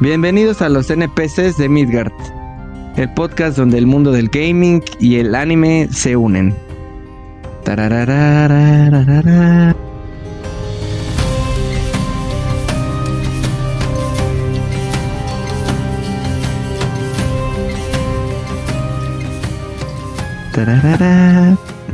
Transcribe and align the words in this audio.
Bienvenidos 0.00 0.62
a 0.62 0.70
los 0.70 0.88
NPCs 0.88 1.58
de 1.58 1.68
Midgard, 1.68 2.10
el 2.96 3.12
podcast 3.12 3.58
donde 3.58 3.76
el 3.76 3.86
mundo 3.86 4.12
del 4.12 4.30
gaming 4.30 4.82
y 4.98 5.16
el 5.16 5.34
anime 5.34 5.88
se 5.92 6.16
unen. 6.16 6.54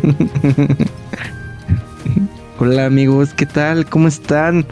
Hola 2.61 2.87
amigos, 2.87 3.35
¿qué 3.35 3.47
tal? 3.47 3.85
¿Cómo 3.87 4.07
están? 4.07 4.65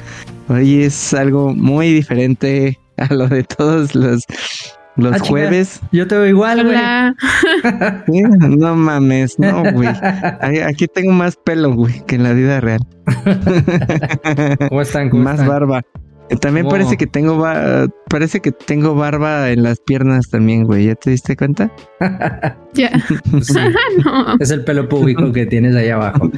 Hoy 0.49 0.85
es 0.85 1.13
algo 1.13 1.53
muy 1.53 1.93
diferente 1.93 2.79
a 3.11 3.13
lo 3.15 3.29
de 3.29 3.43
todos 3.45 3.95
los, 3.95 4.25
los 4.97 5.13
Ah, 5.15 5.19
jueves. 5.19 5.81
Yo 5.93 6.07
te 6.07 6.17
veo 6.17 6.27
igual, 6.29 6.65
güey. 6.65 6.77
No 8.57 8.77
mames, 8.77 9.39
no, 9.39 9.63
güey. 9.73 9.89
Aquí 10.67 10.87
tengo 10.87 11.13
más 11.13 11.37
pelo, 11.37 11.73
güey, 11.73 12.05
que 12.07 12.17
en 12.17 12.23
la 12.23 12.33
vida 12.33 12.61
real. 12.61 12.81
¿Cómo 14.69 14.81
están? 14.81 15.11
¿Cómo 15.11 15.23
más 15.25 15.35
están? 15.35 15.49
barba. 15.49 15.83
Eh, 16.31 16.37
También 16.37 16.67
parece 16.69 16.97
que 16.97 17.07
tengo 17.07 17.37
ba- 17.37 17.87
parece 18.09 18.41
que 18.41 18.51
tengo 18.51 18.95
barba 18.95 19.51
en 19.51 19.63
las 19.63 19.79
piernas 19.81 20.31
también, 20.31 20.65
güey. 20.65 20.87
¿Ya 20.87 20.95
te 20.95 21.11
diste 21.11 21.37
cuenta? 21.37 21.71
Ya. 22.75 22.91
Sí, 23.41 23.55
no. 24.05 24.35
es 24.41 24.51
el 24.51 24.65
pelo 24.65 24.89
público 24.89 25.31
que 25.31 25.47
tienes 25.47 25.77
ahí 25.77 25.91
abajo. 25.91 26.29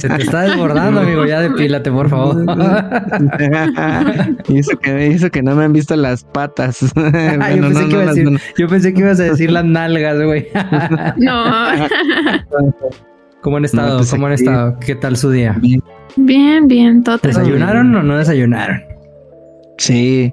Se 0.00 0.06
te 0.10 0.20
está 0.22 0.42
desbordando, 0.42 1.00
amigo. 1.00 1.24
Ya 1.24 1.40
depílate, 1.40 1.90
por 1.90 2.10
favor. 2.10 2.44
y 4.48 4.58
eso 4.58 4.76
que, 4.78 5.06
eso 5.06 5.30
que 5.30 5.42
no 5.42 5.54
me 5.54 5.64
han 5.64 5.72
visto 5.72 5.96
las 5.96 6.24
patas. 6.24 6.80
Yo, 6.80 6.92
pensé 6.92 7.38
no, 7.38 7.88
que 7.88 7.94
iba 7.94 8.02
a 8.02 8.04
no, 8.04 8.12
decir, 8.14 8.30
no, 8.30 8.38
yo 8.58 8.68
pensé 8.68 8.92
que 8.92 9.00
ibas 9.00 9.18
a 9.20 9.22
decir 9.22 9.50
las 9.50 9.64
nalgas, 9.64 10.22
güey. 10.22 10.48
No. 11.16 11.44
¿Cómo 13.40 13.56
han 13.56 13.64
estado? 13.64 13.88
No, 13.92 13.96
pues 13.98 14.10
¿Cómo 14.10 14.26
han 14.26 14.32
estado? 14.34 14.78
¿Qué 14.80 14.94
tal 14.94 15.16
su 15.16 15.30
día? 15.30 15.56
Bien, 16.16 16.68
bien, 16.68 17.02
todo 17.02 17.16
tranquilo. 17.16 17.46
¿Desayunaron 17.46 17.94
o 17.94 18.02
no 18.02 18.18
desayunaron? 18.18 18.82
Sí, 19.78 20.32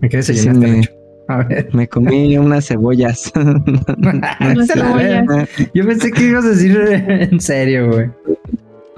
¿Me 0.00 0.08
qué 0.08 0.22
Sí, 0.22 0.48
me-? 0.50 0.88
A 1.28 1.44
ver. 1.44 1.68
me 1.72 1.88
comí 1.88 2.36
unas 2.38 2.66
cebollas. 2.66 3.32
La 3.98 4.66
cebollas. 4.66 5.48
Yo 5.74 5.86
pensé 5.86 6.10
que 6.10 6.24
ibas 6.24 6.44
a 6.44 6.48
decir 6.48 6.76
en 6.80 7.40
serio, 7.40 7.88
güey. 7.88 8.10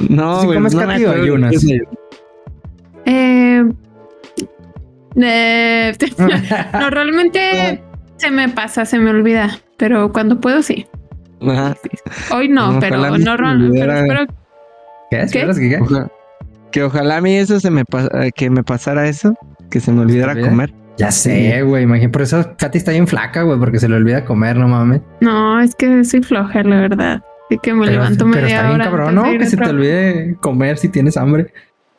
No, 0.09 0.41
¿Sí 0.41 0.47
güey, 0.47 0.59
comes 0.59 0.75
no 0.75 0.87
me 0.87 1.07
o 1.07 1.13
ayunas? 1.13 1.65
Eh, 3.05 3.65
eh, 5.17 5.93
no, 6.73 6.91
realmente 6.91 7.83
se 8.17 8.31
me 8.31 8.49
pasa, 8.49 8.85
se 8.85 8.99
me 8.99 9.11
olvida. 9.11 9.59
Pero 9.77 10.13
cuando 10.13 10.41
puedo, 10.41 10.63
sí. 10.63 10.87
Ajá. 11.43 11.77
Hoy 12.33 12.49
no, 12.49 12.79
pero 12.81 12.97
no, 12.97 13.37
pero 13.73 13.93
espero 13.93 14.27
¿Qué? 15.11 15.17
¿Qué? 15.19 15.23
¿Esperas 15.23 15.59
que 15.59 15.69
qué? 15.69 15.81
Que 16.71 16.83
ojalá 16.85 17.19
a 17.19 17.21
mí 17.21 17.37
eso 17.37 17.61
se 17.61 17.71
me 17.71 17.83
eh, 17.83 18.31
que 18.35 18.49
me 18.49 18.65
pasara 18.65 19.09
eso, 19.09 19.35
que 19.73 19.81
se 19.81 19.91
me 19.91 20.03
olvidara 20.03 20.33
olvida? 20.33 20.49
comer. 20.51 20.75
Ya 20.99 21.11
sé, 21.11 21.63
güey. 21.63 21.85
Imagínate. 21.85 22.13
Por 22.13 22.23
eso 22.23 22.55
Katy 22.59 22.79
está 22.79 22.91
bien 22.93 23.07
flaca, 23.09 23.43
güey, 23.43 23.59
porque 23.59 23.79
se 23.81 23.89
le 23.89 23.97
olvida 23.97 24.25
comer, 24.25 24.57
no 24.57 24.69
mames. 24.69 25.01
No, 25.21 25.59
es 25.61 25.75
que 25.75 26.05
soy 26.05 26.23
floja, 26.23 26.63
la 26.63 26.81
verdad. 26.81 27.23
Así 27.47 27.59
que 27.63 27.73
me 27.73 27.87
Pero, 27.87 27.93
levanto 27.93 28.27
pero 28.31 28.43
media 28.43 28.57
está 28.57 28.63
bien 28.69 28.75
hora. 28.81 28.85
cabrón, 28.85 29.15
¿no? 29.15 29.23
Que 29.39 29.47
se 29.47 29.57
te 29.57 29.69
olvide 29.71 30.37
comer 30.41 30.77
si 30.79 30.89
tienes 30.91 31.17
hambre. 31.17 31.53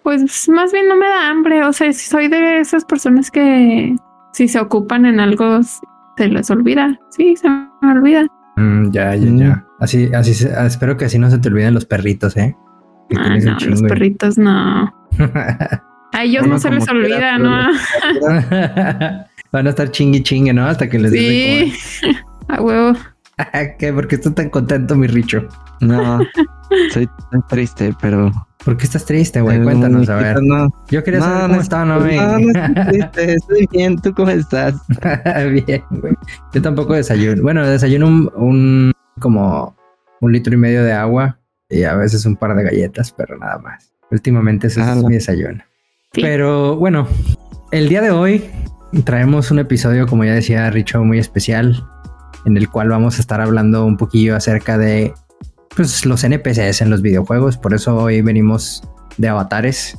Pues 0.03 0.47
más 0.49 0.71
bien 0.71 0.87
no 0.87 0.95
me 0.95 1.07
da 1.07 1.29
hambre. 1.29 1.63
O 1.65 1.73
sea, 1.73 1.91
si 1.91 2.05
soy 2.07 2.27
de 2.27 2.59
esas 2.59 2.85
personas 2.85 3.31
que 3.31 3.95
si 4.33 4.47
se 4.47 4.59
ocupan 4.59 5.05
en 5.05 5.19
algo 5.19 5.59
se 5.63 6.27
les 6.27 6.49
olvida. 6.51 6.97
Sí, 7.09 7.35
se 7.35 7.49
me 7.49 7.91
olvida. 7.91 8.27
Mm, 8.57 8.91
ya, 8.91 9.15
ya, 9.15 9.31
Mm. 9.31 9.37
ya. 9.39 9.65
Así, 9.79 10.09
así, 10.13 10.33
se- 10.35 10.53
espero 10.67 10.95
que 10.97 11.05
así 11.05 11.17
no 11.17 11.29
se 11.31 11.39
te 11.39 11.49
olviden 11.49 11.73
los 11.73 11.85
perritos, 11.85 12.37
¿eh? 12.37 12.55
Que 13.09 13.17
Ah, 13.19 13.37
no, 13.43 13.57
los 13.67 13.81
perritos 13.81 14.37
no. 14.37 14.93
A 16.13 16.23
ellos 16.23 16.43
Uno 16.43 16.53
no 16.53 16.59
se 16.59 16.69
les 16.69 16.87
olvida, 16.87 17.37
¿no? 17.37 17.67
Van 19.51 19.67
a 19.67 19.69
estar 19.69 19.91
chingui 19.91 20.23
chingue, 20.23 20.53
¿no? 20.53 20.65
Hasta 20.65 20.89
que 20.89 20.97
les 20.99 21.11
Sí, 21.11 21.73
a 22.47 22.61
huevo. 22.61 22.93
comer. 22.93 23.75
¿Qué? 23.79 23.91
¿Por 23.93 24.07
qué 24.07 24.15
estás 24.15 24.35
tan 24.35 24.49
contento, 24.49 24.95
mi 24.95 25.07
Richo? 25.07 25.47
No, 25.81 26.19
soy 26.91 27.07
tan 27.31 27.45
triste, 27.47 27.93
pero. 28.01 28.31
¿Por 28.63 28.77
qué 28.77 28.85
estás 28.85 29.05
triste, 29.05 29.41
güey? 29.41 29.57
el 29.57 29.63
Cuéntanos, 29.63 30.07
a 30.09 30.15
ver. 30.15 30.41
No, 30.41 30.67
Yo 30.89 31.03
quería 31.03 31.19
no, 31.19 31.25
saber 31.25 31.41
no 31.41 31.47
cómo 31.47 31.55
es- 31.55 31.63
estaban 31.63 31.91
hoy. 31.91 32.15
no, 32.15 32.39
no 32.39 32.47
estoy 32.51 32.85
triste, 32.85 33.33
estoy 33.33 33.67
bien. 33.71 33.97
¿Tú 34.01 34.13
cómo 34.13 34.29
estás? 34.29 34.75
Bien, 35.67 35.83
güey. 35.89 36.13
Yo 36.53 36.61
tampoco 36.61 36.93
desayuno. 36.93 37.41
Bueno, 37.43 37.67
desayuno 37.67 38.07
un, 38.07 38.31
un- 38.35 38.91
como 39.19 39.75
un 40.21 40.31
litro 40.31 40.53
y 40.53 40.57
medio 40.57 40.83
de 40.83 40.93
agua 40.93 41.39
y 41.69 41.83
a 41.83 41.95
veces 41.95 42.25
un 42.25 42.35
par 42.37 42.55
de 42.55 42.63
galletas, 42.63 43.11
pero 43.17 43.37
nada 43.37 43.57
más. 43.59 43.91
Últimamente 44.11 44.67
ese 44.67 44.81
Ah, 44.81 44.93
es 44.95 45.01
no. 45.01 45.09
mi 45.09 45.15
desayuno. 45.15 45.61
Pero 46.13 46.75
bueno, 46.75 47.07
el 47.71 47.89
día 47.89 48.01
de 48.01 48.11
hoy 48.11 48.49
traemos 49.03 49.49
un 49.49 49.59
episodio, 49.59 50.05
como 50.05 50.23
ya 50.23 50.33
decía 50.33 50.69
Richo, 50.69 51.03
muy 51.03 51.17
especial, 51.17 51.83
en 52.45 52.55
el 52.55 52.69
cual 52.69 52.89
vamos 52.89 53.17
a 53.17 53.21
estar 53.21 53.41
hablando 53.41 53.83
un 53.85 53.97
poquillo 53.97 54.35
acerca 54.35 54.77
de 54.77 55.13
pues, 55.75 56.05
los 56.05 56.23
NPCs 56.23 56.81
en 56.81 56.91
los 56.91 57.01
videojuegos. 57.01 57.57
Por 57.57 57.73
eso 57.73 57.95
hoy 57.95 58.21
venimos 58.21 58.87
de 59.17 59.29
avatares, 59.29 59.97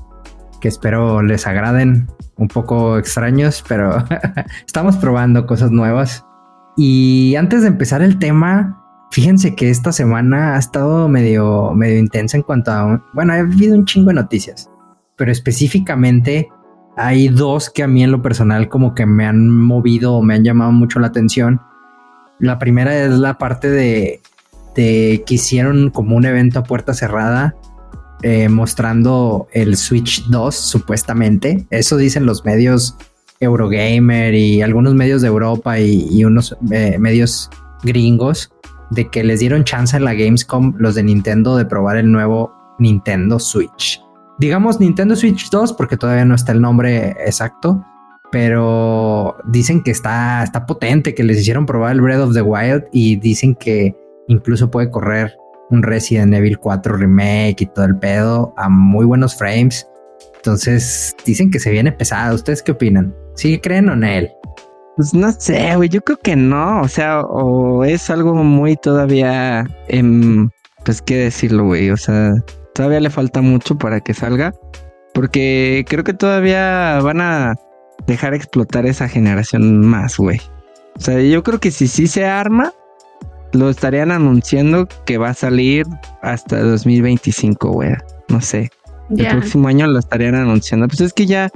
que 0.60 0.68
espero 0.68 1.20
les 1.20 1.48
agraden, 1.48 2.08
un 2.36 2.46
poco 2.46 2.96
extraños, 2.96 3.64
pero 3.66 4.04
estamos 4.66 4.96
probando 4.96 5.46
cosas 5.46 5.72
nuevas. 5.72 6.24
Y 6.76 7.34
antes 7.36 7.62
de 7.62 7.68
empezar 7.68 8.02
el 8.02 8.20
tema, 8.20 8.80
fíjense 9.10 9.56
que 9.56 9.68
esta 9.68 9.92
semana 9.92 10.54
ha 10.54 10.58
estado 10.58 11.08
medio, 11.08 11.72
medio 11.72 11.98
intensa 11.98 12.36
en 12.36 12.44
cuanto 12.44 12.70
a... 12.70 13.04
Bueno, 13.14 13.32
ha 13.32 13.38
habido 13.38 13.76
un 13.76 13.84
chingo 13.84 14.08
de 14.08 14.14
noticias, 14.14 14.70
pero 15.16 15.32
específicamente 15.32 16.48
hay 16.96 17.28
dos 17.28 17.70
que 17.70 17.82
a 17.82 17.88
mí 17.88 18.04
en 18.04 18.12
lo 18.12 18.22
personal 18.22 18.68
como 18.68 18.94
que 18.94 19.06
me 19.06 19.26
han 19.26 19.48
movido 19.50 20.14
o 20.14 20.22
me 20.22 20.34
han 20.34 20.44
llamado 20.44 20.72
mucho 20.72 21.00
la 21.00 21.08
atención. 21.08 21.60
La 22.38 22.58
primera 22.58 22.96
es 22.96 23.10
la 23.10 23.38
parte 23.38 23.70
de, 23.70 24.20
que 24.74 25.24
hicieron 25.28 25.90
como 25.90 26.16
un 26.16 26.24
evento 26.24 26.60
a 26.60 26.64
puerta 26.64 26.94
cerrada 26.94 27.54
eh, 28.22 28.48
mostrando 28.48 29.48
el 29.52 29.76
Switch 29.76 30.26
2 30.26 30.54
supuestamente. 30.54 31.66
Eso 31.70 31.96
dicen 31.96 32.26
los 32.26 32.44
medios 32.44 32.96
Eurogamer 33.40 34.34
y 34.34 34.62
algunos 34.62 34.94
medios 34.94 35.22
de 35.22 35.28
Europa 35.28 35.78
y, 35.78 36.06
y 36.10 36.24
unos 36.24 36.56
eh, 36.70 36.96
medios 36.98 37.50
gringos 37.82 38.50
de 38.90 39.08
que 39.10 39.24
les 39.24 39.40
dieron 39.40 39.64
chance 39.64 39.96
en 39.96 40.04
la 40.04 40.14
Gamescom 40.14 40.74
los 40.78 40.94
de 40.94 41.02
Nintendo 41.02 41.56
de 41.56 41.64
probar 41.64 41.96
el 41.96 42.10
nuevo 42.10 42.52
Nintendo 42.78 43.38
Switch. 43.38 44.00
Digamos 44.38 44.80
Nintendo 44.80 45.14
Switch 45.16 45.48
2 45.50 45.72
porque 45.74 45.96
todavía 45.96 46.24
no 46.24 46.34
está 46.34 46.52
el 46.52 46.60
nombre 46.60 47.10
exacto, 47.24 47.84
pero 48.32 49.36
dicen 49.44 49.82
que 49.82 49.92
está, 49.92 50.42
está 50.42 50.66
potente, 50.66 51.14
que 51.14 51.22
les 51.22 51.40
hicieron 51.40 51.66
probar 51.66 51.92
el 51.92 52.00
Breath 52.00 52.20
of 52.20 52.34
the 52.34 52.42
Wild 52.42 52.84
y 52.92 53.16
dicen 53.16 53.54
que 53.54 53.94
incluso 54.28 54.70
puede 54.70 54.90
correr 54.90 55.36
un 55.70 55.82
Resident 55.82 56.34
Evil 56.34 56.58
4 56.58 56.96
remake 56.96 57.62
y 57.62 57.66
todo 57.66 57.84
el 57.84 57.96
pedo 57.96 58.52
a 58.56 58.68
muy 58.68 59.04
buenos 59.04 59.36
frames. 59.36 59.88
Entonces 60.36 61.14
dicen 61.24 61.50
que 61.50 61.58
se 61.58 61.70
viene 61.70 61.92
pesado. 61.92 62.34
¿Ustedes 62.34 62.62
qué 62.62 62.72
opinan? 62.72 63.14
¿Sí 63.34 63.58
creen 63.58 63.88
o 63.88 63.94
en 63.94 64.04
él? 64.04 64.30
Pues 64.96 65.14
no 65.14 65.32
sé, 65.32 65.74
güey. 65.76 65.88
Yo 65.88 66.00
creo 66.02 66.18
que 66.18 66.36
no. 66.36 66.82
O 66.82 66.88
sea, 66.88 67.22
o 67.22 67.84
es 67.84 68.10
algo 68.10 68.34
muy 68.34 68.76
todavía. 68.76 69.66
em, 69.88 70.50
pues 70.84 71.00
qué 71.00 71.16
decirlo, 71.16 71.64
güey. 71.64 71.90
O 71.90 71.96
sea, 71.96 72.34
todavía 72.74 73.00
le 73.00 73.10
falta 73.10 73.40
mucho 73.40 73.76
para 73.78 74.00
que 74.00 74.14
salga. 74.14 74.52
Porque 75.14 75.84
creo 75.88 76.02
que 76.04 76.12
todavía 76.12 76.98
van 77.02 77.20
a 77.20 77.54
dejar 78.06 78.34
explotar 78.34 78.84
esa 78.86 79.08
generación 79.08 79.80
más, 79.86 80.16
güey. 80.16 80.40
O 80.96 81.00
sea, 81.00 81.20
yo 81.20 81.42
creo 81.42 81.60
que 81.60 81.70
si 81.70 81.86
sí 81.88 82.06
se 82.08 82.26
arma, 82.26 82.72
lo 83.52 83.70
estarían 83.70 84.10
anunciando 84.10 84.88
que 85.06 85.18
va 85.18 85.30
a 85.30 85.34
salir 85.34 85.86
hasta 86.22 86.60
2025, 86.60 87.70
güey. 87.70 87.92
No 88.28 88.40
sé. 88.40 88.70
El 89.16 89.28
próximo 89.28 89.68
año 89.68 89.86
lo 89.86 89.98
estarían 89.98 90.34
anunciando. 90.34 90.88
Pues 90.88 91.00
es 91.00 91.12
que 91.12 91.26
ya, 91.26 91.50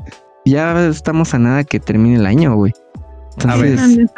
ya 0.44 0.86
estamos 0.86 1.34
a 1.34 1.38
nada 1.38 1.64
que 1.64 1.80
termine 1.80 2.16
el 2.16 2.26
año, 2.26 2.54
güey. 2.54 2.72
A 3.46 3.56
ver. 3.56 3.70
Entonces, 3.78 4.10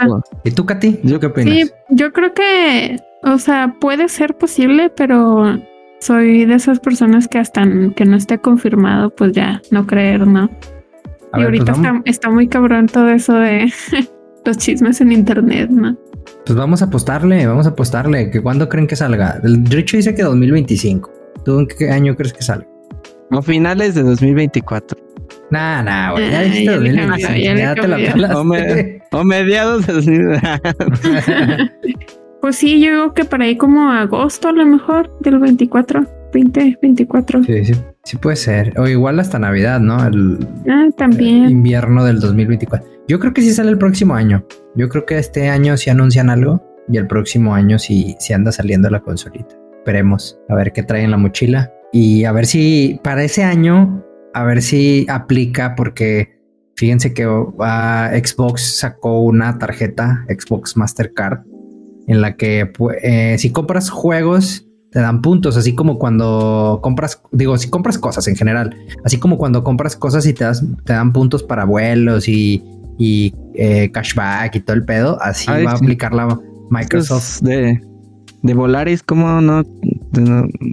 ¿Y 0.44 0.50
tú, 0.50 0.66
Katy? 0.66 1.00
Yo- 1.02 1.20
¿Qué 1.20 1.26
opinas? 1.26 1.54
Sí, 1.54 1.70
yo 1.90 2.12
creo 2.12 2.34
que, 2.34 2.98
o 3.22 3.38
sea, 3.38 3.76
puede 3.80 4.08
ser 4.08 4.36
posible, 4.36 4.90
pero 4.90 5.58
soy 6.00 6.44
de 6.46 6.54
esas 6.54 6.80
personas 6.80 7.28
que 7.28 7.38
hasta 7.38 7.62
que 7.96 8.04
no 8.04 8.16
esté 8.16 8.38
confirmado, 8.38 9.10
pues 9.14 9.32
ya 9.32 9.60
no 9.70 9.86
creer, 9.86 10.26
¿no? 10.26 10.50
A 11.32 11.38
y 11.38 11.38
ver, 11.38 11.44
ahorita 11.46 11.64
pues, 11.72 11.76
está, 11.78 12.02
está 12.06 12.30
muy 12.30 12.48
cabrón 12.48 12.86
todo 12.86 13.08
eso 13.10 13.34
de 13.34 13.72
los 14.44 14.58
chismes 14.58 15.00
en 15.00 15.12
internet, 15.12 15.70
¿no? 15.70 15.96
pues 16.46 16.56
vamos 16.56 16.80
a 16.82 16.86
apostarle, 16.86 17.46
vamos 17.46 17.66
a 17.66 17.70
apostarle. 17.70 18.30
¿Que 18.30 18.40
¿Cuándo 18.42 18.68
creen 18.68 18.86
que 18.86 18.96
salga? 18.96 19.40
El 19.44 19.64
Richo 19.66 19.96
dice 19.96 20.14
que 20.14 20.22
2025. 20.22 21.10
¿Tú 21.44 21.60
en 21.60 21.66
qué 21.66 21.90
año 21.90 22.16
crees 22.16 22.32
que 22.32 22.42
salga? 22.42 22.66
a 23.32 23.42
finales 23.42 23.94
de 23.94 24.02
2024. 24.02 24.98
Nah, 25.50 25.82
nah, 25.82 26.12
güey. 26.12 26.30
Ya 26.30 26.38
Ay, 26.40 26.44
dijiste 26.50 26.64
ya 26.64 26.76
le 26.78 26.92
2025, 26.92 27.28
cambió, 27.28 27.44
ya 27.44 27.54
le 27.54 27.60
ya 27.60 27.74
te 27.74 27.88
la 27.88 27.96
cambió. 27.96 28.12
pelaste. 28.12 28.36
O, 28.36 28.44
me- 28.44 29.02
o 29.12 29.24
mediados 29.24 29.88
así. 29.88 30.18
Pues 32.40 32.56
sí, 32.56 32.80
yo 32.80 32.90
digo 32.90 33.14
que 33.14 33.24
para 33.24 33.44
ahí 33.44 33.56
como 33.56 33.90
agosto 33.90 34.48
a 34.48 34.52
lo 34.52 34.64
mejor 34.64 35.10
del 35.20 35.38
24, 35.38 36.06
20, 36.32 36.78
24. 36.80 37.44
Sí, 37.44 37.64
sí, 37.66 37.72
sí 38.04 38.16
puede 38.16 38.36
ser. 38.36 38.72
O 38.78 38.86
igual 38.88 39.20
hasta 39.20 39.38
Navidad, 39.38 39.80
¿no? 39.80 40.04
El, 40.06 40.38
Ah, 40.68 40.84
el 40.86 40.94
también. 40.94 41.50
invierno 41.50 42.04
del 42.04 42.20
2024. 42.20 42.88
Yo 43.08 43.18
creo 43.18 43.34
que 43.34 43.42
sí 43.42 43.52
sale 43.52 43.70
el 43.70 43.78
próximo 43.78 44.14
año. 44.14 44.44
Yo 44.74 44.88
creo 44.88 45.04
que 45.04 45.18
este 45.18 45.48
año 45.48 45.76
sí 45.76 45.90
anuncian 45.90 46.30
algo 46.30 46.62
y 46.88 46.96
el 46.96 47.06
próximo 47.06 47.54
año 47.54 47.78
sí, 47.78 48.16
sí 48.20 48.32
anda 48.32 48.52
saliendo 48.52 48.88
la 48.88 49.00
consolita. 49.00 49.54
Esperemos 49.78 50.38
a 50.48 50.54
ver 50.54 50.72
qué 50.72 50.82
trae 50.82 51.02
en 51.02 51.10
la 51.10 51.16
mochila 51.16 51.72
y 51.92 52.24
a 52.24 52.32
ver 52.32 52.46
si 52.46 53.00
para 53.02 53.24
ese 53.24 53.42
año, 53.42 54.02
a 54.32 54.44
ver 54.44 54.62
si 54.62 55.06
aplica 55.08 55.74
porque 55.74 56.38
fíjense 56.76 57.12
que 57.12 57.26
ah, 57.60 58.10
Xbox 58.14 58.78
sacó 58.78 59.20
una 59.20 59.58
tarjeta 59.58 60.24
Xbox 60.28 60.76
Mastercard 60.76 61.40
en 62.10 62.20
la 62.20 62.36
que 62.36 62.72
eh, 63.04 63.36
si 63.38 63.50
compras 63.50 63.88
juegos 63.88 64.66
te 64.90 64.98
dan 64.98 65.22
puntos, 65.22 65.56
así 65.56 65.76
como 65.76 65.96
cuando 65.96 66.80
compras, 66.82 67.22
digo, 67.30 67.56
si 67.56 67.70
compras 67.70 67.98
cosas 67.98 68.26
en 68.26 68.34
general, 68.34 68.76
así 69.04 69.20
como 69.20 69.38
cuando 69.38 69.62
compras 69.62 69.94
cosas 69.94 70.26
y 70.26 70.32
te, 70.32 70.42
das, 70.42 70.64
te 70.84 70.92
dan 70.92 71.12
puntos 71.12 71.44
para 71.44 71.64
vuelos 71.64 72.26
y, 72.26 72.64
y, 72.98 73.32
eh, 73.54 73.92
cashback 73.92 74.56
y 74.56 74.60
todo 74.60 74.74
el 74.74 74.84
pedo, 74.84 75.22
así 75.22 75.46
Ay, 75.48 75.64
va 75.64 75.70
a 75.70 75.74
aplicar 75.76 76.12
la 76.12 76.36
Microsoft. 76.70 77.42
De, 77.42 77.80
de 78.42 78.54
Volaris, 78.54 79.04
¿cómo 79.04 79.40
no, 79.40 79.62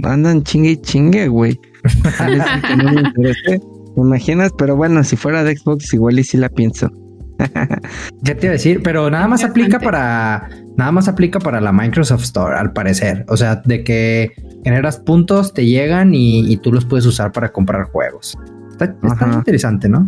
andan 0.05 0.41
chingue 0.41 0.71
y 0.71 0.77
chingue, 0.77 1.27
güey? 1.27 1.59
No 2.77 2.91
me 2.91 3.01
interese. 3.01 3.61
¿Me 3.95 4.03
imaginas? 4.03 4.51
Pero 4.57 4.75
bueno, 4.75 5.03
si 5.03 5.15
fuera 5.15 5.43
de 5.43 5.55
Xbox, 5.55 5.93
igual 5.93 6.17
y 6.17 6.23
sí 6.23 6.37
la 6.37 6.49
pienso. 6.49 6.91
Ya 8.21 8.35
te 8.35 8.47
iba 8.47 8.51
a 8.51 8.53
decir, 8.53 8.81
pero 8.83 9.09
nada 9.09 9.27
más 9.27 9.43
aplica 9.43 9.79
para 9.79 10.49
nada 10.75 10.91
más 10.91 11.07
aplica 11.07 11.39
para 11.39 11.59
la 11.61 11.71
Microsoft 11.71 12.23
Store, 12.23 12.57
al 12.57 12.73
parecer. 12.73 13.25
O 13.29 13.37
sea, 13.37 13.61
de 13.65 13.83
que 13.83 14.31
generas 14.63 14.97
puntos, 14.97 15.53
te 15.53 15.65
llegan 15.65 16.13
y, 16.13 16.51
y 16.51 16.57
tú 16.57 16.71
los 16.71 16.85
puedes 16.85 17.05
usar 17.05 17.31
para 17.31 17.51
comprar 17.51 17.85
juegos. 17.85 18.37
Está, 18.71 18.95
está 19.03 19.33
interesante, 19.33 19.89
¿no? 19.89 20.05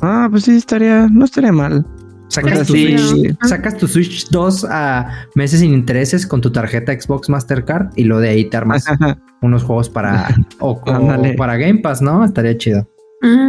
Ah, 0.00 0.28
pues 0.30 0.44
sí, 0.44 0.56
estaría, 0.56 1.08
no 1.10 1.24
estaría 1.24 1.52
mal. 1.52 1.84
Sacas, 2.28 2.52
O 2.52 2.54
sea, 2.56 2.64
tu 2.64 2.72
sí. 2.74 2.98
Switch, 2.98 3.36
sacas 3.42 3.76
tu 3.78 3.88
Switch 3.88 4.28
2 4.28 4.66
a 4.68 5.26
meses 5.34 5.60
sin 5.60 5.72
intereses 5.72 6.26
con 6.26 6.42
tu 6.42 6.52
tarjeta 6.52 6.92
Xbox 6.92 7.30
Mastercard 7.30 7.88
y 7.96 8.04
lo 8.04 8.20
de 8.20 8.28
ahí 8.28 8.44
te 8.44 8.58
armas 8.58 8.84
unos 9.40 9.62
juegos 9.62 9.88
para 9.88 10.28
o, 10.58 10.78
para 11.36 11.56
Game 11.56 11.80
Pass, 11.80 12.02
¿no? 12.02 12.24
Estaría 12.24 12.56
chido. 12.58 12.86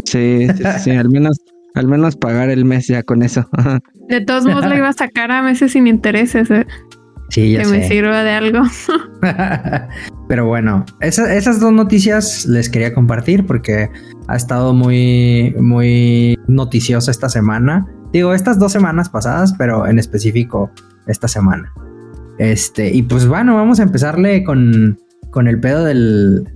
Sí, 0.05 0.47
sí, 0.55 0.63
sí, 0.79 0.91
al 0.91 1.09
menos, 1.09 1.37
al 1.75 1.87
menos 1.87 2.15
pagar 2.15 2.49
el 2.49 2.65
mes 2.65 2.87
ya 2.87 3.03
con 3.03 3.21
eso. 3.23 3.47
de 4.09 4.21
todos 4.21 4.45
modos 4.45 4.65
lo 4.65 4.75
iba 4.75 4.89
a 4.89 4.93
sacar 4.93 5.31
a 5.31 5.41
meses 5.41 5.71
sin 5.73 5.87
intereses, 5.87 6.49
eh, 6.51 6.65
Sí, 7.29 7.51
ya 7.51 7.61
que 7.61 7.67
me 7.69 7.81
sé. 7.83 7.89
sirva 7.89 8.23
de 8.23 8.31
algo. 8.31 8.63
Pero 10.27 10.45
bueno, 10.47 10.85
esa- 11.01 11.33
esas 11.35 11.59
dos 11.59 11.71
noticias 11.73 12.45
les 12.45 12.69
quería 12.69 12.93
compartir 12.93 13.45
porque 13.45 13.89
ha 14.27 14.35
estado 14.35 14.73
muy, 14.73 15.55
muy 15.59 16.37
noticiosa 16.47 17.11
esta 17.11 17.29
semana. 17.29 17.87
Digo, 18.13 18.33
estas 18.33 18.57
dos 18.59 18.71
semanas 18.71 19.09
pasadas, 19.09 19.53
pero 19.57 19.85
en 19.87 19.99
específico 19.99 20.71
esta 21.07 21.27
semana. 21.27 21.71
Este, 22.39 22.89
y 22.91 23.03
pues 23.03 23.27
bueno, 23.27 23.55
vamos 23.55 23.79
a 23.79 23.83
empezarle 23.83 24.43
con, 24.43 24.97
con 25.29 25.47
el 25.47 25.59
pedo 25.59 25.83
del, 25.83 26.47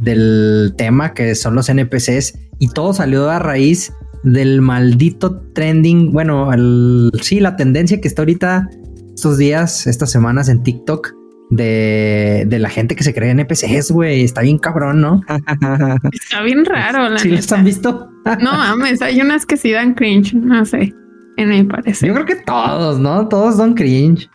del 0.00 0.74
tema 0.76 1.14
que 1.14 1.34
son 1.36 1.54
los 1.54 1.68
NPCs. 1.68 2.36
Y 2.58 2.68
todo 2.68 2.92
salió 2.94 3.28
a 3.30 3.38
raíz 3.38 3.92
del 4.26 4.60
maldito 4.60 5.40
trending. 5.54 6.12
Bueno, 6.12 6.52
el, 6.52 7.10
sí, 7.22 7.40
la 7.40 7.56
tendencia 7.56 8.00
que 8.00 8.08
está 8.08 8.22
ahorita 8.22 8.68
estos 9.14 9.38
días, 9.38 9.86
estas 9.86 10.10
semanas 10.10 10.48
en 10.48 10.62
TikTok 10.62 11.14
de, 11.50 12.44
de 12.46 12.58
la 12.58 12.68
gente 12.68 12.96
que 12.96 13.04
se 13.04 13.14
cree 13.14 13.30
NPCs, 13.30 13.92
güey. 13.92 14.24
Está 14.24 14.42
bien 14.42 14.58
cabrón, 14.58 15.00
¿no? 15.00 15.22
Está 16.12 16.42
bien 16.42 16.64
raro, 16.64 17.08
la 17.08 17.18
¿Sí 17.18 17.30
los 17.30 17.50
han 17.52 17.64
visto? 17.64 18.10
No 18.40 18.50
mames, 18.50 19.00
hay 19.02 19.20
unas 19.20 19.46
que 19.46 19.56
sí 19.56 19.70
dan 19.70 19.94
cringe, 19.94 20.34
no 20.34 20.64
sé, 20.64 20.92
me 21.36 21.64
parece. 21.64 22.08
Yo 22.08 22.12
creo 22.12 22.26
que 22.26 22.34
todos, 22.34 22.98
¿no? 22.98 23.28
Todos 23.28 23.56
son 23.56 23.74
cringe. 23.74 24.28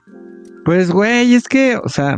Pues, 0.64 0.90
güey, 0.90 1.34
es 1.34 1.50
que, 1.50 1.76
o 1.76 1.90
sea, 1.90 2.16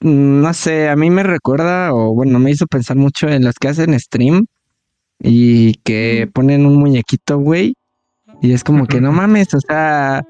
mm, 0.00 0.40
no 0.40 0.54
sé, 0.54 0.88
a 0.88 0.96
mí 0.96 1.10
me 1.10 1.24
recuerda, 1.24 1.92
o 1.92 2.14
bueno, 2.14 2.38
me 2.38 2.52
hizo 2.52 2.66
pensar 2.66 2.96
mucho 2.96 3.28
en 3.28 3.44
los 3.44 3.56
que 3.56 3.68
hacen 3.68 4.00
stream 4.00 4.46
y 5.22 5.74
que 5.84 6.28
ponen 6.32 6.66
un 6.66 6.76
muñequito, 6.76 7.38
güey, 7.38 7.74
y 8.40 8.52
es 8.52 8.64
como 8.64 8.86
que 8.86 9.00
no 9.00 9.12
mames, 9.12 9.54
o 9.54 9.60
sea, 9.60 10.22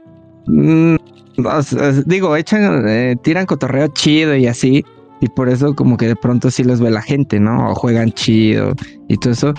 mm, 0.46 0.96
o 1.44 1.62
sea, 1.62 1.92
digo, 2.04 2.36
echan, 2.36 2.86
eh, 2.86 3.16
tiran 3.22 3.46
cotorreo 3.46 3.88
chido 3.88 4.36
y 4.36 4.46
así, 4.46 4.84
y 5.20 5.28
por 5.28 5.48
eso 5.48 5.74
como 5.74 5.96
que 5.96 6.08
de 6.08 6.16
pronto 6.16 6.50
sí 6.50 6.64
los 6.64 6.80
ve 6.80 6.90
la 6.90 7.00
gente, 7.00 7.40
¿no? 7.40 7.70
O 7.70 7.74
juegan 7.74 8.12
chido 8.12 8.74
y 9.08 9.16
todo 9.16 9.32
eso, 9.32 9.54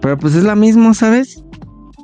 pero 0.00 0.18
pues 0.18 0.34
es 0.34 0.42
lo 0.42 0.56
mismo, 0.56 0.94
¿sabes? 0.94 1.44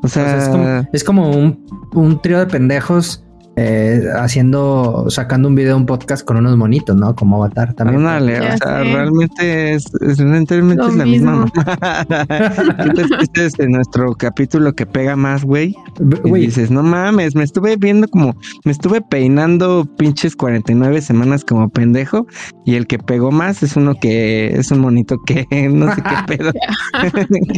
O 0.02 0.08
sea, 0.08 0.38
es 0.38 0.48
como, 0.48 0.88
es 0.92 1.04
como 1.04 1.30
un, 1.30 1.66
un 1.94 2.22
trío 2.22 2.38
de 2.38 2.46
pendejos 2.46 3.24
eh, 3.60 4.04
haciendo, 4.14 5.06
sacando 5.08 5.48
un 5.48 5.56
video, 5.56 5.76
un 5.76 5.84
podcast 5.84 6.24
con 6.24 6.36
unos 6.36 6.56
monitos, 6.56 6.94
¿no? 6.94 7.16
Como 7.16 7.42
Avatar 7.42 7.74
también. 7.74 8.06
Ándale, 8.06 8.38
o 8.38 8.56
sea, 8.56 8.56
sé. 8.56 8.84
realmente 8.84 9.74
es, 9.74 9.86
es, 10.00 10.18
realmente 10.18 10.56
es 10.56 10.94
la 10.94 11.04
misma 11.04 11.32
mismo. 11.32 11.52
Entonces, 12.78 13.18
este 13.22 13.46
es 13.46 13.52
de 13.54 13.68
nuestro 13.68 14.14
capítulo 14.14 14.74
que 14.74 14.86
pega 14.86 15.16
más, 15.16 15.42
güey. 15.42 15.74
Y 16.24 16.32
dices, 16.38 16.70
no 16.70 16.84
mames, 16.84 17.34
me 17.34 17.42
estuve 17.42 17.74
viendo 17.76 18.06
como, 18.06 18.36
me 18.64 18.70
estuve 18.70 19.00
peinando 19.00 19.88
pinches 19.96 20.36
49 20.36 21.00
semanas 21.00 21.44
como 21.44 21.68
pendejo. 21.68 22.28
Y 22.64 22.76
el 22.76 22.86
que 22.86 23.00
pegó 23.00 23.32
más 23.32 23.64
es 23.64 23.74
uno 23.74 23.96
que 24.00 24.54
es 24.54 24.70
un 24.70 24.78
monito 24.78 25.20
que 25.26 25.46
no 25.68 25.92
sé 25.96 26.00
qué 26.00 26.36
pedo. 26.36 26.52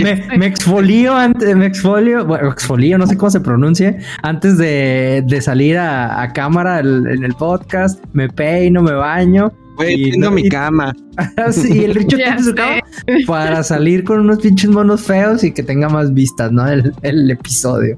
me, 0.03 0.39
me 0.39 0.47
exfolio 0.47 1.15
antes, 1.15 1.55
me 1.57 1.67
exfolio, 1.67 2.25
bueno, 2.25 2.51
exfolio, 2.51 2.97
no 2.97 3.07
sé 3.07 3.19
cómo 3.19 3.29
se 3.29 3.41
pronuncie, 3.41 3.99
antes 4.23 4.57
de, 4.57 5.23
de 5.27 5.43
salir 5.43 5.77
a, 5.77 5.90
a 6.23 6.33
cámara 6.33 6.81
el- 6.81 7.07
en 7.07 7.25
el 7.25 7.35
podcast, 7.35 8.03
me 8.13 8.29
peino, 8.29 8.83
me 8.83 8.93
baño. 8.93 9.53
Güey, 9.77 10.11
tengo 10.13 10.27
no- 10.27 10.33
mi 10.33 10.43
y- 10.43 10.49
cama. 10.49 10.95
Sí, 11.53 11.85
el 11.85 11.95
Richo 11.95 12.17
tiene 12.17 12.43
su 12.43 12.55
cama 12.55 12.81
para 13.27 13.63
salir 13.63 14.05
con 14.05 14.21
unos 14.21 14.39
pinches 14.41 14.71
monos 14.71 15.03
feos 15.03 15.43
y 15.45 15.53
que 15.53 15.63
tenga 15.63 15.89
más 15.89 16.13
vistas, 16.13 16.51
¿no? 16.53 16.67
El, 16.69 16.93
el 17.03 17.31
episodio. 17.31 17.97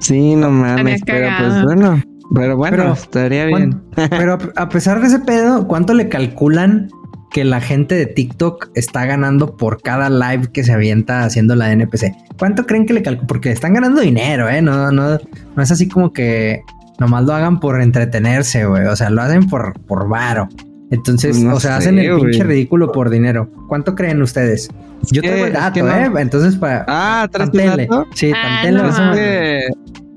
Sí, 0.00 0.34
no 0.36 0.50
mames, 0.50 1.00
pero 1.04 1.28
pues 1.38 1.62
bueno. 1.64 2.02
Pero 2.34 2.56
bueno, 2.58 2.76
Pero, 2.76 2.92
estaría 2.92 3.46
bien. 3.46 3.80
¿Cuán- 3.94 4.08
Pero 4.10 4.34
a- 4.56 4.62
a 4.62 4.68
pesar 4.68 5.00
de 5.00 5.06
ese 5.06 5.18
pedo, 5.20 5.66
¿cuánto 5.66 5.94
le 5.94 6.08
calculan 6.08 6.88
que 7.30 7.44
la 7.44 7.60
gente 7.60 7.94
de 7.94 8.06
TikTok 8.06 8.68
está 8.74 9.04
ganando 9.06 9.56
por 9.56 9.80
cada 9.82 10.08
live 10.10 10.48
que 10.52 10.62
se 10.62 10.72
avienta 10.72 11.24
haciendo 11.24 11.54
la 11.56 11.72
NPC? 11.72 12.12
¿Cuánto 12.38 12.66
creen 12.66 12.84
que 12.86 12.92
le 12.92 13.02
calculan? 13.02 13.26
Porque 13.26 13.50
están 13.50 13.72
ganando 13.74 14.00
dinero, 14.02 14.48
¿eh? 14.48 14.60
No, 14.62 14.90
no, 14.92 15.18
no 15.56 15.62
es 15.62 15.70
así 15.70 15.88
como 15.88 16.12
que 16.12 16.60
nomás 16.98 17.24
lo 17.24 17.32
hagan 17.34 17.60
por 17.60 17.80
entretenerse, 17.80 18.64
güey. 18.66 18.86
O 18.86 18.96
sea, 18.96 19.10
lo 19.10 19.22
hacen 19.22 19.48
por, 19.48 19.78
por 19.86 20.08
varo. 20.08 20.48
Entonces, 20.90 21.32
Pues 21.32 21.42
no 21.44 21.54
o 21.56 21.60
sea, 21.60 21.72
sé, 21.72 21.78
hacen 21.90 21.98
el 21.98 22.16
pinche 22.18 22.44
ridículo 22.44 22.90
por 22.92 23.10
dinero. 23.10 23.50
¿Cuánto 23.68 23.94
creen 23.94 24.22
ustedes? 24.22 24.68
Yo 25.12 25.20
que- 25.22 25.28
tengo 25.30 25.44
el 25.44 25.52
es 25.52 25.58
dato, 25.58 25.74
que 25.74 25.82
no. 25.82 25.90
¿eh? 25.92 26.10
Entonces, 26.22 26.56
para... 26.56 26.84
Ah, 26.88 27.28
¿traes 27.30 27.50
tu 27.50 27.58
tantéenle. 27.58 27.86
dato? 27.86 28.06
Sí, 28.14 28.32
Ah, 28.34 28.64
no. 28.72 28.88
Es 28.88 28.96
que, 29.16 29.66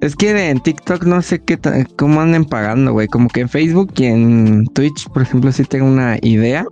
es 0.01 0.15
que 0.15 0.49
en 0.49 0.59
TikTok 0.61 1.03
no 1.03 1.21
sé 1.21 1.39
qué 1.43 1.59
cómo 1.97 2.21
anden 2.21 2.45
pagando, 2.45 2.93
güey. 2.93 3.07
Como 3.07 3.27
que 3.27 3.41
en 3.41 3.49
Facebook 3.49 3.91
y 3.97 4.05
en 4.05 4.65
Twitch, 4.73 5.09
por 5.09 5.23
ejemplo, 5.23 5.51
sí 5.51 5.65
tengo 5.65 5.85
una 5.87 6.17
idea. 6.21 6.65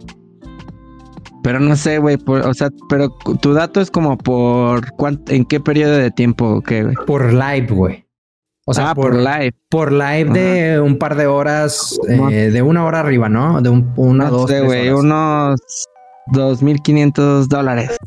Pero 1.43 1.59
no 1.59 1.75
sé, 1.75 1.99
güey. 1.99 2.17
por- 2.17 2.45
O 2.47 2.53
sea, 2.53 2.69
pero 2.89 3.09
tu 3.41 3.53
dato 3.53 3.81
es 3.81 3.91
como 3.91 4.17
por 4.17 4.91
cuán- 4.93 5.21
en 5.27 5.43
qué 5.45 5.59
periodo 5.59 5.97
de 5.97 6.09
tiempo. 6.11 6.61
Por 7.05 7.33
live, 7.33 7.67
güey. 7.69 8.05
O 8.69 8.73
sea, 8.75 8.91
ah, 8.91 8.95
por, 8.95 9.15
live. 9.15 9.51
por 9.67 9.91
live 9.91 10.29
de 10.29 10.79
un 10.79 10.99
par 10.99 11.15
de 11.15 11.25
horas, 11.25 11.99
eh, 12.07 12.51
de 12.51 12.61
una 12.61 12.85
hora 12.85 12.99
arriba, 12.99 13.27
¿no? 13.27 13.61
De 13.63 13.69
un, 13.69 13.91
una, 13.95 14.25
no 14.25 14.31
dos, 14.31 14.49
sé, 14.51 14.61
horas. 14.61 14.99
Unos 14.99 15.59
2.500 16.33 17.47
dólares. 17.47 17.97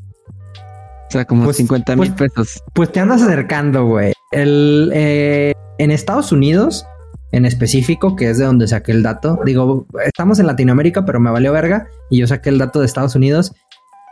O 1.08 1.10
sea, 1.10 1.24
como 1.24 1.42
Pues- 1.44 1.56
50 1.56 1.96
mil 1.96 2.12
pues- 2.14 2.30
pesos. 2.32 2.62
Pues 2.74 2.92
te 2.92 3.00
andas 3.00 3.22
acercando, 3.22 3.86
güey. 3.86 4.12
El, 4.30 4.92
eh, 4.94 5.52
en 5.78 5.90
Estados 5.90 6.30
Unidos, 6.30 6.86
en 7.32 7.44
específico, 7.44 8.14
que 8.14 8.30
es 8.30 8.38
de 8.38 8.44
donde 8.44 8.68
saqué 8.68 8.92
el 8.92 9.02
dato, 9.02 9.40
digo, 9.44 9.86
estamos 10.04 10.38
en 10.38 10.46
Latinoamérica, 10.46 11.04
pero 11.04 11.18
me 11.18 11.32
valió 11.32 11.52
verga 11.52 11.88
y 12.08 12.18
yo 12.18 12.28
saqué 12.28 12.50
el 12.50 12.58
dato 12.58 12.78
de 12.78 12.86
Estados 12.86 13.16
Unidos. 13.16 13.52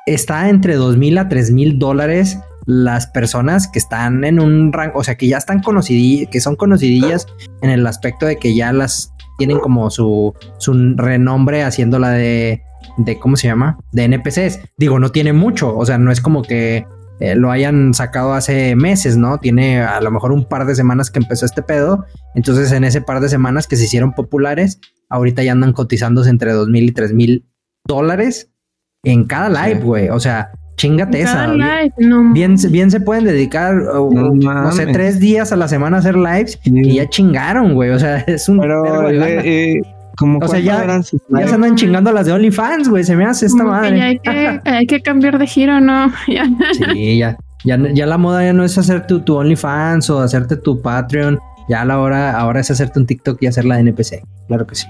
Está 0.06 0.48
entre 0.48 0.74
dos 0.74 0.96
mil 0.96 1.16
a 1.18 1.28
tres 1.28 1.52
mil 1.52 1.78
dólares 1.78 2.40
las 2.70 3.08
personas 3.08 3.66
que 3.66 3.80
están 3.80 4.22
en 4.22 4.38
un 4.38 4.72
rango, 4.72 5.00
o 5.00 5.02
sea, 5.02 5.16
que 5.16 5.26
ya 5.26 5.38
están 5.38 5.60
conocidillas, 5.60 6.28
que 6.30 6.40
son 6.40 6.54
conocidillas 6.54 7.26
en 7.62 7.70
el 7.70 7.84
aspecto 7.84 8.26
de 8.26 8.36
que 8.36 8.54
ya 8.54 8.72
las 8.72 9.12
tienen 9.38 9.58
como 9.58 9.90
su, 9.90 10.34
su 10.58 10.94
renombre 10.96 11.64
haciéndola 11.64 12.10
de, 12.10 12.62
de, 12.96 13.18
¿cómo 13.18 13.36
se 13.36 13.48
llama? 13.48 13.76
De 13.90 14.04
NPCs. 14.04 14.60
Digo, 14.78 15.00
no 15.00 15.10
tiene 15.10 15.32
mucho, 15.32 15.76
o 15.76 15.84
sea, 15.84 15.98
no 15.98 16.12
es 16.12 16.20
como 16.20 16.42
que 16.42 16.86
eh, 17.18 17.34
lo 17.34 17.50
hayan 17.50 17.92
sacado 17.92 18.34
hace 18.34 18.76
meses, 18.76 19.16
¿no? 19.16 19.38
Tiene 19.38 19.82
a 19.82 20.00
lo 20.00 20.12
mejor 20.12 20.30
un 20.30 20.44
par 20.44 20.64
de 20.64 20.76
semanas 20.76 21.10
que 21.10 21.18
empezó 21.18 21.46
este 21.46 21.62
pedo. 21.62 22.06
Entonces, 22.36 22.70
en 22.70 22.84
ese 22.84 23.00
par 23.00 23.18
de 23.18 23.28
semanas 23.28 23.66
que 23.66 23.74
se 23.74 23.86
hicieron 23.86 24.12
populares, 24.12 24.78
ahorita 25.08 25.42
ya 25.42 25.50
andan 25.50 25.72
cotizándose 25.72 26.30
entre 26.30 26.52
dos 26.52 26.68
mil 26.68 26.84
y 26.84 26.92
tres 26.92 27.12
mil 27.12 27.50
dólares 27.84 28.52
en 29.02 29.24
cada 29.24 29.48
live, 29.48 29.80
güey. 29.80 30.08
O 30.10 30.20
sea, 30.20 30.52
chingate 30.80 31.20
esa. 31.20 31.52
bien, 32.32 32.56
bien 32.70 32.90
se 32.90 33.00
pueden 33.00 33.24
dedicar, 33.24 33.74
no, 33.74 34.72
sé, 34.72 34.86
tres 34.86 35.20
días 35.20 35.52
a 35.52 35.56
la 35.56 35.68
semana 35.68 35.98
a 35.98 36.00
hacer 36.00 36.16
lives 36.16 36.58
y 36.64 36.94
ya 36.94 37.08
chingaron, 37.08 37.74
güey. 37.74 37.90
O 37.90 37.98
sea, 37.98 38.16
es 38.26 38.48
un. 38.48 38.58
Pero, 38.58 39.10
eh, 39.10 39.80
como 40.16 40.38
o 40.38 40.48
sea, 40.48 40.58
ya, 40.58 40.86
ya 40.86 41.48
se 41.48 41.54
andan 41.54 41.76
chingando 41.76 42.12
las 42.12 42.26
de 42.26 42.32
OnlyFans, 42.32 42.88
güey. 42.88 43.04
Se 43.04 43.14
me 43.16 43.24
hace 43.24 43.46
esta 43.46 43.62
madre. 43.64 43.98
Ya 43.98 44.04
hay, 44.04 44.18
que, 44.18 44.60
hay 44.70 44.86
que 44.86 45.00
cambiar 45.02 45.38
de 45.38 45.46
giro, 45.46 45.80
¿no? 45.80 46.10
sí, 46.26 47.18
ya, 47.18 47.36
ya. 47.64 47.78
Ya 47.92 48.06
la 48.06 48.18
moda 48.18 48.44
ya 48.44 48.52
no 48.52 48.64
es 48.64 48.76
hacer 48.78 49.06
tu, 49.06 49.20
tu 49.20 49.36
OnlyFans 49.36 50.08
o 50.10 50.20
hacerte 50.20 50.56
tu 50.56 50.80
Patreon. 50.80 51.38
Ya 51.68 51.84
la 51.84 51.98
hora, 51.98 52.32
ahora 52.38 52.60
es 52.60 52.70
hacerte 52.70 52.98
un 52.98 53.06
TikTok 53.06 53.42
y 53.42 53.46
hacer 53.46 53.64
la 53.64 53.78
NPC. 53.78 54.22
Claro 54.48 54.66
que 54.66 54.74
sí. 54.74 54.86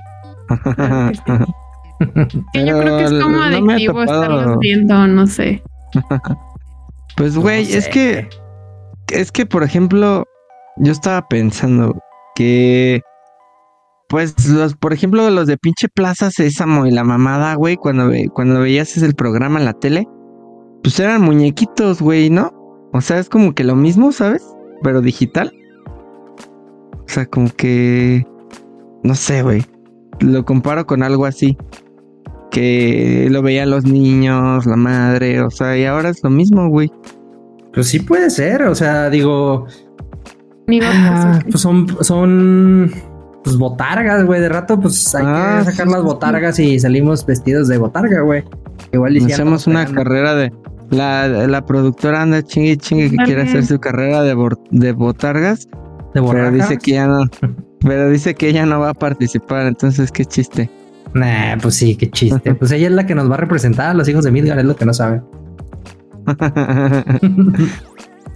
yo 2.54 2.78
creo 2.80 2.98
que 2.98 3.04
es 3.04 3.12
como 3.22 3.42
adictivo 3.42 4.02
estarlos 4.02 4.58
viendo, 4.60 5.06
no 5.06 5.26
sé. 5.26 5.62
pues, 7.16 7.36
güey, 7.36 7.72
es 7.72 7.88
que. 7.88 8.28
Es 9.08 9.32
que, 9.32 9.44
por 9.44 9.64
ejemplo, 9.64 10.24
yo 10.76 10.92
estaba 10.92 11.26
pensando 11.28 11.98
que 12.36 13.02
pues 14.10 14.48
los, 14.48 14.74
por 14.74 14.92
ejemplo, 14.92 15.30
los 15.30 15.46
de 15.46 15.56
pinche 15.56 15.88
Plaza 15.88 16.32
Sésamo 16.32 16.84
y 16.84 16.90
la 16.90 17.04
mamada, 17.04 17.54
güey, 17.54 17.76
cuando, 17.76 18.10
cuando 18.34 18.60
veías 18.60 18.96
el 18.96 19.14
programa 19.14 19.60
en 19.60 19.64
la 19.64 19.72
tele, 19.72 20.08
pues 20.82 20.98
eran 20.98 21.22
muñequitos, 21.22 22.02
güey, 22.02 22.28
¿no? 22.28 22.50
O 22.92 23.00
sea, 23.00 23.20
es 23.20 23.28
como 23.28 23.54
que 23.54 23.62
lo 23.62 23.76
mismo, 23.76 24.10
¿sabes? 24.10 24.44
Pero 24.82 25.00
digital. 25.00 25.52
O 26.92 27.04
sea, 27.06 27.24
como 27.26 27.50
que... 27.50 28.26
No 29.04 29.14
sé, 29.14 29.42
güey. 29.42 29.64
Lo 30.18 30.44
comparo 30.44 30.86
con 30.86 31.04
algo 31.04 31.24
así. 31.24 31.56
Que 32.50 33.28
lo 33.30 33.42
veían 33.42 33.70
los 33.70 33.84
niños, 33.84 34.66
la 34.66 34.76
madre, 34.76 35.40
o 35.40 35.50
sea, 35.50 35.78
y 35.78 35.84
ahora 35.84 36.08
es 36.08 36.22
lo 36.22 36.30
mismo, 36.30 36.68
güey. 36.68 36.90
Pues 37.72 37.88
sí 37.88 38.00
puede 38.00 38.30
ser, 38.30 38.62
o 38.62 38.74
sea, 38.74 39.08
digo... 39.10 39.66
Ah, 40.82 41.40
pues 41.50 41.60
son, 41.60 41.86
son 42.00 42.92
pues 43.42 43.56
botargas, 43.56 44.24
güey. 44.24 44.40
De 44.40 44.48
rato, 44.48 44.78
pues 44.78 45.14
hay 45.14 45.24
que 45.24 45.30
ah, 45.30 45.62
sacar 45.64 45.88
las 45.88 46.02
botargas 46.02 46.58
y 46.58 46.78
salimos 46.78 47.24
vestidos 47.26 47.68
de 47.68 47.78
botarga, 47.78 48.20
güey. 48.22 48.44
Igual 48.92 49.16
hacemos 49.16 49.66
una 49.66 49.86
carrera 49.86 50.34
de. 50.34 50.52
La, 50.90 51.28
la 51.28 51.64
productora 51.64 52.22
anda 52.22 52.42
chingue 52.42 52.76
chingue 52.76 53.10
que 53.10 53.16
quiere 53.18 53.42
hacer 53.42 53.64
su 53.64 53.78
carrera 53.78 54.22
de, 54.22 54.36
de 54.72 54.92
botargas. 54.92 55.68
¿De 56.14 56.20
pero 56.20 56.50
dice 56.50 56.78
que 56.78 56.92
ya 56.92 57.06
no. 57.06 57.24
pero 57.80 58.10
dice 58.10 58.34
que 58.34 58.48
ella 58.48 58.66
no 58.66 58.80
va 58.80 58.90
a 58.90 58.94
participar, 58.94 59.66
entonces 59.66 60.10
qué 60.10 60.24
chiste. 60.24 60.68
Nah, 61.14 61.56
pues 61.60 61.74
sí, 61.74 61.96
qué 61.96 62.10
chiste. 62.10 62.54
pues 62.58 62.70
ella 62.72 62.86
es 62.88 62.92
la 62.92 63.06
que 63.06 63.14
nos 63.14 63.30
va 63.30 63.34
a 63.34 63.38
representar 63.38 63.90
a 63.90 63.94
los 63.94 64.08
hijos 64.08 64.24
de 64.24 64.30
Midgar, 64.30 64.58
es 64.58 64.64
lo 64.64 64.76
que 64.76 64.84
no 64.84 64.94
sabe. 64.94 65.22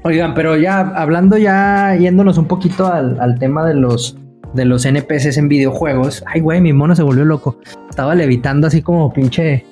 Oigan, 0.02 0.34
pero 0.34 0.56
ya 0.56 0.80
hablando 0.80 1.38
ya, 1.38 1.96
yéndonos 1.96 2.36
un 2.36 2.46
poquito 2.46 2.92
al, 2.92 3.18
al 3.20 3.38
tema 3.38 3.64
de 3.66 3.74
los 3.74 4.18
de 4.54 4.64
los 4.64 4.84
NPCs 4.86 5.36
en 5.36 5.48
videojuegos. 5.48 6.22
Ay, 6.26 6.40
güey, 6.40 6.60
mi 6.60 6.72
mono 6.72 6.94
se 6.94 7.02
volvió 7.02 7.24
loco. 7.24 7.58
Estaba 7.90 8.14
levitando 8.14 8.66
así 8.66 8.82
como 8.82 9.12
pinche. 9.12 9.66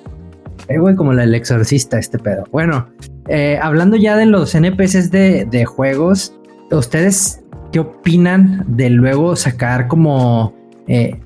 Eh, 0.67 0.77
güey, 0.77 0.95
como 0.95 1.13
el 1.13 1.33
exorcista, 1.33 1.97
este 1.97 2.19
pedo. 2.19 2.43
Bueno, 2.51 2.87
eh, 3.27 3.57
hablando 3.61 3.95
ya 3.95 4.15
de 4.15 4.25
los 4.25 4.53
NPCs 4.53 5.09
de, 5.09 5.45
de 5.45 5.65
juegos, 5.65 6.33
¿ustedes 6.71 7.41
qué 7.71 7.79
opinan 7.79 8.63
de 8.67 8.89
luego 8.89 9.35
sacar 9.35 9.87
como. 9.87 10.53
Eh, 10.87 11.19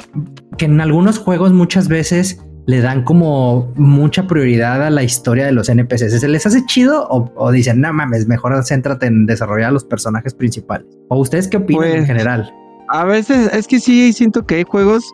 que 0.57 0.65
en 0.65 0.79
algunos 0.81 1.19
juegos 1.19 1.51
muchas 1.51 1.87
veces 1.87 2.41
le 2.67 2.81
dan 2.81 3.03
como 3.03 3.71
mucha 3.75 4.27
prioridad 4.27 4.83
a 4.83 4.89
la 4.89 5.01
historia 5.01 5.45
de 5.45 5.53
los 5.53 5.69
NPCs. 5.69 6.19
¿Se 6.19 6.27
les 6.27 6.45
hace 6.45 6.65
chido 6.65 7.07
o, 7.09 7.51
dicen, 7.51 7.79
no 7.79 7.93
mames, 7.93 8.27
mejor 8.27 8.53
céntrate 8.65 9.07
en 9.07 9.25
desarrollar 9.25 9.69
a 9.69 9.71
los 9.71 9.85
personajes 9.85 10.33
principales? 10.33 10.85
¿O 11.07 11.17
ustedes 11.19 11.47
qué 11.47 11.57
opinan 11.57 11.85
en 11.85 11.95
pues, 11.95 12.07
general? 12.07 12.53
A 12.89 13.05
veces 13.05 13.49
es 13.53 13.67
que 13.67 13.79
sí 13.79 14.11
siento 14.11 14.45
que 14.45 14.55
hay 14.55 14.63
juegos, 14.63 15.05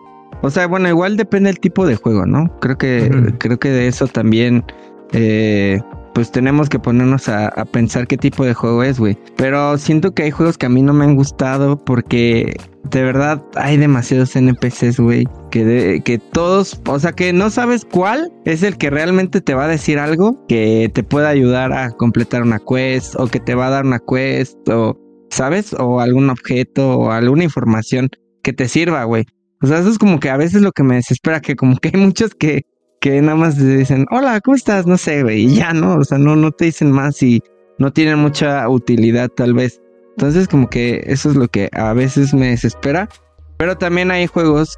o 0.41 0.49
sea, 0.49 0.65
bueno, 0.65 0.89
igual 0.89 1.15
depende 1.15 1.49
del 1.49 1.59
tipo 1.59 1.85
de 1.85 1.95
juego, 1.95 2.25
¿no? 2.25 2.59
Creo 2.59 2.77
que 2.77 3.33
creo 3.37 3.59
que 3.59 3.69
de 3.69 3.87
eso 3.87 4.07
también 4.07 4.63
eh, 5.11 5.79
pues 6.13 6.31
tenemos 6.31 6.69
que 6.69 6.79
ponernos 6.79 7.27
a, 7.29 7.51
pensar 7.71 8.07
qué 8.07 8.17
tipo 8.17 8.45
de 8.45 8.53
juego 8.53 8.83
es, 8.83 8.99
güey. 8.99 9.17
Pero 9.35 9.77
siento 9.77 10.13
que 10.13 10.23
hay 10.23 10.31
juegos 10.31 10.57
que 10.57 10.67
a 10.67 10.69
mí 10.69 10.81
no 10.81 10.93
me 10.93 11.05
han 11.05 11.15
gustado 11.15 11.83
porque 11.83 12.55
de 12.91 13.03
verdad 13.03 13.43
hay 13.55 13.77
demasiados 13.77 14.35
NPCs, 14.35 14.99
güey. 14.99 15.25
Que, 15.49 16.01
que 16.03 16.19
todos, 16.19 16.79
o 16.87 16.99
sea, 16.99 17.13
que 17.13 17.33
no 17.33 17.49
sabes 17.49 17.85
cuál 17.85 18.31
es 18.45 18.63
el 18.63 18.77
que 18.77 18.89
realmente 18.89 19.41
te 19.41 19.53
va 19.53 19.65
a 19.65 19.67
decir 19.67 19.99
algo 19.99 20.45
que 20.47 20.91
te 20.93 21.03
pueda 21.03 21.29
ayudar 21.29 21.73
a 21.73 21.91
completar 21.91 22.43
una 22.43 22.59
quest 22.59 23.15
o 23.19 23.27
que 23.27 23.39
te 23.39 23.55
va 23.55 23.67
a 23.67 23.71
dar 23.71 23.85
una 23.85 23.99
quest 23.99 24.57
o 24.69 24.97
¿sabes? 25.33 25.73
O 25.73 25.99
algún 25.99 26.29
objeto 26.29 26.97
o 26.99 27.11
alguna 27.11 27.43
información 27.43 28.09
que 28.43 28.53
te 28.53 28.67
sirva, 28.67 29.03
güey. 29.05 29.25
O 29.61 29.67
sea, 29.67 29.79
eso 29.79 29.89
es 29.89 29.97
como 29.97 30.19
que 30.19 30.29
a 30.29 30.37
veces 30.37 30.61
lo 30.61 30.71
que 30.71 30.83
me 30.83 30.95
desespera, 30.95 31.41
que 31.41 31.55
como 31.55 31.77
que 31.77 31.91
hay 31.93 31.99
muchos 31.99 32.35
que, 32.35 32.65
que 33.03 33.21
nada 33.21 33.35
más 33.35 33.57
te 33.57 33.65
dicen, 33.65 34.05
hola, 34.11 34.39
¿cómo 34.39 34.55
estás? 34.55 34.87
No 34.87 34.97
sé, 34.97 35.23
güey, 35.23 35.43
y 35.43 35.55
ya, 35.55 35.73
¿no? 35.73 35.95
O 35.95 36.05
sea, 36.05 36.17
no, 36.17 36.37
no 36.37 36.53
te 36.53 36.65
dicen 36.65 36.89
más 36.89 37.21
y 37.21 37.43
no 37.77 37.91
tienen 37.91 38.17
mucha 38.17 38.69
utilidad 38.69 39.27
tal 39.27 39.53
vez. 39.53 39.81
Entonces 40.11 40.47
como 40.47 40.69
que 40.69 41.03
eso 41.05 41.29
es 41.29 41.35
lo 41.35 41.49
que 41.49 41.67
a 41.73 41.91
veces 41.91 42.33
me 42.33 42.47
desespera. 42.47 43.09
Pero 43.57 43.77
también 43.77 44.09
hay 44.09 44.25
juegos 44.27 44.77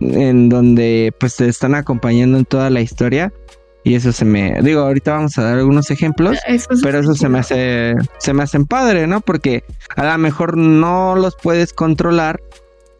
en 0.00 0.48
donde 0.48 1.12
pues 1.20 1.36
te 1.36 1.48
están 1.48 1.74
acompañando 1.74 2.38
en 2.38 2.46
toda 2.46 2.70
la 2.70 2.80
historia 2.80 3.30
y 3.84 3.94
eso 3.94 4.10
se 4.10 4.24
me 4.24 4.60
digo 4.62 4.80
ahorita 4.80 5.12
vamos 5.12 5.36
a 5.38 5.42
dar 5.42 5.58
algunos 5.58 5.90
ejemplos 5.90 6.36
pero 6.82 6.98
eso 6.98 7.14
se 7.14 7.30
me 7.30 7.38
hace 7.38 7.94
se 8.18 8.34
me 8.34 8.42
hacen 8.42 8.66
padre 8.66 9.06
no 9.06 9.22
porque 9.22 9.64
a 9.96 10.04
lo 10.04 10.18
mejor 10.18 10.58
no 10.58 11.16
los 11.16 11.34
puedes 11.36 11.72
controlar 11.72 12.42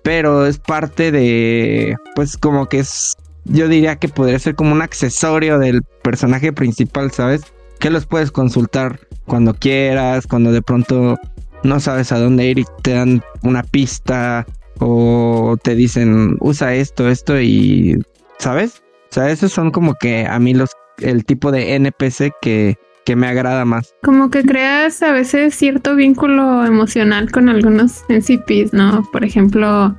pero 0.02 0.46
es 0.46 0.58
parte 0.58 1.12
de 1.12 1.96
pues 2.14 2.38
como 2.38 2.66
que 2.66 2.78
es 2.78 3.14
yo 3.46 3.68
diría 3.68 3.96
que 3.96 4.08
podría 4.08 4.38
ser 4.38 4.54
como 4.54 4.72
un 4.72 4.82
accesorio 4.82 5.58
del 5.58 5.82
personaje 6.02 6.52
principal 6.52 7.10
sabes 7.10 7.42
que 7.78 7.90
los 7.90 8.06
puedes 8.06 8.30
consultar 8.30 9.00
cuando 9.26 9.54
quieras 9.54 10.26
cuando 10.26 10.52
de 10.52 10.62
pronto 10.62 11.18
no 11.62 11.80
sabes 11.80 12.12
a 12.12 12.18
dónde 12.18 12.46
ir 12.46 12.58
y 12.58 12.64
te 12.82 12.92
dan 12.92 13.22
una 13.42 13.62
pista 13.62 14.46
o 14.78 15.56
te 15.62 15.74
dicen 15.74 16.36
usa 16.40 16.74
esto 16.74 17.08
esto 17.08 17.40
y 17.40 17.96
sabes 18.38 18.82
o 19.10 19.14
sea, 19.14 19.30
esos 19.30 19.52
son 19.52 19.70
como 19.70 19.94
que 19.94 20.26
a 20.26 20.38
mí 20.38 20.52
los 20.52 20.70
el 20.98 21.24
tipo 21.24 21.52
de 21.52 21.74
NPC 21.74 22.32
que, 22.40 22.76
que 23.04 23.16
me 23.16 23.26
agrada 23.26 23.64
más. 23.64 23.94
Como 24.02 24.30
que 24.30 24.42
creas 24.42 25.02
a 25.02 25.12
veces 25.12 25.54
cierto 25.54 25.94
vínculo 25.94 26.64
emocional 26.64 27.30
con 27.30 27.48
algunos 27.48 28.04
NCPs, 28.08 28.72
¿no? 28.72 29.06
Por 29.12 29.24
ejemplo, 29.24 29.96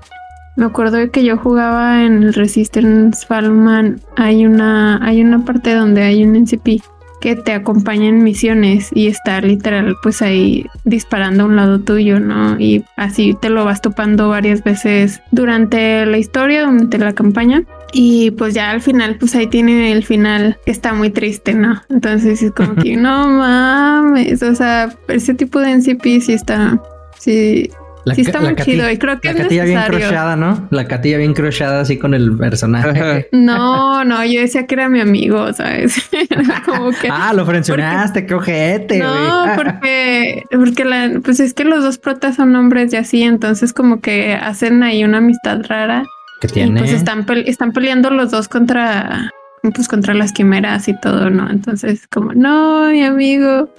me 0.57 0.65
acuerdo 0.65 0.97
de 0.97 1.11
que 1.11 1.23
yo 1.23 1.37
jugaba 1.37 2.03
en 2.03 2.23
el 2.23 2.33
Resistance 2.33 3.25
Fallman. 3.25 4.01
Hay 4.15 4.45
una, 4.45 4.99
hay 5.05 5.21
una 5.21 5.45
parte 5.45 5.73
donde 5.73 6.01
hay 6.01 6.23
un 6.23 6.35
NCP 6.35 6.81
que 7.21 7.35
te 7.35 7.53
acompaña 7.53 8.07
en 8.07 8.23
misiones 8.23 8.89
y 8.93 9.07
está 9.07 9.39
literal 9.41 9.95
pues 10.03 10.21
ahí 10.21 10.65
disparando 10.83 11.43
a 11.43 11.45
un 11.45 11.55
lado 11.55 11.79
tuyo, 11.79 12.19
¿no? 12.19 12.59
Y 12.59 12.83
así 12.95 13.35
te 13.39 13.49
lo 13.49 13.65
vas 13.65 13.81
topando 13.81 14.29
varias 14.29 14.63
veces 14.63 15.21
durante 15.31 16.05
la 16.07 16.17
historia, 16.17 16.65
durante 16.65 16.97
la 16.97 17.13
campaña. 17.13 17.63
Y 17.93 18.31
pues 18.31 18.55
ya 18.55 18.71
al 18.71 18.81
final, 18.81 19.17
pues 19.17 19.35
ahí 19.35 19.47
tiene 19.47 19.91
el 19.91 20.03
final 20.03 20.57
que 20.65 20.71
está 20.71 20.93
muy 20.93 21.11
triste, 21.11 21.53
¿no? 21.53 21.81
Entonces 21.89 22.41
es 22.41 22.51
como 22.51 22.75
que 22.75 22.97
no 22.97 23.27
mames, 23.27 24.41
o 24.41 24.55
sea, 24.55 24.89
ese 25.07 25.35
tipo 25.35 25.59
de 25.59 25.71
NCP 25.75 26.21
sí 26.21 26.33
está, 26.33 26.81
sí, 27.19 27.69
sí 28.15 28.21
está 28.21 28.41
muy 28.41 28.55
chido 28.55 28.89
y 28.89 28.97
creo 28.97 29.19
que 29.19 29.29
la 29.29 29.33
es 29.33 29.41
catilla 29.43 29.63
bien 29.63 29.81
crochada, 29.87 30.35
¿no? 30.35 30.67
La 30.71 30.87
catilla 30.87 31.17
bien 31.17 31.33
crochada 31.33 31.81
así 31.81 31.97
con 31.97 32.13
el 32.13 32.37
personaje. 32.37 33.27
no, 33.31 34.03
no, 34.03 34.25
yo 34.25 34.41
decía 34.41 34.65
que 34.65 34.75
era 34.75 34.89
mi 34.89 34.99
amigo, 34.99 35.51
¿sabes? 35.53 36.09
como 36.65 36.91
que, 36.91 37.09
ah, 37.11 37.33
lo 37.33 37.45
frencionaste, 37.45 38.25
qué 38.25 38.33
ojete. 38.33 38.99
No, 38.99 39.45
porque, 39.55 40.43
porque 40.51 40.85
la, 40.85 41.19
pues 41.23 41.39
es 41.39 41.53
que 41.53 41.63
los 41.63 41.83
dos 41.83 41.97
protas 41.97 42.35
son 42.35 42.55
hombres 42.55 42.93
y 42.93 42.97
así, 42.97 43.23
entonces 43.23 43.73
como 43.73 44.01
que 44.01 44.33
hacen 44.33 44.83
ahí 44.83 45.03
una 45.03 45.17
amistad 45.17 45.61
rara. 45.67 46.03
Que 46.39 46.47
tiene. 46.47 46.79
pues 46.79 46.93
están, 46.93 47.25
están 47.45 47.71
peleando 47.71 48.11
los 48.11 48.29
dos 48.29 48.47
contra, 48.47 49.31
pues 49.73 49.87
contra 49.87 50.13
las 50.13 50.31
quimeras 50.31 50.87
y 50.87 50.99
todo, 50.99 51.31
¿no? 51.31 51.49
Entonces, 51.49 52.05
como, 52.07 52.33
no, 52.33 52.89
mi 52.89 53.03
amigo, 53.03 53.69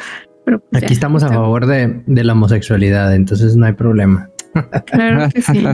pues 0.71 0.83
Aquí 0.83 0.93
estamos 0.93 1.23
a 1.23 1.29
favor 1.29 1.67
de, 1.67 2.03
la 2.07 2.33
homosexualidad, 2.33 3.15
entonces 3.15 3.57
no 3.57 3.67
hay 3.67 3.75
problema. 3.75 4.31
Claro 4.87 5.29
que 5.33 5.43
sí. 5.43 5.67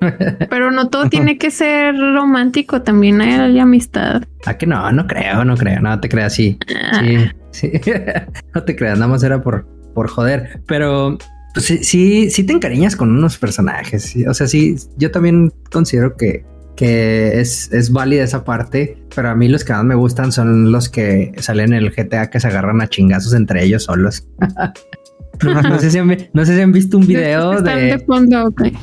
Pero 0.50 0.70
no 0.70 0.88
todo 0.88 1.08
tiene 1.08 1.38
que 1.38 1.50
ser 1.50 1.94
romántico, 1.96 2.82
también 2.82 3.20
hay, 3.20 3.58
amistad. 3.58 4.22
¿A 4.46 4.54
que 4.58 4.66
no? 4.66 4.90
No 4.90 5.06
creo, 5.06 5.44
no 5.44 5.56
creo, 5.56 5.80
no 5.80 6.00
te 6.00 6.08
creas, 6.08 6.34
sí. 6.34 6.58
Ah, 6.92 7.02
Sí. 7.50 7.70
no 8.54 8.64
te 8.64 8.74
creas, 8.74 8.98
nada 8.98 9.12
más 9.12 9.22
era 9.22 9.42
por, 9.42 9.66
por 9.94 10.08
joder. 10.08 10.62
Pero 10.66 11.18
pues, 11.52 11.66
sí, 11.66 12.30
sí, 12.30 12.44
te 12.44 12.52
encariñas 12.52 12.96
con 12.96 13.10
unos 13.10 13.36
personajes. 13.36 14.14
O 14.26 14.34
sea, 14.34 14.46
sí, 14.46 14.76
yo 14.96 15.10
también 15.10 15.52
considero 15.70 16.16
que, 16.16 16.44
que 16.76 17.40
es, 17.40 17.72
es 17.72 17.92
válida 17.92 18.24
esa 18.24 18.44
parte. 18.44 18.98
Pero 19.14 19.30
a 19.30 19.34
mí 19.34 19.48
los 19.48 19.64
que 19.64 19.72
más 19.72 19.84
me 19.84 19.94
gustan 19.94 20.32
son 20.32 20.72
los 20.72 20.88
que 20.88 21.32
salen 21.38 21.72
en 21.72 21.84
el 21.84 21.90
GTA 21.90 22.30
que 22.30 22.40
se 22.40 22.48
agarran 22.48 22.80
a 22.80 22.88
chingazos 22.88 23.34
entre 23.34 23.64
ellos 23.64 23.84
solos. 23.84 24.26
no, 25.42 25.78
sé 25.78 25.90
si 25.90 25.98
han, 25.98 26.72
visto 26.72 26.98
un 26.98 27.06
video 27.06 27.60
de. 27.60 28.04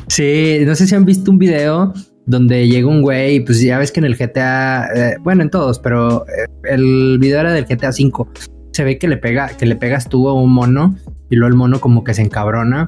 Sí, 0.08 0.60
no 0.65 0.75
sé 0.75 0.88
si 0.88 0.96
han 0.96 1.05
visto 1.05 1.31
un 1.31 1.39
video 1.39 1.93
donde 2.25 2.67
llega 2.67 2.88
un 2.88 3.01
güey, 3.01 3.43
pues 3.43 3.60
ya 3.60 3.79
ves 3.79 3.91
que 3.91 4.00
en 4.00 4.05
el 4.05 4.15
GTA, 4.15 4.88
eh, 4.93 5.17
bueno, 5.22 5.41
en 5.41 5.50
todos, 5.50 5.79
pero 5.79 6.27
eh, 6.27 6.46
el 6.65 7.17
video 7.19 7.39
era 7.39 7.51
del 7.51 7.65
GTA 7.65 7.91
5 7.91 8.29
se 8.72 8.84
ve 8.84 8.98
que 8.98 9.08
le 9.08 9.17
pega, 9.17 9.50
que 9.58 9.65
le 9.65 9.75
pegas 9.75 10.08
tú 10.08 10.29
a 10.29 10.34
un 10.34 10.53
mono 10.53 10.96
y 11.29 11.36
luego 11.36 11.50
el 11.51 11.58
mono 11.58 11.81
como 11.81 12.03
que 12.03 12.13
se 12.13 12.22
encabrona 12.22 12.86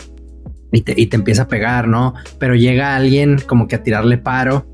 y 0.72 0.82
te, 0.82 0.94
y 0.96 1.08
te 1.08 1.18
empieza 1.18 1.44
a 1.44 1.48
pegar, 1.48 1.88
¿no? 1.88 2.14
Pero 2.40 2.56
llega 2.56 2.96
alguien 2.96 3.40
como 3.46 3.68
que 3.68 3.76
a 3.76 3.84
tirarle 3.84 4.18
paro 4.18 4.66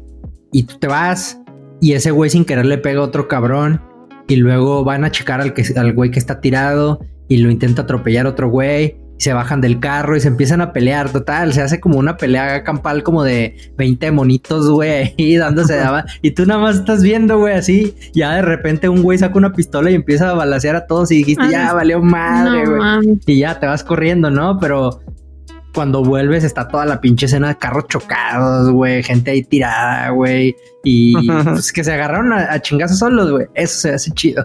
y 0.51 0.63
tú 0.63 0.77
te 0.77 0.87
vas 0.87 1.39
y 1.81 1.93
ese 1.93 2.11
güey 2.11 2.29
sin 2.29 2.45
querer 2.45 2.65
le 2.65 2.77
pega 2.77 2.99
a 2.99 3.03
otro 3.03 3.27
cabrón 3.27 3.81
y 4.27 4.35
luego 4.37 4.83
van 4.83 5.03
a 5.03 5.11
checar 5.11 5.41
al, 5.41 5.53
que, 5.53 5.63
al 5.75 5.93
güey 5.93 6.11
que 6.11 6.19
está 6.19 6.41
tirado 6.41 6.99
y 7.27 7.37
lo 7.37 7.51
intenta 7.51 7.83
atropellar 7.83 8.25
otro 8.25 8.49
güey 8.49 8.97
se 9.17 9.33
bajan 9.33 9.61
del 9.61 9.79
carro 9.79 10.15
y 10.15 10.19
se 10.19 10.27
empiezan 10.27 10.61
a 10.61 10.73
pelear, 10.73 11.11
total, 11.11 11.53
se 11.53 11.61
hace 11.61 11.79
como 11.79 11.97
una 11.97 12.17
pelea 12.17 12.63
campal 12.63 13.03
como 13.03 13.23
de 13.23 13.55
20 13.77 14.11
monitos, 14.11 14.69
güey, 14.69 15.15
ahí 15.17 15.35
dándose 15.37 15.75
daba, 15.75 16.05
y 16.21 16.31
tú 16.31 16.45
nada 16.45 16.61
más 16.61 16.77
estás 16.77 17.01
viendo, 17.01 17.39
güey, 17.39 17.55
así, 17.55 17.95
ya 18.13 18.35
de 18.35 18.43
repente 18.43 18.89
un 18.89 19.01
güey 19.01 19.17
saca 19.17 19.37
una 19.37 19.53
pistola 19.53 19.91
y 19.91 19.95
empieza 19.95 20.29
a 20.29 20.33
balasear 20.33 20.75
a 20.75 20.85
todos 20.85 21.11
y 21.11 21.17
dijiste, 21.17 21.49
ya 21.49 21.73
valió 21.73 22.01
madre, 22.01 22.65
güey, 22.65 23.19
y 23.25 23.39
ya 23.39 23.59
te 23.59 23.65
vas 23.65 23.83
corriendo, 23.83 24.29
¿no? 24.29 24.59
Pero 24.59 25.01
cuando 25.77 26.03
vuelves 26.03 26.43
está 26.43 26.67
toda 26.67 26.87
la 26.87 26.99
pinche 26.99 27.27
escena 27.27 27.49
de 27.49 27.57
carros 27.57 27.85
chocados, 27.87 28.71
güey, 28.71 29.03
gente 29.03 29.29
ahí 29.29 29.43
tirada, 29.43 30.09
güey, 30.09 30.55
y 30.83 31.13
pues 31.43 31.71
que 31.71 31.83
se 31.83 31.93
agarraron 31.93 32.33
a, 32.33 32.59
chingazos 32.59 32.97
solos, 32.97 33.29
güey, 33.29 33.45
eso 33.53 33.81
se 33.81 33.91
hace 33.91 34.09
chido. 34.09 34.43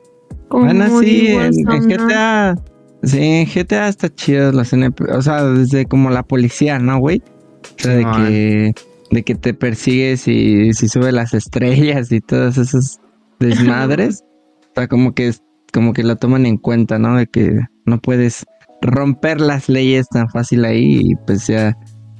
bueno, 0.48 0.98
sí, 1.00 1.26
en, 1.26 1.52
en 1.70 1.88
GTA 1.90 2.54
Sí, 3.02 3.18
en 3.20 3.46
GTA 3.46 3.88
está 3.88 4.08
chido 4.14 4.50
los 4.50 4.72
NP, 4.72 5.12
o 5.12 5.20
sea, 5.20 5.44
desde 5.44 5.84
como 5.84 6.08
la 6.08 6.22
policía, 6.22 6.78
¿no, 6.78 6.98
güey? 7.00 7.20
O 7.78 7.82
sea, 7.82 7.92
de 7.92 8.04
que, 8.04 8.74
de 9.10 9.22
que 9.24 9.34
te 9.34 9.52
persigues 9.52 10.26
y 10.26 10.72
si 10.72 10.88
sube 10.88 11.12
las 11.12 11.34
estrellas 11.34 12.10
y 12.10 12.22
todas 12.22 12.56
esas 12.56 12.98
desmadres. 13.40 14.24
o 14.70 14.72
sea, 14.74 14.88
como 14.88 15.12
que 15.12 15.34
como 15.70 15.92
que 15.92 16.02
lo 16.02 16.16
toman 16.16 16.46
en 16.46 16.56
cuenta, 16.56 16.98
¿no? 16.98 17.18
De 17.18 17.26
que 17.26 17.60
no 17.84 18.00
puedes 18.00 18.46
romper 18.82 19.40
las 19.40 19.68
leyes 19.68 20.08
tan 20.08 20.28
fácil 20.28 20.64
ahí 20.64 21.00
y 21.02 21.14
pues 21.26 21.46
ya 21.46 21.76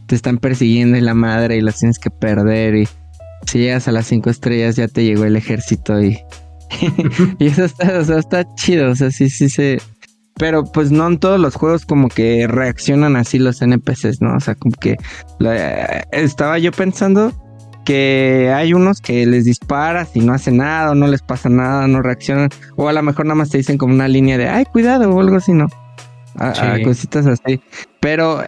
te 0.07 0.15
están 0.15 0.39
persiguiendo 0.39 0.97
y 0.97 1.01
la 1.01 1.15
madre 1.15 1.57
y 1.57 1.61
las 1.61 1.79
tienes 1.79 1.99
que 1.99 2.11
perder 2.11 2.77
y 2.77 2.89
si 3.47 3.59
llegas 3.59 3.89
a 3.89 3.93
las 3.93 4.07
cinco 4.07 4.31
estrellas 4.31 4.77
ya 4.77 4.89
te 4.89 5.05
llegó 5.05 5.25
el 5.25 5.37
ejército 5.37 6.01
y, 6.01 6.19
eso 7.39 7.65
está 8.19 8.55
chido, 8.55 8.91
o 8.91 8.95
sea, 8.95 9.11
sí, 9.11 9.29
sí 9.29 9.51
se, 9.51 9.79
pero 10.37 10.65
pues 10.65 10.91
no 10.91 11.07
en 11.07 11.19
todos 11.19 11.39
los 11.39 11.55
juegos 11.55 11.85
como 11.85 12.09
que 12.09 12.47
reaccionan 12.47 13.17
así 13.17 13.39
los 13.39 13.61
NPCs, 13.61 14.23
¿no? 14.23 14.37
O 14.37 14.41
sea, 14.41 14.55
como 14.55 14.75
que 14.77 14.97
estaba 16.13 16.59
yo 16.59 16.73
pensando 16.73 17.33
que 17.85 18.53
hay 18.55 18.75
unos 18.75 19.01
que 19.01 19.27
les 19.27 19.45
disparas 19.45 20.15
y 20.15 20.21
no 20.21 20.33
hacen 20.33 20.59
nada, 20.59 20.93
o 20.93 20.95
no 20.95 21.09
les 21.09 21.21
pasa 21.21 21.49
nada, 21.49 21.87
no 21.89 22.01
reaccionan, 22.01 22.49
o 22.77 22.89
a 22.89 22.93
lo 22.93 23.03
mejor 23.03 23.27
nada 23.27 23.35
más 23.35 23.51
te 23.51 23.59
dicen 23.59 23.77
como 23.77 23.93
una 23.93 24.09
línea 24.09 24.39
de, 24.39 24.49
ay, 24.49 24.65
cuidado, 24.65 25.11
o 25.11 25.21
algo 25.21 25.37
así, 25.37 25.53
¿no? 25.53 25.67
A, 26.37 26.79
cositas 26.85 27.27
así. 27.27 27.61
Pero 28.01 28.45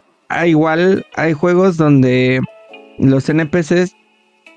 igual 0.46 1.06
hay 1.16 1.32
juegos 1.32 1.76
donde 1.76 2.40
los 2.98 3.28
NPCs, 3.28 3.94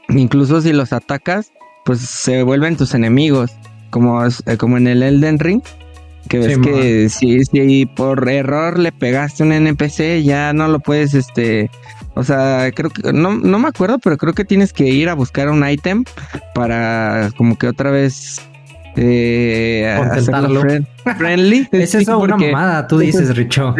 incluso 0.10 0.61
si 0.61 0.74
los 0.74 0.94
atacas, 0.94 1.51
pues 1.85 2.00
se 2.00 2.44
vuelven 2.44 2.77
tus 2.77 2.94
enemigos, 2.94 3.51
como, 3.90 4.22
como 4.57 4.77
en 4.77 4.87
el 4.87 5.03
Elden 5.03 5.40
Ring 5.40 5.61
que 6.27 6.40
ves 6.40 6.57
que 6.59 7.09
si, 7.09 7.44
si 7.46 7.85
por 7.85 8.27
error 8.29 8.77
le 8.77 8.92
pegaste 8.92 9.44
un 9.44 9.51
NPC, 9.51 10.22
ya 10.24 10.53
no 10.53 10.68
lo 10.68 10.79
puedes, 10.79 11.13
este, 11.13 11.70
o 12.16 12.24
sea, 12.24 12.72
creo 12.74 12.90
que, 12.90 13.13
no, 13.13 13.35
no 13.35 13.59
me 13.59 13.68
acuerdo, 13.68 14.00
pero 14.00 14.18
creo 14.18 14.33
que 14.33 14.46
tienes 14.46 14.74
que 14.74 14.85
ir 14.85 15.09
a 15.09 15.13
buscar 15.13 15.50
un 15.50 15.68
ítem 15.68 16.03
para 16.53 17.31
como 17.37 17.57
que 17.57 17.68
otra 17.68 17.92
vez 17.92 18.42
eh, 19.00 19.88
hacerlo 19.88 20.64
friendly. 21.18 21.68
es 21.72 21.94
eso 21.94 22.20
una 22.20 22.36
mamada, 22.36 22.88
tú 22.88 22.98
dices, 22.98 23.36
Richo. 23.36 23.75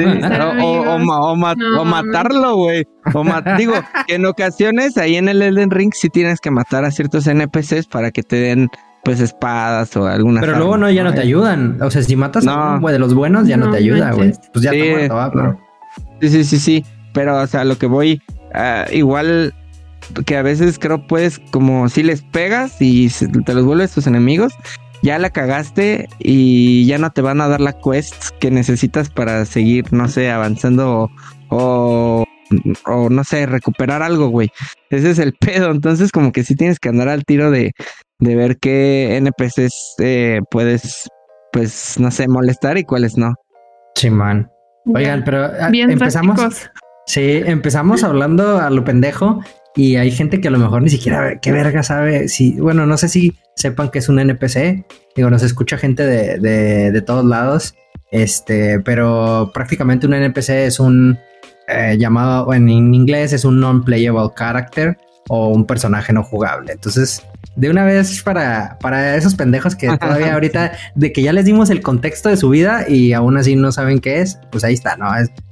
o, 0.62 1.86
matarlo, 1.86 2.56
güey. 2.56 2.86
O 3.14 3.24
digo, 3.58 3.74
que 4.08 4.16
en 4.16 4.26
ocasiones 4.26 4.98
ahí 4.98 5.16
en 5.16 5.28
el 5.28 5.42
Elden 5.42 5.72
Ring 5.72 5.92
sí 5.94 6.10
tienes 6.10 6.40
que 6.40 6.52
matar 6.52 6.86
a 6.86 6.92
ciertos 6.92 7.26
NPCs 7.26 7.88
para 7.88 8.12
que 8.12 8.22
te 8.22 8.36
den 8.36 8.70
pues 9.04 9.20
espadas 9.20 9.96
o 9.98 10.06
alguna. 10.06 10.42
Pero 10.42 10.58
luego 10.58 10.78
no, 10.78 10.92
ya 10.92 11.04
no 11.04 11.14
te 11.14 11.22
ayudan. 11.22 11.82
O 11.82 11.90
sea, 11.90 12.04
si 12.04 12.16
matas 12.16 12.46
a 12.46 12.74
un 12.76 12.82
güey 12.82 12.94
de 12.94 13.00
los 13.00 13.14
buenos, 13.14 13.48
ya 13.48 13.58
no, 13.58 13.72
te 13.72 13.78
ayuda, 13.78 14.12
güey. 14.12 14.34
Pues 14.54 14.64
ya 14.64 14.72
te 14.72 14.92
muerto, 14.92 15.16
¿va? 15.16 15.32
Pero... 15.32 15.60
Sí, 16.22 16.30
sí, 16.30 16.44
sí, 16.44 16.60
sí. 16.60 16.86
Pero, 17.14 17.42
o 17.42 17.48
sea, 17.48 17.64
lo 17.64 17.78
que 17.78 17.88
voy, 17.88 18.22
ah, 18.54 18.86
igual 18.92 19.54
que 20.26 20.38
a 20.38 20.42
veces 20.42 20.78
creo 20.80 21.06
puedes, 21.08 21.40
como 21.52 21.90
si 21.90 22.04
les 22.04 22.22
pegas 22.22 22.76
y 22.80 23.10
te 23.46 23.54
los 23.54 23.66
vuelves 23.66 23.92
tus 23.92 24.08
enemigos, 24.08 24.54
ya 25.08 25.18
la 25.20 25.30
cagaste 25.30 26.10
y 26.20 26.86
ya 26.86 26.98
no 26.98 27.12
te 27.12 27.22
van 27.22 27.40
a 27.40 27.48
dar 27.48 27.62
la 27.62 27.80
quest 27.80 28.32
que 28.42 28.52
necesitas 28.52 29.10
para 29.10 29.46
seguir, 29.46 29.94
no 29.94 30.10
sé, 30.10 30.30
avanzando 30.30 31.10
o, 31.50 32.26
o 32.86 33.10
no 33.10 33.24
sé, 33.24 33.46
recuperar 33.46 34.04
algo, 34.04 34.28
güey. 34.28 34.50
Ese 34.90 35.12
es 35.12 35.20
el 35.20 35.32
pedo. 35.40 35.72
Entonces, 35.72 36.12
como 36.12 36.34
que 36.34 36.44
sí 36.44 36.56
tienes 36.56 36.78
que 36.78 36.90
andar 36.90 37.08
al 37.08 37.24
tiro 37.24 37.52
de, 37.52 37.72
de 38.20 38.36
ver 38.36 38.58
qué 38.58 39.16
NPCs 39.16 39.96
eh, 40.00 40.42
puedes, 40.52 41.08
pues, 41.54 41.98
no 41.98 42.12
sé, 42.12 42.28
molestar 42.28 42.78
y 42.78 42.84
cuáles 42.84 43.18
no. 43.18 43.34
Sí, 43.96 44.10
man. 44.10 44.52
Oigan, 44.94 45.24
pero 45.24 45.46
ah, 45.46 45.70
empezamos. 45.72 46.70
Sí, 47.06 47.42
empezamos 47.46 48.04
hablando 48.04 48.60
a 48.60 48.70
lo 48.70 48.84
pendejo 48.84 49.42
y 49.78 49.96
hay 49.96 50.12
gente 50.12 50.42
que 50.42 50.50
a 50.50 50.52
lo 50.52 50.58
mejor 50.58 50.82
ni 50.82 50.90
siquiera 50.90 51.40
qué 51.40 51.52
verga 51.52 51.84
sabe. 51.84 52.28
Si, 52.28 52.60
bueno, 52.60 52.86
no 52.86 52.98
sé 52.98 53.08
si 53.08 53.36
sepan 53.56 53.90
que 53.90 54.00
es 54.00 54.10
un 54.10 54.20
NPC. 54.20 54.86
Digo, 55.16 55.30
nos 55.30 55.44
escucha 55.44 55.78
gente 55.78 56.06
de, 56.06 56.40
de, 56.40 56.92
de 56.92 57.02
todos 57.02 57.24
lados. 57.24 57.76
Este, 58.12 58.80
pero 58.80 59.52
prácticamente 59.54 60.08
un 60.08 60.14
NPC 60.14 60.50
es 60.50 60.80
un 60.80 61.20
eh, 61.68 61.98
llamado 62.00 62.54
en 62.54 62.70
inglés 62.70 63.34
es 63.34 63.44
un 63.44 63.60
non-playable 63.60 64.30
character 64.38 64.98
o 65.28 65.50
un 65.50 65.66
personaje 65.66 66.14
no 66.14 66.24
jugable. 66.24 66.72
Entonces, 66.72 67.22
de 67.58 67.70
una 67.70 67.84
vez 67.84 68.24
para, 68.24 68.78
para 68.80 69.16
esos 69.16 69.36
pendejos 69.36 69.76
que 69.76 69.96
todavía 69.98 70.34
ahorita, 70.34 70.72
de 70.96 71.12
que 71.12 71.22
ya 71.22 71.34
les 71.34 71.44
dimos 71.46 71.70
el 71.70 71.82
contexto 71.82 72.30
de 72.30 72.38
su 72.38 72.50
vida 72.50 72.86
y 72.88 73.12
aún 73.12 73.36
así 73.36 73.58
no 73.58 73.72
saben 73.74 74.00
qué 74.00 74.22
es, 74.22 74.40
pues 74.52 74.64
ahí 74.64 74.74
está, 74.74 74.96
¿no? 74.96 75.08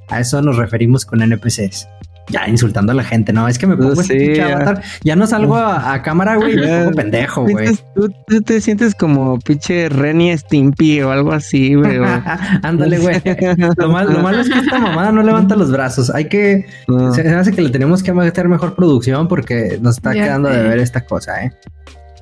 a 0.08 0.20
eso 0.20 0.40
nos 0.40 0.56
referimos 0.56 1.04
con 1.04 1.20
NPCs. 1.20 1.86
Ya 2.28 2.48
insultando 2.48 2.92
a 2.92 2.94
la 2.94 3.04
gente, 3.04 3.32
no, 3.32 3.46
es 3.46 3.58
que 3.58 3.66
me 3.66 3.76
pongo 3.76 3.94
pues 3.94 4.10
este 4.10 4.36
ya. 4.36 4.82
ya 5.04 5.14
no 5.14 5.26
salgo 5.26 5.56
a, 5.56 6.02
cámara, 6.02 6.36
güey, 6.36 6.56
me 6.56 6.66
pongo 6.66 6.92
pendejo, 6.92 7.42
güey. 7.42 7.68
Tú, 7.94 8.10
te 8.42 8.60
sientes 8.60 8.94
como 8.94 9.38
pinche 9.38 9.88
Renny 9.88 10.36
Stimpy 10.36 11.02
o 11.02 11.12
algo 11.12 11.32
así, 11.32 11.74
güey. 11.74 11.98
Ándale, 12.62 12.98
güey. 12.98 13.22
lo, 13.76 13.88
malo 13.88 14.40
es 14.40 14.50
que 14.50 14.58
esta 14.58 14.78
mamada 14.78 15.12
no 15.12 15.22
levanta 15.22 15.54
los 15.54 15.70
brazos. 15.70 16.10
Hay 16.10 16.28
que, 16.28 16.66
se, 17.14 17.28
hace 17.28 17.52
que 17.52 17.62
le 17.62 17.70
tenemos 17.70 18.02
que 18.02 18.12
meter 18.12 18.48
mejor 18.48 18.74
producción 18.74 19.28
porque 19.28 19.78
nos 19.80 19.96
está 19.96 20.12
quedando 20.12 20.48
de 20.48 20.62
ver 20.62 20.78
esta 20.78 21.04
cosa, 21.04 21.44
¿eh? 21.44 21.52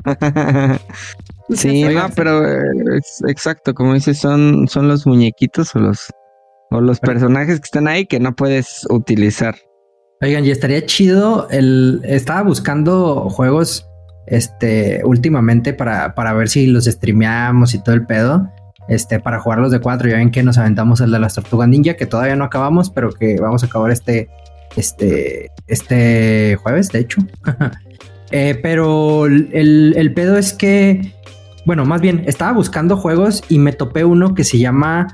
sí, 1.50 1.84
no, 1.84 2.08
pero 2.14 2.46
eh, 2.46 3.00
exacto, 3.26 3.74
como 3.74 3.94
dices, 3.94 4.18
son, 4.18 4.68
son 4.68 4.88
los 4.88 5.06
muñequitos 5.06 5.74
o 5.74 5.78
los, 5.78 6.10
o 6.70 6.80
los 6.80 7.00
personajes 7.00 7.60
que 7.60 7.64
están 7.64 7.88
ahí 7.88 8.06
que 8.06 8.20
no 8.20 8.34
puedes 8.34 8.86
utilizar. 8.90 9.54
Oigan, 10.24 10.46
y 10.46 10.50
estaría 10.50 10.86
chido 10.86 11.48
el. 11.50 12.00
Estaba 12.02 12.40
buscando 12.40 13.28
juegos 13.28 13.86
este 14.26 15.02
últimamente 15.04 15.74
para, 15.74 16.14
para 16.14 16.32
ver 16.32 16.48
si 16.48 16.66
los 16.66 16.86
streameamos 16.86 17.74
y 17.74 17.82
todo 17.82 17.94
el 17.94 18.06
pedo. 18.06 18.48
Este, 18.88 19.20
para 19.20 19.38
jugarlos 19.38 19.70
de 19.70 19.80
cuatro. 19.80 20.08
Ya 20.08 20.16
ven 20.16 20.30
que 20.30 20.42
nos 20.42 20.56
aventamos 20.56 21.02
el 21.02 21.10
de 21.10 21.18
las 21.18 21.34
tortugas 21.34 21.68
ninja, 21.68 21.94
que 21.94 22.06
todavía 22.06 22.36
no 22.36 22.44
acabamos, 22.44 22.88
pero 22.88 23.12
que 23.12 23.38
vamos 23.38 23.64
a 23.64 23.66
acabar 23.66 23.90
este. 23.90 24.30
Este. 24.76 25.50
Este 25.66 26.56
jueves, 26.62 26.90
de 26.90 27.00
hecho. 27.00 27.20
Eh, 28.30 28.58
pero 28.60 29.26
el, 29.26 30.12
pedo 30.16 30.36
es 30.36 30.52
que, 30.52 31.14
bueno, 31.66 31.84
más 31.84 32.00
bien, 32.00 32.24
estaba 32.26 32.50
buscando 32.50 32.96
juegos 32.96 33.44
y 33.48 33.60
me 33.60 33.72
topé 33.72 34.04
uno 34.04 34.34
que 34.34 34.42
se 34.42 34.58
llama 34.58 35.06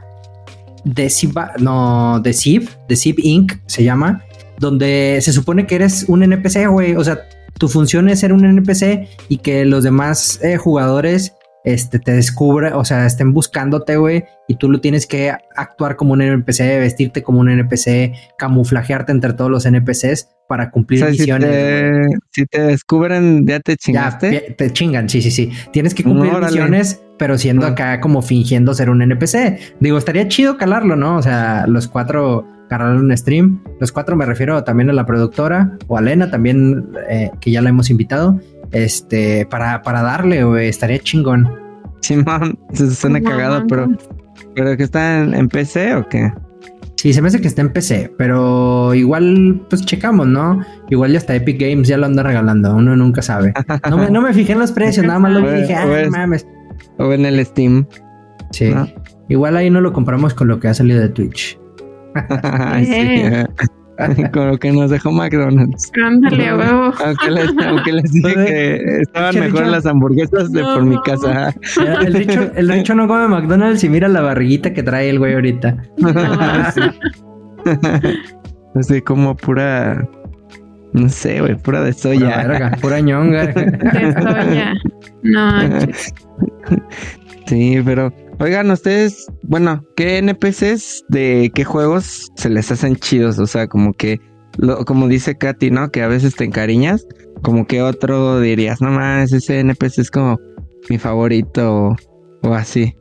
Deceive, 0.85 1.35
no, 1.59 2.21
Deceive, 2.21 2.69
Deceive 2.89 3.21
Inc. 3.23 3.53
se 3.67 3.85
llama, 3.85 4.25
donde 4.61 5.19
se 5.23 5.33
supone 5.33 5.67
que 5.67 5.75
eres 5.75 6.05
un 6.07 6.23
NPC, 6.23 6.69
güey. 6.69 6.95
O 6.95 7.03
sea, 7.03 7.27
tu 7.59 7.69
función 7.69 8.09
es 8.09 8.21
ser 8.21 8.33
un 8.33 8.45
NPC 8.45 9.09
y 9.29 9.39
que 9.39 9.65
los 9.65 9.83
demás 9.83 10.39
eh, 10.43 10.59
jugadores 10.59 11.35
este, 11.65 11.99
te 11.99 12.13
descubre, 12.13 12.73
o 12.73 12.85
sea, 12.85 13.07
estén 13.07 13.33
buscándote, 13.33 13.97
güey, 13.97 14.25
y 14.49 14.57
tú 14.57 14.71
lo 14.71 14.81
tienes 14.81 15.07
que 15.07 15.33
actuar 15.57 15.97
como 15.97 16.13
un 16.13 16.23
NPC, 16.23 16.59
vestirte 16.79 17.23
como 17.23 17.41
un 17.41 17.51
NPC, 17.51 18.13
camuflajearte 18.39 19.13
entre 19.13 19.33
todos 19.35 19.51
los 19.51 19.67
NPCs 19.67 20.29
para 20.49 20.71
cumplir 20.71 21.05
misiones. 21.05 22.07
Si 22.31 22.47
te, 22.47 22.63
descubren, 22.63 23.47
ya 23.47 23.61
te 23.61 23.77
chingaste. 23.77 24.33
Ya, 24.33 24.57
te 24.57 24.73
chingan, 24.73 25.09
sí, 25.09 25.23
sí, 25.23 25.31
sí. 25.31 25.51
Tienes 25.73 25.95
que 25.95 26.03
cumplir 26.03 26.33
misiones, 26.33 27.01
pero 27.19 27.37
siendo 27.39 27.67
acá 27.67 28.01
como 28.01 28.23
fingiendo 28.23 28.75
ser 28.75 28.91
un 28.91 29.03
NPC. 29.03 29.77
Digo, 29.81 29.99
estaría 29.99 30.29
chido 30.29 30.57
calarlo, 30.57 30.97
¿no? 30.97 31.17
O 31.17 31.23
sea, 31.23 31.67
los 31.67 31.89
cuatro 31.89 32.47
cargar 32.71 32.97
un 32.97 33.15
stream. 33.17 33.61
Los 33.81 33.91
cuatro 33.91 34.17
me 34.17 34.25
refiero 34.25 34.63
también 34.63 34.89
a 34.91 34.93
la 34.93 35.05
productora 35.05 35.77
o 35.89 35.99
a 35.99 36.01
Lena 36.01 36.31
también, 36.31 36.89
eh, 37.11 37.31
que 37.41 37.51
ya 37.51 37.61
la 37.61 37.69
hemos 37.69 37.91
invitado. 37.91 38.41
Este, 38.71 39.45
para, 39.47 39.83
para 39.83 40.03
darle, 40.03 40.45
güey, 40.45 40.69
estaría 40.69 41.01
chingón. 41.01 41.53
Simón, 42.01 42.59
se 42.73 42.91
suena 42.93 43.21
cagado, 43.21 43.67
pero, 43.67 43.89
pero 44.55 44.77
que 44.77 44.85
está 44.85 45.19
en, 45.19 45.49
PC 45.49 45.97
o 45.97 46.09
qué? 46.09 46.33
Sí, 46.97 47.13
se 47.13 47.21
me 47.21 47.29
hace 47.29 47.41
que 47.41 47.49
está 47.49 47.61
en 47.61 47.73
PC, 47.73 48.13
pero 48.17 48.95
igual, 48.95 49.67
pues 49.69 49.85
checamos, 49.85 50.29
¿no? 50.29 50.65
Igual 50.91 51.13
ya 51.13 51.19
hasta 51.19 51.35
Epic 51.35 51.61
Games 51.61 51.89
ya 51.89 51.97
lo 51.97 52.07
anda 52.07 52.23
regalando, 52.23 52.75
uno 52.75 52.95
nunca 52.95 53.21
sabe. 53.21 53.53
No 53.89 53.99
me, 53.99 54.11
no 54.11 54.23
me 54.23 54.33
fijé 54.33 54.53
en 54.53 54.61
los 54.61 54.71
precios, 54.71 55.05
nada 55.05 55.19
más 55.19 55.33
lo 55.33 55.53
dije, 55.61 55.75
ah, 55.75 55.87
mames. 56.09 56.47
O 56.99 57.13
en 57.13 57.27
el 57.27 57.45
Steam. 57.45 57.87
Sí. 58.53 58.73
Igual 59.29 59.57
ahí 59.57 59.71
no 59.71 59.81
lo 59.81 59.93
compramos 59.93 60.35
con 60.35 60.49
lo 60.49 60.61
que 60.61 60.69
ha 60.69 60.75
salido 60.75 61.01
de 61.01 61.09
Twitch. 61.09 61.59
sí. 62.85 63.23
Con 64.33 64.49
lo 64.49 64.59
que 64.59 64.73
nos 64.73 64.91
dejó 64.91 65.13
McDonald's. 65.13 65.93
Ándale, 66.03 66.55
huevo. 66.55 66.93
Aunque 67.05 67.31
les, 67.31 67.67
aunque 67.67 67.93
les 67.93 68.13
dije 68.13 68.35
que 68.35 69.01
estaban 69.03 69.39
mejor 69.39 69.67
las 69.67 69.85
hamburguesas 69.85 70.51
de 70.53 70.63
por 70.63 70.85
mi 70.85 71.01
casa. 71.03 71.55
El 72.03 72.15
richo, 72.15 72.51
el 72.55 72.69
richo 72.73 72.95
no 72.95 73.07
come 73.07 73.29
McDonald's 73.29 73.85
y 73.85 73.89
mira 73.89 74.09
la 74.09 74.23
barriguita 74.23 74.73
que 74.73 74.83
trae 74.83 75.11
el 75.11 75.19
güey 75.19 75.35
ahorita. 75.35 75.77
Así 78.75 79.03
como 79.03 79.37
pura. 79.37 80.09
No 80.93 81.09
sé, 81.09 81.41
güey, 81.41 81.57
pura 81.57 81.83
de 81.83 81.93
soya. 81.93 82.43
Pura, 82.43 82.71
pura 82.81 83.01
ñonga. 83.01 83.47
De 83.49 84.13
soya. 84.13 84.75
No. 85.23 85.61
Sí, 87.47 87.83
pero 87.85 88.13
Oigan, 88.41 88.71
ustedes, 88.71 89.31
bueno, 89.43 89.85
¿qué 89.97 90.17
NPCs 90.17 91.05
de 91.09 91.53
qué 91.55 91.63
juegos 91.63 92.33
se 92.37 92.49
les 92.49 92.73
hacen 92.73 92.97
chidos? 92.97 93.39
O 93.39 93.47
sea, 93.47 93.67
como 93.67 93.93
que, 93.93 94.19
lo, 94.57 94.83
como 94.87 95.09
dice 95.09 95.37
Katy, 95.37 95.71
¿no? 95.71 95.91
Que 95.91 96.03
a 96.03 96.09
veces 96.09 96.37
te 96.37 96.45
encariñas, 96.45 97.07
como 97.43 97.67
que 97.67 97.83
otro 97.83 98.41
dirías, 98.41 98.81
no 98.81 98.91
más, 98.93 99.31
ese 99.35 99.61
NPC 99.61 99.99
es 99.99 100.11
como 100.11 100.39
mi 100.89 100.97
favorito 100.97 101.95
o, 102.43 102.55
así. 102.55 102.97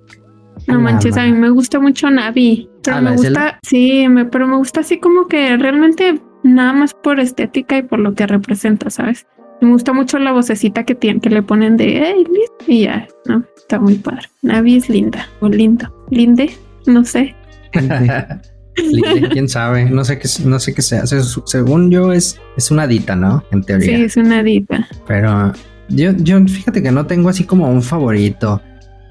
No 0.68 0.82
manches, 0.82 1.16
a 1.16 1.24
mí 1.24 1.32
me 1.32 1.50
gusta 1.52 1.80
mucho 1.80 2.12
Navi. 2.12 2.70
Pero 2.84 2.98
ah, 2.98 3.02
me 3.02 3.16
gusta, 3.16 3.60
sí, 3.64 4.10
me, 4.10 4.26
pero 4.26 4.46
me 4.46 4.58
gusta 4.58 4.82
así 4.82 5.00
como 5.00 5.28
que 5.28 5.56
realmente 5.56 6.22
nada 6.44 6.74
más 6.74 6.94
por 6.94 7.18
estética 7.22 7.78
y 7.78 7.84
por 7.84 8.00
lo 8.00 8.14
que 8.14 8.28
representa, 8.28 8.90
¿sabes? 8.90 9.26
Me 9.62 9.70
gusta 9.70 9.94
mucho 9.94 10.20
la 10.20 10.32
vocecita 10.32 10.84
que 10.84 10.96
tienen, 10.96 11.20
que 11.22 11.30
le 11.30 11.44
ponen 11.44 11.76
de 11.78 12.02
hey, 12.02 12.24
y 12.68 12.84
ya, 12.84 13.08
¿no? 13.26 13.44
Está 13.58 13.80
muy 13.80 13.96
padre. 13.96 14.28
Navi 14.42 14.78
es 14.78 14.90
linda 14.90 15.28
o 15.42 15.50
lindo. 15.50 15.94
Linde, 16.10 16.52
no 16.86 17.04
sé. 17.04 17.36
Linde, 17.74 19.30
quién 19.32 19.50
sabe, 19.50 19.90
no 19.90 20.06
sé 20.06 20.18
qué, 20.18 20.30
no 20.46 20.60
sé 20.60 20.74
qué 20.74 20.82
sea. 20.82 21.04
Según 21.06 21.92
yo 21.92 22.14
es, 22.14 22.40
es 22.58 22.72
una 22.72 22.88
dita, 22.88 23.16
¿no? 23.16 23.44
En 23.52 23.64
teoría. 23.64 23.98
Sí, 23.98 24.04
es 24.04 24.18
una 24.18 24.44
dita. 24.44 24.88
Pero 25.08 25.52
yo, 25.90 26.12
yo 26.18 26.40
fíjate 26.46 26.82
que 26.82 26.92
no 26.92 27.06
tengo 27.06 27.30
así 27.30 27.44
como 27.44 27.70
un 27.70 27.82
favorito. 27.82 28.62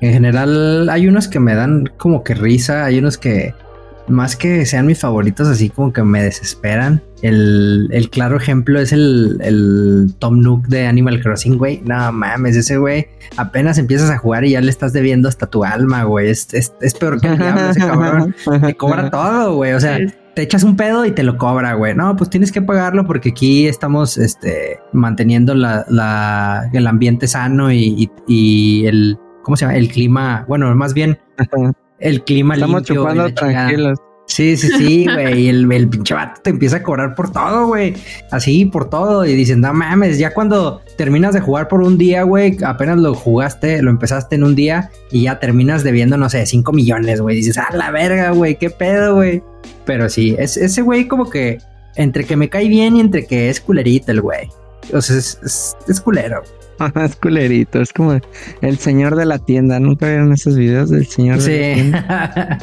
En 0.01 0.13
general 0.13 0.89
hay 0.89 1.09
unos 1.09 1.29
que 1.29 1.41
me 1.41 1.55
dan 1.55 1.85
como 1.97 2.23
que 2.23 2.35
risa, 2.35 2.85
hay 2.85 2.99
unos 2.99 3.19
que 3.19 3.55
más 4.09 4.37
que 4.37 4.65
sean 4.67 4.87
mis 4.87 5.01
favoritos, 5.01 5.49
así 5.49 5.71
como 5.71 5.93
que 5.93 6.03
me 6.03 6.23
desesperan. 6.23 7.03
El, 7.23 8.09
claro 8.13 8.37
ejemplo 8.37 8.81
es 8.81 8.93
el, 8.93 10.15
Tom 10.19 10.41
Nook 10.41 10.69
de 10.69 10.87
Animal 10.87 11.21
Crossing, 11.21 11.59
güey. 11.59 11.83
No 11.85 12.13
mames, 12.13 12.57
ese 12.57 12.79
güey 12.79 13.09
apenas 13.37 13.79
empiezas 13.79 14.11
a 14.11 14.19
jugar 14.19 14.45
y 14.45 14.51
ya 14.51 14.61
le 14.61 14.71
estás 14.71 14.93
debiendo 14.93 15.29
hasta 15.29 15.47
tu 15.47 15.65
alma, 15.65 16.05
güey. 16.05 16.31
Es, 16.31 16.47
peor 16.99 17.21
que 17.21 17.29
el 17.29 17.39
diablo 17.39 17.71
ese 17.71 17.81
cabrón. 17.81 18.35
Te 18.63 18.75
cobra 18.77 19.11
todo, 19.11 19.57
güey. 19.57 19.73
O 19.73 19.81
sea, 19.81 19.99
te 20.35 20.43
echas 20.43 20.63
un 20.63 20.77
pedo 20.77 21.05
y 21.05 21.13
te 21.13 21.23
lo 21.23 21.37
cobra, 21.37 21.75
güey. 21.75 21.95
No, 21.95 22.17
pues 22.17 22.31
tienes 22.31 22.53
que 22.53 22.63
pagarlo 22.63 23.07
porque 23.07 23.31
aquí 23.31 23.67
estamos 23.67 24.19
este, 24.19 24.79
manteniendo 24.93 25.55
la, 25.55 26.71
el 26.73 26.87
ambiente 26.87 27.27
sano 27.27 27.73
y, 27.73 28.11
y 28.27 28.87
el, 28.87 29.19
¿cómo 29.43 29.57
se 29.57 29.65
llama? 29.65 29.77
El 29.77 29.89
clima, 29.89 30.45
bueno, 30.47 30.75
más 30.75 30.95
bien 30.95 31.19
el 32.01 32.25
clima 32.25 32.55
Estamos 32.55 32.83
chupando 32.83 33.33
tranquilos. 33.35 33.99
Sí, 34.29 34.59
sí, 34.59 34.69
sí, 34.77 35.07
güey. 35.13 35.43
Y 35.43 35.49
el, 35.49 35.73
el, 35.73 35.89
pinche 35.89 36.15
vato 36.15 36.41
te 36.43 36.51
empieza 36.51 36.77
a 36.77 36.83
cobrar 36.83 37.15
por 37.15 37.33
todo, 37.33 37.67
güey. 37.67 37.95
Así, 38.31 38.67
por 38.67 38.91
todo. 38.91 39.25
Y 39.25 39.35
dicen, 39.35 39.61
no 39.61 39.73
mames, 39.73 40.19
ya 40.19 40.35
cuando 40.35 40.83
terminas 40.97 41.35
de 41.35 41.41
jugar 41.41 41.67
por 41.67 41.81
un 41.81 41.99
día, 41.99 42.23
güey, 42.23 42.59
apenas 42.65 42.99
lo 42.99 43.15
jugaste, 43.15 43.83
lo 43.83 43.91
empezaste 43.91 44.37
en 44.37 44.45
un 44.45 44.55
día 44.55 44.91
y 45.11 45.23
ya 45.23 45.41
terminas 45.41 45.83
debiendo, 45.83 46.17
no 46.19 46.29
sé, 46.29 46.45
5 46.45 46.73
millones, 46.73 47.21
güey. 47.21 47.37
Dices, 47.37 47.59
ah, 47.59 47.75
la 47.75 47.91
verga, 47.91 48.31
güey, 48.31 48.57
qué 48.57 48.71
pedo, 48.71 49.17
güey. 49.17 49.43
Pero 49.87 50.09
sí, 50.09 50.37
es, 50.39 50.57
ese 50.57 50.83
güey 50.83 51.09
como 51.09 51.31
que 51.31 51.59
entre 51.97 52.25
que 52.25 52.37
me 52.37 52.51
cae 52.51 52.69
bien 52.69 52.97
y 52.97 53.01
entre 53.01 53.27
que 53.27 53.49
es 53.49 53.61
culerito 53.61 54.13
el 54.13 54.21
güey. 54.21 54.49
O 54.93 55.01
sea, 55.01 55.17
es, 55.17 55.39
es, 55.43 55.77
es 55.89 56.01
culero. 56.01 56.43
es 57.05 57.17
culerito, 57.17 57.81
es 57.81 57.93
como 57.93 58.21
el 58.61 58.79
señor 58.79 59.17
de 59.17 59.27
la 59.27 59.39
tienda. 59.39 59.79
¿Nunca 59.81 60.07
vieron 60.07 60.33
esos 60.33 60.57
videos 60.57 60.91
del 60.91 61.07
señor 61.07 61.41
de 61.41 61.59
la 61.59 61.75
tienda? 61.75 62.59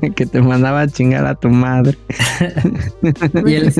que 0.16 0.26
te 0.26 0.40
mandaba 0.40 0.82
a 0.82 0.88
chingar 0.88 1.26
a 1.26 1.34
tu 1.34 1.48
madre. 1.48 1.96
y 3.46 3.54
el, 3.54 3.72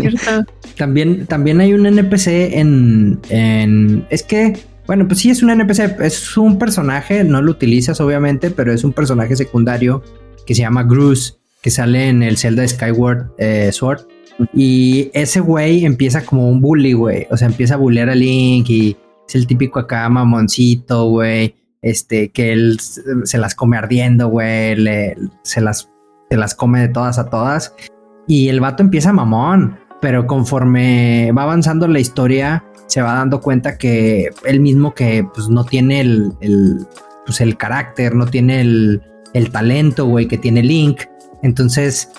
también, 0.76 1.26
también 1.26 1.60
hay 1.60 1.74
un 1.74 1.86
NPC 1.86 2.28
en, 2.54 3.20
en. 3.28 4.06
Es 4.10 4.22
que. 4.22 4.58
Bueno, 4.84 5.06
pues 5.06 5.20
sí 5.20 5.30
es 5.30 5.44
un 5.44 5.50
NPC, 5.50 6.00
es 6.00 6.36
un 6.36 6.58
personaje, 6.58 7.22
no 7.22 7.40
lo 7.40 7.52
utilizas 7.52 8.00
obviamente, 8.00 8.50
pero 8.50 8.72
es 8.72 8.82
un 8.82 8.92
personaje 8.92 9.36
secundario 9.36 10.02
que 10.44 10.56
se 10.56 10.62
llama 10.62 10.82
Gruz, 10.82 11.38
que 11.62 11.70
sale 11.70 12.08
en 12.08 12.24
el 12.24 12.36
Zelda 12.36 12.66
Skyward 12.66 13.30
eh, 13.38 13.70
Sword. 13.72 14.00
Y 14.52 15.10
ese 15.14 15.38
güey 15.38 15.84
empieza 15.84 16.24
como 16.24 16.48
un 16.48 16.60
bully, 16.60 16.94
güey. 16.94 17.28
O 17.30 17.36
sea, 17.36 17.46
empieza 17.46 17.74
a 17.74 17.76
bullear 17.76 18.10
a 18.10 18.14
Link 18.16 18.68
y 18.68 18.96
el 19.34 19.46
típico 19.46 19.78
acá 19.78 20.08
mamoncito, 20.08 21.06
güey. 21.06 21.54
Este, 21.80 22.30
que 22.30 22.52
él 22.52 22.78
se 22.78 23.38
las 23.38 23.54
come 23.54 23.76
ardiendo, 23.76 24.28
güey. 24.28 24.76
Se 25.42 25.60
las, 25.60 25.90
se 26.30 26.36
las 26.36 26.54
come 26.54 26.80
de 26.80 26.88
todas 26.88 27.18
a 27.18 27.28
todas. 27.28 27.74
Y 28.26 28.48
el 28.48 28.60
vato 28.60 28.82
empieza 28.82 29.12
mamón. 29.12 29.78
Pero 30.00 30.26
conforme 30.26 31.30
va 31.36 31.44
avanzando 31.44 31.86
la 31.86 32.00
historia, 32.00 32.64
se 32.86 33.00
va 33.02 33.14
dando 33.14 33.40
cuenta 33.40 33.78
que 33.78 34.30
él 34.44 34.60
mismo 34.60 34.94
que 34.94 35.24
pues 35.32 35.48
no 35.48 35.64
tiene 35.64 36.00
el, 36.00 36.32
el 36.40 36.86
pues, 37.24 37.40
el 37.40 37.56
carácter, 37.56 38.14
no 38.14 38.26
tiene 38.26 38.60
el, 38.60 39.02
el 39.32 39.50
talento, 39.50 40.06
güey, 40.06 40.26
que 40.26 40.38
tiene 40.38 40.62
Link. 40.62 41.02
Entonces, 41.42 42.10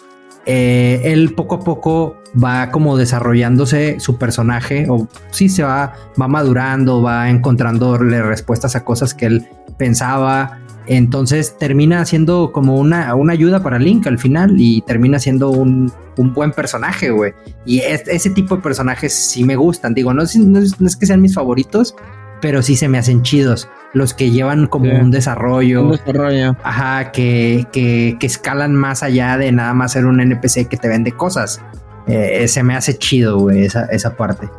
eh, 0.45 1.01
él 1.05 1.33
poco 1.35 1.55
a 1.55 1.59
poco 1.59 2.17
va 2.41 2.71
como 2.71 2.97
desarrollándose 2.97 3.99
su 3.99 4.17
personaje 4.17 4.85
o 4.89 5.07
sí 5.31 5.49
se 5.49 5.63
va, 5.63 5.93
va 6.19 6.27
madurando, 6.27 7.01
va 7.01 7.29
encontrándole 7.29 8.21
respuestas 8.21 8.75
a 8.75 8.83
cosas 8.83 9.13
que 9.13 9.27
él 9.27 9.47
pensaba. 9.77 10.59
Entonces 10.85 11.57
termina 11.57 12.05
siendo 12.05 12.51
como 12.51 12.77
una, 12.77 13.15
una 13.15 13.33
ayuda 13.33 13.63
para 13.63 13.79
Link 13.79 14.05
al 14.05 14.19
final 14.19 14.55
y 14.59 14.81
termina 14.81 15.17
siendo 15.17 15.49
un, 15.49 15.91
un 16.17 16.33
buen 16.33 16.51
personaje, 16.51 17.09
güey. 17.09 17.33
Y 17.65 17.79
ese 17.79 18.29
tipo 18.31 18.57
de 18.57 18.61
personajes 18.61 19.13
sí 19.13 19.45
me 19.45 19.55
gustan. 19.55 19.93
Digo, 19.93 20.13
no 20.13 20.23
no 20.35 20.87
es 20.87 20.97
que 20.97 21.05
sean 21.05 21.21
mis 21.21 21.35
favoritos, 21.35 21.95
pero 22.43 22.61
sí 22.61 22.75
se 22.75 22.89
me 22.89 22.97
hacen 22.97 23.21
chidos. 23.21 23.69
Los 23.93 24.13
que 24.13 24.29
llevan 24.29 24.67
como 24.67 24.91
un 24.91 25.11
desarrollo. 25.11 25.83
Un 25.83 25.91
desarrollo. 25.91 26.57
Ajá, 26.61 27.13
que, 27.13 27.65
que, 27.71 28.17
que, 28.19 28.27
escalan 28.27 28.75
más 28.75 29.01
allá 29.01 29.37
de 29.37 29.53
nada 29.53 29.73
más 29.73 29.93
ser 29.93 30.05
un 30.05 30.19
NPC 30.19 30.67
que 30.67 30.75
te 30.75 30.89
vende 30.89 31.13
cosas. 31.13 31.61
Eh, 32.05 32.45
se 32.49 32.61
me 32.63 32.75
hace 32.75 32.97
chido, 32.97 33.39
güey, 33.39 33.63
esa, 33.63 33.85
esa 33.85 34.17
parte. 34.17 34.49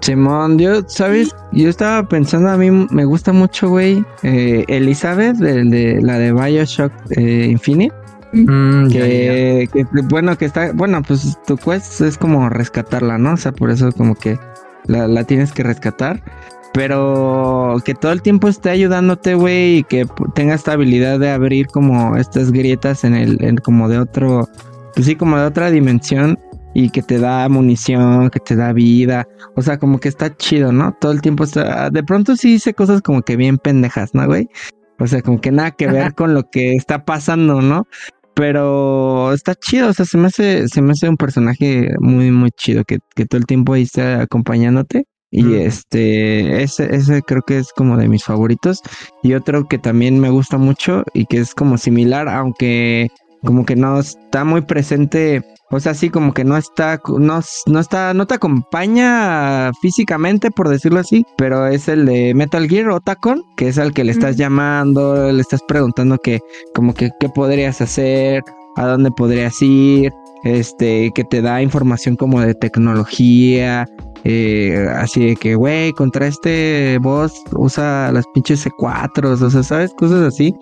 Simón, 0.00 0.58
yo, 0.58 0.82
¿sabes? 0.88 1.28
Yo 1.52 1.68
estaba 1.68 2.08
pensando, 2.08 2.48
a 2.48 2.56
mí 2.56 2.72
me 2.72 3.04
gusta 3.04 3.32
mucho, 3.32 3.68
güey, 3.68 4.04
eh, 4.24 4.64
Elizabeth, 4.66 5.36
de, 5.36 6.00
la 6.02 6.18
de 6.18 6.32
Bioshock 6.32 6.92
eh, 7.10 7.46
Infinite. 7.50 7.94
Mm, 8.32 8.88
que, 8.88 9.68
bueno, 10.08 10.36
que 10.36 10.46
está, 10.46 10.72
bueno, 10.72 11.02
pues 11.06 11.38
tu 11.46 11.56
quest 11.56 12.00
es 12.00 12.18
como 12.18 12.48
rescatarla, 12.48 13.16
¿no? 13.16 13.34
O 13.34 13.36
sea, 13.36 13.52
por 13.52 13.70
eso 13.70 13.92
como 13.92 14.16
que 14.16 14.40
la, 14.86 15.06
la 15.06 15.22
tienes 15.22 15.52
que 15.52 15.62
rescatar 15.62 16.20
pero 16.72 17.76
que 17.84 17.94
todo 17.94 18.12
el 18.12 18.22
tiempo 18.22 18.48
esté 18.48 18.70
ayudándote, 18.70 19.34
güey, 19.34 19.78
y 19.78 19.82
que 19.84 20.06
tenga 20.34 20.54
esta 20.54 20.72
habilidad 20.72 21.18
de 21.18 21.30
abrir 21.30 21.66
como 21.68 22.16
estas 22.16 22.52
grietas 22.52 23.04
en 23.04 23.14
el, 23.14 23.60
como 23.62 23.88
de 23.88 23.98
otro, 23.98 24.48
pues 24.94 25.06
sí, 25.06 25.16
como 25.16 25.38
de 25.38 25.44
otra 25.44 25.70
dimensión 25.70 26.38
y 26.74 26.90
que 26.90 27.02
te 27.02 27.18
da 27.18 27.48
munición, 27.48 28.30
que 28.30 28.40
te 28.40 28.54
da 28.54 28.72
vida, 28.72 29.26
o 29.56 29.62
sea, 29.62 29.78
como 29.78 29.98
que 29.98 30.08
está 30.08 30.36
chido, 30.36 30.72
¿no? 30.72 30.96
Todo 31.00 31.12
el 31.12 31.20
tiempo 31.20 31.44
está, 31.44 31.90
de 31.90 32.04
pronto 32.04 32.36
sí 32.36 32.54
hice 32.54 32.74
cosas 32.74 33.02
como 33.02 33.22
que 33.22 33.36
bien 33.36 33.58
pendejas, 33.58 34.14
¿no, 34.14 34.26
güey? 34.26 34.48
O 35.00 35.06
sea, 35.06 35.22
como 35.22 35.40
que 35.40 35.50
nada 35.52 35.70
que 35.72 35.86
ver 35.86 36.14
con 36.14 36.34
lo 36.34 36.50
que 36.50 36.74
está 36.74 37.04
pasando, 37.04 37.62
¿no? 37.62 37.86
Pero 38.34 39.32
está 39.32 39.54
chido, 39.54 39.88
o 39.88 39.92
sea, 39.92 40.04
se 40.04 40.18
me 40.18 40.28
hace, 40.28 40.68
se 40.68 40.82
me 40.82 40.92
hace 40.92 41.08
un 41.08 41.16
personaje 41.16 41.90
muy, 41.98 42.30
muy 42.30 42.50
chido 42.52 42.84
que, 42.84 42.98
que 43.16 43.26
todo 43.26 43.38
el 43.38 43.46
tiempo 43.46 43.72
ahí 43.72 43.82
está 43.82 44.22
acompañándote. 44.22 45.06
Y 45.30 45.54
este, 45.56 46.62
ese, 46.62 46.94
ese 46.94 47.22
creo 47.22 47.42
que 47.42 47.58
es 47.58 47.72
como 47.72 47.96
de 47.96 48.08
mis 48.08 48.24
favoritos. 48.24 48.80
Y 49.22 49.34
otro 49.34 49.68
que 49.68 49.78
también 49.78 50.18
me 50.20 50.30
gusta 50.30 50.56
mucho 50.58 51.04
y 51.12 51.26
que 51.26 51.38
es 51.38 51.54
como 51.54 51.76
similar, 51.76 52.28
aunque 52.28 53.08
como 53.44 53.64
que 53.64 53.76
no 53.76 53.98
está 54.00 54.44
muy 54.44 54.62
presente. 54.62 55.42
O 55.70 55.80
sea, 55.80 55.92
sí, 55.92 56.08
como 56.08 56.32
que 56.32 56.44
no 56.44 56.56
está, 56.56 56.98
no, 57.18 57.40
no 57.66 57.80
está, 57.80 58.14
no 58.14 58.26
te 58.26 58.34
acompaña 58.34 59.70
físicamente, 59.82 60.50
por 60.50 60.70
decirlo 60.70 61.00
así, 61.00 61.26
pero 61.36 61.66
es 61.66 61.88
el 61.88 62.06
de 62.06 62.32
Metal 62.34 62.66
Gear 62.66 62.88
Otacon, 62.88 63.42
que 63.56 63.68
es 63.68 63.78
al 63.78 63.92
que 63.92 64.04
le 64.04 64.12
estás 64.12 64.36
llamando, 64.36 65.30
le 65.30 65.42
estás 65.42 65.60
preguntando 65.68 66.16
que, 66.18 66.40
como 66.74 66.94
que, 66.94 67.10
qué 67.20 67.28
podrías 67.28 67.82
hacer, 67.82 68.42
a 68.76 68.86
dónde 68.86 69.10
podrías 69.10 69.60
ir, 69.60 70.10
este, 70.44 71.10
que 71.14 71.24
te 71.24 71.42
da 71.42 71.62
información 71.62 72.16
como 72.16 72.40
de 72.40 72.54
tecnología, 72.54 73.86
eh, 74.24 74.86
así 74.96 75.26
de 75.26 75.36
que, 75.36 75.54
güey, 75.54 75.92
contra 75.92 76.26
este 76.26 76.98
boss 76.98 77.32
usa 77.52 78.10
las 78.12 78.24
pinches 78.34 78.66
C4, 78.66 79.24
o 79.24 79.50
sea, 79.50 79.62
¿sabes? 79.62 79.92
Cosas 79.94 80.22
así. 80.22 80.54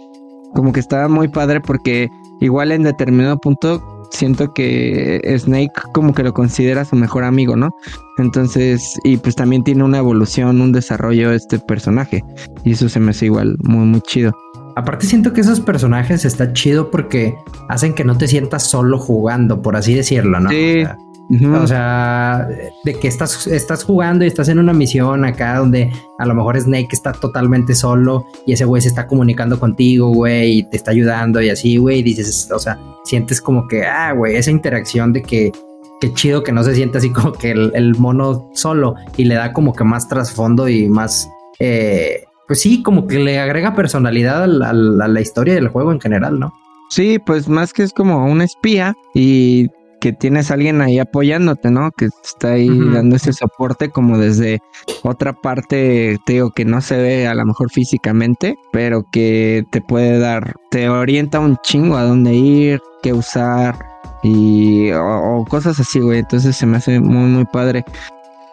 Como 0.55 0.73
que 0.73 0.81
está 0.81 1.09
muy 1.09 1.29
padre 1.29 1.61
porque 1.61 2.09
igual 2.41 2.73
en 2.73 2.83
determinado 2.83 3.39
punto 3.39 3.83
siento 4.11 4.53
que 4.53 5.21
Snake 5.39 5.73
como 5.93 6.15
que 6.15 6.23
lo 6.23 6.33
considera 6.33 6.85
su 6.85 6.97
mejor 6.97 7.25
amigo, 7.25 7.57
¿no? 7.57 7.71
Entonces, 8.19 8.99
y 9.05 9.17
pues 9.17 9.35
también 9.35 9.65
tiene 9.65 9.85
una 9.85 9.99
evolución, 9.99 10.61
un 10.61 10.73
desarrollo 10.73 11.33
este 11.33 11.59
personaje. 11.59 12.23
Y 12.65 12.73
eso 12.73 12.89
se 12.89 13.01
me 13.01 13.11
hace 13.11 13.27
igual 13.27 13.57
muy, 13.65 13.85
muy 13.85 14.01
chido. 14.03 14.33
Aparte 14.77 15.07
siento 15.07 15.33
que 15.33 15.41
esos 15.41 15.61
personajes 15.61 16.25
está 16.27 16.53
chido 16.53 16.91
porque 16.91 17.35
hacen 17.69 17.95
que 17.95 18.05
no 18.05 18.19
te 18.19 18.29
sientas 18.29 18.65
solo 18.65 18.99
jugando, 18.99 19.63
por 19.63 19.75
así 19.75 19.95
decirlo, 19.95 20.39
¿no? 20.39 20.51
Sí. 20.51 20.85
O 21.29 21.67
sea, 21.67 22.47
de 22.85 22.95
que 22.95 23.09
estás, 23.09 23.49
estás 23.49 23.83
jugando 23.83 24.25
y 24.25 24.29
estás 24.29 24.49
en 24.49 24.61
una 24.61 24.73
misión 24.73 25.25
acá 25.25 25.57
donde 25.57 25.91
a 26.19 26.27
lo 26.27 26.35
mejor 26.35 26.61
Snake 26.61 26.91
está 26.93 27.13
totalmente 27.13 27.75
solo 27.75 28.27
y 28.47 28.53
ese 28.53 28.65
güey 28.65 28.81
se 28.81 28.89
está 28.89 29.09
comunicando 29.09 29.59
contigo, 29.59 30.09
güey, 30.09 30.59
y 30.59 30.63
te 30.63 30.77
está 30.77 30.93
ayudando 30.93 31.43
y 31.43 31.51
así, 31.51 31.79
güey, 31.79 31.99
y 31.99 32.03
dices, 32.05 32.49
o 32.53 32.59
sea, 32.61 32.79
sientes 33.05 33.41
como 33.41 33.67
que, 33.67 33.85
ah, 33.85 34.13
güey, 34.13 34.37
esa 34.37 34.53
interacción 34.53 35.13
de 35.13 35.23
que 35.23 35.53
qué 36.01 36.13
chido 36.13 36.45
que 36.45 36.53
no 36.53 36.63
se 36.63 36.75
siente 36.75 36.99
así 36.99 37.11
como 37.11 37.33
que 37.33 37.51
el, 37.51 37.95
mono 37.97 38.51
solo 38.55 38.95
y 39.17 39.25
le 39.25 39.35
da 39.35 39.53
como 39.53 39.73
que 39.73 39.83
más 39.83 40.09
trasfondo 40.09 40.69
y 40.69 40.89
más, 40.89 41.29
eh, 41.59 42.23
pues 42.47 42.61
sí, 42.61 42.83
como 42.83 43.07
que 43.07 43.19
le 43.19 43.39
agrega 43.39 43.75
personalidad 43.75 44.45
a 44.45 44.47
la 44.47 45.21
historia 45.21 45.55
del 45.55 45.69
juego 45.69 45.93
en 45.93 46.01
general, 46.01 46.39
¿no? 46.39 46.53
Sí, 46.91 47.19
pues 47.19 47.49
más 47.49 47.73
que 47.73 47.83
es 47.83 47.93
como 47.93 48.27
un 48.27 48.43
espía 48.43 48.95
y 49.15 49.69
que 50.01 50.13
tienes 50.13 50.51
a 50.51 50.55
alguien 50.55 50.81
ahí 50.81 50.99
apoyándote, 50.99 51.71
¿no? 51.71 51.91
Que 51.91 52.09
está 52.25 52.53
ahí 52.53 52.69
dando 52.69 53.17
ese 53.17 53.33
soporte 53.33 53.91
como 53.91 54.19
desde 54.19 54.61
otra 55.03 55.33
parte, 55.33 56.19
te 56.27 56.35
digo, 56.35 56.51
que 56.51 56.65
no 56.65 56.81
se 56.81 56.97
ve 56.97 57.27
a 57.27 57.35
lo 57.35 57.45
mejor 57.45 57.71
físicamente, 57.71 58.55
pero 58.73 59.05
que 59.11 59.65
te 59.73 59.81
puede 59.81 60.19
dar, 60.19 60.55
te 60.71 60.89
orienta 60.89 61.41
un 61.41 61.57
chingo 61.63 61.97
a 61.97 62.05
dónde 62.05 62.35
ir, 62.35 62.81
qué 63.03 63.13
usar 63.13 63.77
y 64.23 64.91
o, 64.93 65.45
cosas 65.49 65.81
así, 65.81 66.01
güey. 66.01 66.21
Entonces 66.21 66.57
se 66.57 66.67
me 66.67 66.77
hace 66.77 67.01
muy, 67.01 67.29
muy 67.29 67.45
padre. 67.47 67.85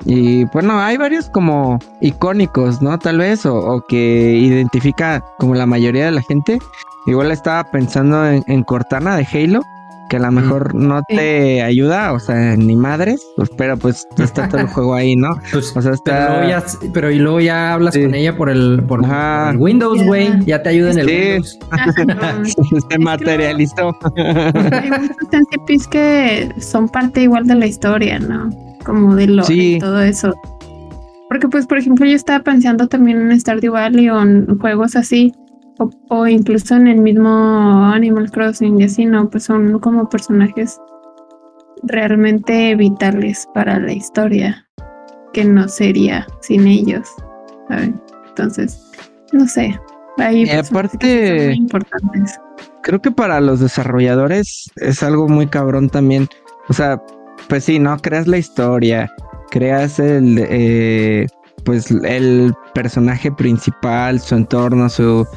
Y 0.06 0.46
bueno, 0.46 0.80
hay 0.80 0.98
varios 0.98 1.30
como 1.30 1.80
icónicos, 2.02 2.82
¿no? 2.82 2.98
Tal 3.00 3.20
vez, 3.20 3.46
o, 3.46 3.84
que 3.88 4.36
identifica 4.38 5.24
como 5.40 5.56
la 5.56 5.66
mayoría 5.66 6.06
de 6.06 6.12
la 6.12 6.22
gente. 6.22 6.60
Igual 7.06 7.32
estaba 7.32 7.64
pensando 7.66 8.26
en 8.26 8.64
Cortana 8.64 9.18
de 9.18 9.26
Halo 9.26 9.62
que 10.14 10.18
a 10.18 10.20
lo 10.20 10.32
mejor 10.32 10.76
no 10.76 11.02
te 11.08 11.64
ayuda, 11.64 12.14
o 12.14 12.20
sea, 12.20 12.56
ni 12.56 12.76
madres, 12.76 13.20
pues, 13.36 13.50
pero 13.58 13.78
pues 13.78 14.08
está 14.20 14.48
todo 14.48 14.62
el 14.62 14.68
juego 14.68 14.94
ahí, 14.94 15.16
¿no? 15.16 15.30
Pues, 15.52 15.76
o 15.76 15.82
sea, 15.82 15.94
está... 15.94 16.28
pero, 16.28 16.30
luego 16.30 16.50
ya, 16.50 16.64
pero 16.94 17.12
y 17.12 17.18
luego 17.18 17.40
ya 17.40 17.74
hablas 17.74 17.98
con 17.98 18.14
ella 18.14 18.36
por 18.36 18.50
el, 18.50 18.84
por, 18.88 19.04
el 19.04 19.58
Windows, 19.58 20.04
güey, 20.04 20.32
ya 20.46 20.62
te 20.62 20.70
ayuda 20.70 20.92
en 20.92 21.00
el 21.00 21.08
Windows. 21.08 21.60
Se 22.92 23.00
materializó. 23.00 23.96
Hay 24.16 24.92
muchos 24.92 25.88
que 25.88 26.54
son 26.60 26.90
parte 26.90 27.22
igual 27.22 27.48
de 27.48 27.56
la 27.56 27.66
historia, 27.66 28.20
¿no? 28.20 28.50
Como 28.84 29.16
de 29.16 29.28
lo 29.28 29.44
y 29.50 29.80
todo 29.80 30.02
eso. 30.02 30.34
Porque 31.30 31.48
pues, 31.48 31.66
por 31.66 31.78
ejemplo, 31.78 32.06
yo 32.06 32.16
estaba 32.16 32.44
pensando 32.44 32.88
también 32.88 33.32
en 33.32 33.40
Stardew 33.40 33.74
Valley 33.74 34.10
o 34.10 34.22
en 34.22 34.60
juegos 34.60 34.96
así 34.96 35.34
o, 36.10 36.28
incluso 36.28 36.76
en 36.76 36.88
el 36.88 37.00
mismo 37.00 37.30
Animal 37.86 38.32
Crossing 38.32 38.80
y 38.80 38.84
así, 38.84 39.06
¿no? 39.06 39.30
Pues 39.30 39.46
son 39.46 39.80
como 39.80 40.10
personajes 40.10 40.80
realmente 41.84 42.76
vitales 42.76 43.48
para 43.54 43.80
la 43.80 43.92
historia, 43.92 44.68
que 45.34 45.44
no 45.44 45.68
sería 45.68 46.28
sin 46.42 46.68
ellos, 46.68 47.08
¿saben? 47.68 48.02
Entonces, 48.30 48.92
no 49.32 49.48
sé. 49.48 49.80
Hay 50.18 50.44
y 50.44 50.50
aparte, 50.52 51.54
importantes. 51.56 52.40
creo 52.84 53.02
que 53.02 53.10
para 53.10 53.42
los 53.42 53.60
desarrolladores 53.60 54.70
es 54.76 55.02
algo 55.02 55.28
muy 55.28 55.48
cabrón 55.48 55.90
también. 55.90 56.28
O 56.70 56.74
sea, 56.74 57.02
pues 57.50 57.66
sí, 57.66 57.80
¿no? 57.80 57.98
Creas 57.98 58.28
la 58.28 58.38
historia, 58.38 59.12
creas 59.52 60.00
el, 60.00 60.46
eh, 60.50 61.28
pues 61.64 61.92
el 61.92 62.54
personaje 62.74 63.32
principal, 63.32 64.20
su 64.20 64.36
entorno, 64.36 64.90
su, 64.90 65.28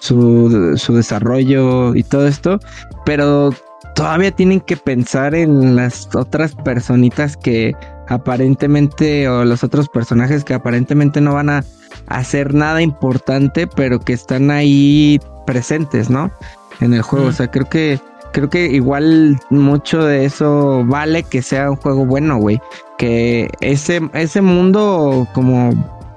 su, 0.00 0.94
desarrollo 0.94 1.94
y 1.94 2.02
todo 2.02 2.26
esto, 2.26 2.58
pero 3.04 3.50
todavía 3.94 4.30
tienen 4.30 4.60
que 4.60 4.76
pensar 4.76 5.34
en 5.34 5.76
las 5.76 6.08
otras 6.14 6.54
personitas 6.54 7.36
que 7.36 7.74
aparentemente 8.08 9.28
o 9.28 9.44
los 9.44 9.64
otros 9.64 9.88
personajes 9.88 10.44
que 10.44 10.54
aparentemente 10.54 11.20
no 11.20 11.34
van 11.34 11.50
a 11.50 11.64
hacer 12.08 12.54
nada 12.54 12.82
importante, 12.82 13.66
pero 13.66 13.98
que 13.98 14.12
están 14.12 14.50
ahí 14.50 15.20
presentes, 15.46 16.10
¿no? 16.10 16.30
En 16.80 16.92
el 16.92 17.02
juego, 17.02 17.26
o 17.26 17.32
sea, 17.32 17.50
creo 17.50 17.68
que 17.68 17.98
creo 18.32 18.50
que 18.50 18.66
igual 18.66 19.38
mucho 19.50 20.04
de 20.04 20.24
eso 20.24 20.84
vale 20.84 21.22
que 21.22 21.42
sea 21.42 21.70
un 21.70 21.76
juego 21.76 22.06
bueno, 22.06 22.38
güey, 22.38 22.60
que 22.98 23.50
ese 23.60 24.00
ese 24.14 24.40
mundo 24.40 25.26
como 25.32 25.72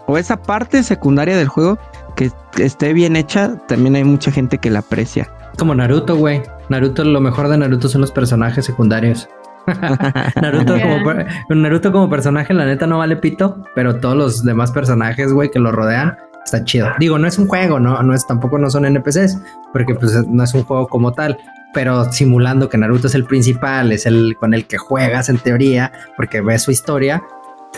o 0.07 0.17
esa 0.17 0.37
parte 0.37 0.83
secundaria 0.83 1.37
del 1.37 1.47
juego 1.47 1.77
que 2.15 2.31
esté 2.57 2.93
bien 2.93 3.15
hecha, 3.15 3.55
también 3.67 3.95
hay 3.95 4.03
mucha 4.03 4.31
gente 4.31 4.57
que 4.57 4.69
la 4.69 4.79
aprecia. 4.79 5.29
Como 5.57 5.75
Naruto, 5.75 6.15
güey. 6.15 6.41
Naruto, 6.69 7.03
lo 7.03 7.21
mejor 7.21 7.47
de 7.47 7.57
Naruto 7.57 7.89
son 7.89 8.01
los 8.01 8.11
personajes 8.11 8.65
secundarios. 8.65 9.29
Naruto, 10.41 10.75
como, 10.81 11.61
Naruto 11.61 11.91
como 11.91 12.09
personaje, 12.09 12.53
la 12.53 12.65
neta 12.65 12.87
no 12.87 12.97
vale 12.97 13.15
pito, 13.17 13.63
pero 13.75 13.99
todos 13.99 14.15
los 14.15 14.43
demás 14.43 14.71
personajes, 14.71 15.31
güey, 15.31 15.51
que 15.51 15.59
lo 15.59 15.71
rodean, 15.71 16.17
está 16.43 16.63
chido. 16.63 16.89
Digo, 16.99 17.19
no 17.19 17.27
es 17.27 17.37
un 17.37 17.47
juego, 17.47 17.79
no, 17.79 18.01
no 18.01 18.13
es, 18.13 18.25
tampoco 18.25 18.57
no 18.57 18.69
son 18.69 18.85
NPCs, 18.85 19.41
porque 19.71 19.95
pues 19.95 20.27
no 20.27 20.43
es 20.43 20.53
un 20.53 20.63
juego 20.63 20.87
como 20.87 21.11
tal, 21.11 21.37
pero 21.73 22.11
simulando 22.11 22.69
que 22.69 22.77
Naruto 22.77 23.07
es 23.07 23.15
el 23.15 23.25
principal, 23.25 23.91
es 23.91 24.05
el 24.05 24.35
con 24.39 24.53
el 24.53 24.65
que 24.65 24.77
juegas 24.77 25.29
en 25.29 25.37
teoría, 25.37 25.91
porque 26.17 26.41
ves 26.41 26.63
su 26.63 26.71
historia, 26.71 27.23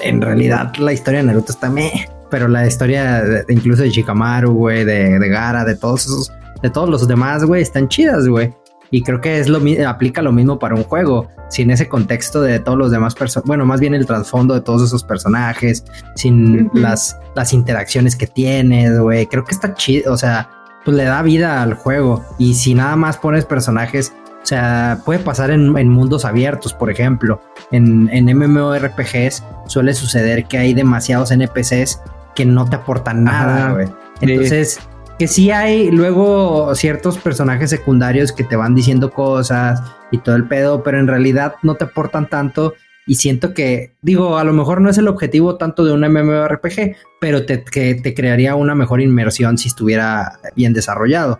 en 0.02 0.22
realidad 0.22 0.74
la 0.78 0.94
historia 0.94 1.20
de 1.20 1.28
Naruto 1.28 1.52
está 1.52 1.70
me 1.70 1.92
pero 2.32 2.48
la 2.48 2.66
historia 2.66 3.24
incluso 3.50 3.84
de 3.84 3.90
Shikamaru, 3.90 4.54
güey, 4.54 4.86
de, 4.86 5.20
de, 5.20 5.30
Gara, 5.30 5.64
de 5.66 5.76
todos 5.76 6.06
esos, 6.06 6.32
de 6.64 6.70
todos 6.72 6.90
los 6.90 7.08
demás, 7.08 7.44
güey, 7.44 7.62
están 7.62 7.90
chidas, 7.90 8.28
güey. 8.28 8.56
Y 8.90 9.04
creo 9.04 9.22
que 9.22 9.40
es 9.40 9.48
lo 9.48 9.62
aplica 9.88 10.22
lo 10.22 10.32
mismo 10.32 10.58
para 10.58 10.76
un 10.76 10.84
juego, 10.84 11.30
sin 11.50 11.72
ese 11.72 11.88
contexto 11.88 12.42
de 12.42 12.60
todos 12.60 12.78
los 12.78 12.92
demás 12.92 13.16
personajes, 13.16 13.48
bueno, 13.48 13.66
más 13.66 13.80
bien 13.80 13.94
el 13.94 14.06
trasfondo 14.06 14.54
de 14.54 14.62
todos 14.62 14.84
esos 14.84 15.04
personajes, 15.04 15.86
sin 16.16 16.70
las, 16.74 17.18
las 17.36 17.54
interacciones 17.54 18.16
que 18.16 18.28
tienes, 18.28 18.98
güey. 19.00 19.28
Creo 19.28 19.46
que 19.46 19.54
está 19.54 19.74
chido, 19.76 20.12
o 20.12 20.18
sea, 20.18 20.50
pues 20.84 20.98
le 20.98 21.04
da 21.04 21.22
vida 21.22 21.62
al 21.62 21.74
juego. 21.74 22.26
Y 22.38 22.56
si 22.56 22.74
nada 22.74 22.96
más 22.96 23.18
pones 23.18 23.46
personajes, 23.46 24.14
o 24.42 24.46
sea, 24.46 25.00
puede 25.06 25.20
pasar 25.20 25.52
en, 25.52 25.78
en 25.78 25.90
mundos 25.90 26.26
abiertos, 26.26 26.74
por 26.74 26.90
ejemplo. 26.90 27.42
En, 27.72 28.10
en 28.12 28.26
MMORPGs 28.26 29.44
suele 29.68 29.94
suceder 29.94 30.46
que 30.46 30.58
hay 30.58 30.74
demasiados 30.74 31.32
NPCs 31.32 32.02
que 32.36 32.46
no 32.46 32.70
te 32.70 32.78
aportan 32.78 33.24
nada, 33.24 33.74
güey. 33.74 33.88
Entonces, 34.22 34.80
que 35.20 35.28
sí 35.28 35.52
hay 35.52 35.92
luego 35.92 36.74
ciertos 36.74 37.18
personajes 37.18 37.70
secundarios 37.70 38.32
que 38.32 38.44
te 38.44 38.56
van 38.56 38.74
diciendo 38.74 39.12
cosas 39.12 39.82
y 40.10 40.18
todo 40.18 40.36
el 40.36 40.48
pedo, 40.48 40.84
pero 40.84 41.00
en 41.00 41.08
realidad 41.08 41.56
no 41.62 41.76
te 41.76 41.86
aportan 41.86 42.28
tanto. 42.28 42.74
Y 43.08 43.16
siento 43.16 43.54
que, 43.54 43.94
digo, 44.02 44.38
a 44.38 44.44
lo 44.44 44.54
mejor 44.54 44.82
no 44.82 44.90
es 44.90 44.98
el 44.98 45.08
objetivo 45.08 45.58
tanto 45.58 45.84
de 45.84 45.94
un 45.94 46.02
MMORPG, 46.02 46.96
pero 47.20 47.46
te, 47.46 47.64
que 47.64 47.96
te 47.96 48.14
crearía 48.14 48.56
una 48.56 48.76
mejor 48.76 49.02
inmersión 49.02 49.58
si 49.58 49.68
estuviera 49.68 50.40
bien 50.56 50.74
desarrollado. 50.74 51.40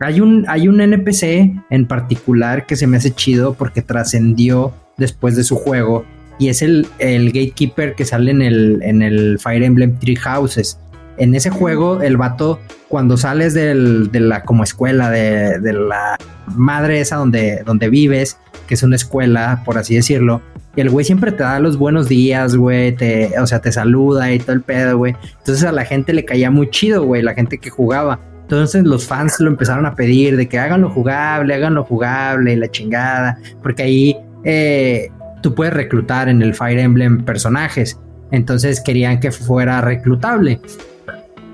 Hay 0.00 0.20
un, 0.20 0.44
hay 0.48 0.68
un 0.68 0.80
NPC 0.80 1.52
en 1.70 1.86
particular 1.86 2.66
que 2.66 2.76
se 2.76 2.86
me 2.86 2.96
hace 2.96 3.14
chido 3.14 3.54
porque 3.54 3.82
trascendió 3.82 4.72
después 4.96 5.36
de 5.36 5.44
su 5.44 5.56
juego 5.56 6.04
y 6.38 6.48
es 6.48 6.62
el, 6.62 6.86
el 6.98 7.26
gatekeeper 7.26 7.94
que 7.94 8.04
sale 8.04 8.30
en 8.30 8.42
el, 8.42 8.80
en 8.82 9.02
el 9.02 9.38
Fire 9.38 9.62
Emblem 9.62 9.98
Three 9.98 10.16
Houses, 10.16 10.78
en 11.18 11.34
ese 11.34 11.50
juego 11.50 12.02
el 12.02 12.16
vato 12.16 12.58
cuando 12.88 13.16
sales 13.16 13.54
del, 13.54 14.10
de 14.10 14.20
la 14.20 14.42
como 14.42 14.64
escuela 14.64 15.10
de, 15.10 15.60
de, 15.60 15.72
la 15.72 16.16
madre 16.48 17.00
esa 17.00 17.16
donde, 17.16 17.62
donde 17.64 17.88
vives, 17.88 18.38
que 18.66 18.74
es 18.74 18.82
una 18.82 18.96
escuela, 18.96 19.62
por 19.64 19.78
así 19.78 19.94
decirlo, 19.94 20.42
y 20.74 20.80
el 20.80 20.90
güey 20.90 21.04
siempre 21.04 21.32
te 21.32 21.42
da 21.42 21.58
los 21.60 21.76
buenos 21.76 22.08
días, 22.08 22.56
güey, 22.56 22.92
te, 22.92 23.38
o 23.38 23.46
sea, 23.46 23.60
te 23.60 23.70
saluda 23.72 24.32
y 24.32 24.38
todo 24.38 24.52
el 24.52 24.62
pedo, 24.62 24.96
güey. 24.96 25.14
Entonces 25.38 25.64
a 25.64 25.72
la 25.72 25.84
gente 25.84 26.12
le 26.12 26.24
caía 26.24 26.50
muy 26.50 26.70
chido, 26.70 27.04
güey, 27.04 27.22
la 27.22 27.34
gente 27.34 27.58
que 27.58 27.68
jugaba. 27.68 28.20
Entonces 28.42 28.84
los 28.84 29.06
fans 29.06 29.38
lo 29.40 29.50
empezaron 29.50 29.84
a 29.86 29.94
pedir 29.94 30.36
de 30.36 30.48
que 30.48 30.58
háganlo 30.58 30.90
jugable, 30.90 31.54
háganlo 31.54 31.84
jugable, 31.84 32.56
la 32.56 32.70
chingada, 32.70 33.38
porque 33.62 33.82
ahí 33.82 34.16
eh, 34.44 35.10
tú 35.42 35.54
puedes 35.54 35.74
reclutar 35.74 36.28
en 36.28 36.40
el 36.40 36.54
Fire 36.54 36.78
Emblem 36.78 37.24
personajes. 37.24 37.98
Entonces 38.30 38.80
querían 38.80 39.20
que 39.20 39.30
fuera 39.30 39.82
reclutable. 39.82 40.60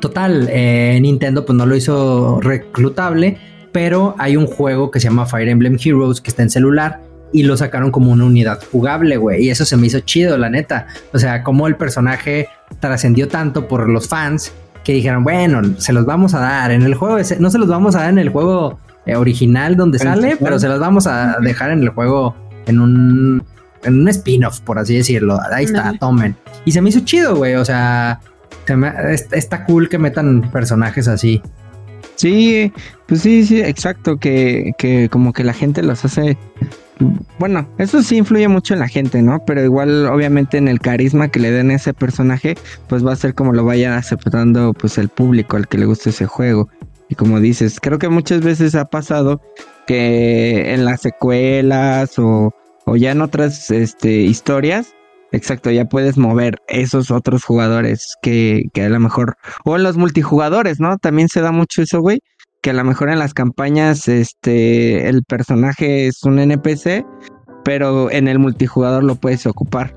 Total, 0.00 0.48
eh, 0.50 0.96
Nintendo 1.02 1.44
pues 1.44 1.58
no 1.58 1.66
lo 1.66 1.74
hizo 1.74 2.40
reclutable, 2.40 3.36
pero 3.72 4.14
hay 4.18 4.36
un 4.36 4.46
juego 4.46 4.92
que 4.92 5.00
se 5.00 5.08
llama 5.08 5.26
Fire 5.26 5.48
Emblem 5.48 5.76
Heroes 5.84 6.20
que 6.20 6.30
está 6.30 6.44
en 6.44 6.50
celular 6.50 7.07
y 7.32 7.42
lo 7.42 7.56
sacaron 7.56 7.90
como 7.90 8.12
una 8.12 8.24
unidad 8.24 8.60
jugable, 8.70 9.16
güey. 9.16 9.44
Y 9.44 9.50
eso 9.50 9.64
se 9.64 9.76
me 9.76 9.86
hizo 9.86 10.00
chido, 10.00 10.38
la 10.38 10.50
neta. 10.50 10.86
O 11.12 11.18
sea, 11.18 11.42
como 11.42 11.66
el 11.66 11.76
personaje 11.76 12.48
trascendió 12.80 13.28
tanto 13.28 13.68
por 13.68 13.88
los 13.88 14.08
fans 14.08 14.52
que 14.84 14.92
dijeron, 14.92 15.24
bueno, 15.24 15.62
se 15.78 15.92
los 15.92 16.06
vamos 16.06 16.34
a 16.34 16.40
dar 16.40 16.70
en 16.70 16.82
el 16.82 16.94
juego, 16.94 17.18
no 17.38 17.50
se 17.50 17.58
los 17.58 17.68
vamos 17.68 17.94
a 17.94 18.00
dar 18.00 18.10
en 18.10 18.18
el 18.18 18.30
juego 18.30 18.78
eh, 19.04 19.16
original 19.16 19.76
donde 19.76 19.98
sale, 19.98 20.36
pero 20.40 20.58
se 20.58 20.68
los 20.68 20.80
vamos 20.80 21.06
a 21.06 21.38
dejar 21.40 21.70
en 21.70 21.82
el 21.82 21.90
juego 21.90 22.34
en 22.66 22.80
un, 22.80 23.44
en 23.84 24.00
un 24.00 24.08
spin-off, 24.08 24.60
por 24.60 24.78
así 24.78 24.96
decirlo. 24.96 25.38
Ahí 25.52 25.64
está, 25.64 25.92
tomen. 25.98 26.36
Y 26.64 26.72
se 26.72 26.80
me 26.80 26.88
hizo 26.88 27.00
chido, 27.00 27.36
güey. 27.36 27.56
O 27.56 27.64
sea, 27.64 28.20
está 29.32 29.64
cool 29.64 29.88
que 29.88 29.98
metan 29.98 30.50
personajes 30.50 31.08
así. 31.08 31.42
Sí, 32.16 32.72
pues 33.06 33.22
sí, 33.22 33.44
sí, 33.46 33.60
exacto, 33.60 34.16
que, 34.16 34.72
que 34.76 35.08
como 35.08 35.32
que 35.32 35.44
la 35.44 35.52
gente 35.52 35.82
los 35.82 36.04
hace 36.04 36.36
bueno, 37.38 37.68
eso 37.78 38.02
sí 38.02 38.16
influye 38.16 38.48
mucho 38.48 38.74
en 38.74 38.80
la 38.80 38.88
gente, 38.88 39.22
¿no? 39.22 39.44
Pero 39.44 39.62
igual, 39.62 40.06
obviamente, 40.06 40.58
en 40.58 40.68
el 40.68 40.80
carisma 40.80 41.28
que 41.28 41.40
le 41.40 41.50
den 41.50 41.70
a 41.70 41.74
ese 41.74 41.94
personaje, 41.94 42.56
pues 42.88 43.06
va 43.06 43.12
a 43.12 43.16
ser 43.16 43.34
como 43.34 43.52
lo 43.52 43.64
vaya 43.64 43.96
aceptando, 43.96 44.72
pues 44.72 44.98
el 44.98 45.08
público 45.08 45.56
al 45.56 45.68
que 45.68 45.78
le 45.78 45.86
guste 45.86 46.10
ese 46.10 46.26
juego. 46.26 46.68
Y 47.08 47.14
como 47.14 47.40
dices, 47.40 47.78
creo 47.80 47.98
que 47.98 48.08
muchas 48.08 48.40
veces 48.40 48.74
ha 48.74 48.86
pasado 48.86 49.40
que 49.86 50.74
en 50.74 50.84
las 50.84 51.00
secuelas 51.00 52.18
o, 52.18 52.52
o 52.84 52.96
ya 52.96 53.12
en 53.12 53.22
otras 53.22 53.70
este, 53.70 54.20
historias, 54.22 54.94
exacto, 55.32 55.70
ya 55.70 55.86
puedes 55.86 56.18
mover 56.18 56.58
esos 56.68 57.10
otros 57.10 57.44
jugadores 57.44 58.16
que, 58.20 58.64
que 58.74 58.82
a 58.82 58.88
lo 58.88 59.00
mejor, 59.00 59.36
o 59.64 59.76
en 59.76 59.84
los 59.84 59.96
multijugadores, 59.96 60.80
¿no? 60.80 60.98
También 60.98 61.28
se 61.28 61.40
da 61.40 61.52
mucho 61.52 61.82
eso, 61.82 62.00
güey 62.00 62.20
que 62.62 62.70
a 62.70 62.72
lo 62.72 62.84
mejor 62.84 63.10
en 63.10 63.18
las 63.18 63.34
campañas 63.34 64.08
este 64.08 65.08
el 65.08 65.22
personaje 65.22 66.06
es 66.06 66.22
un 66.24 66.38
NPC, 66.38 67.04
pero 67.64 68.10
en 68.10 68.28
el 68.28 68.38
multijugador 68.38 69.04
lo 69.04 69.16
puedes 69.16 69.46
ocupar. 69.46 69.94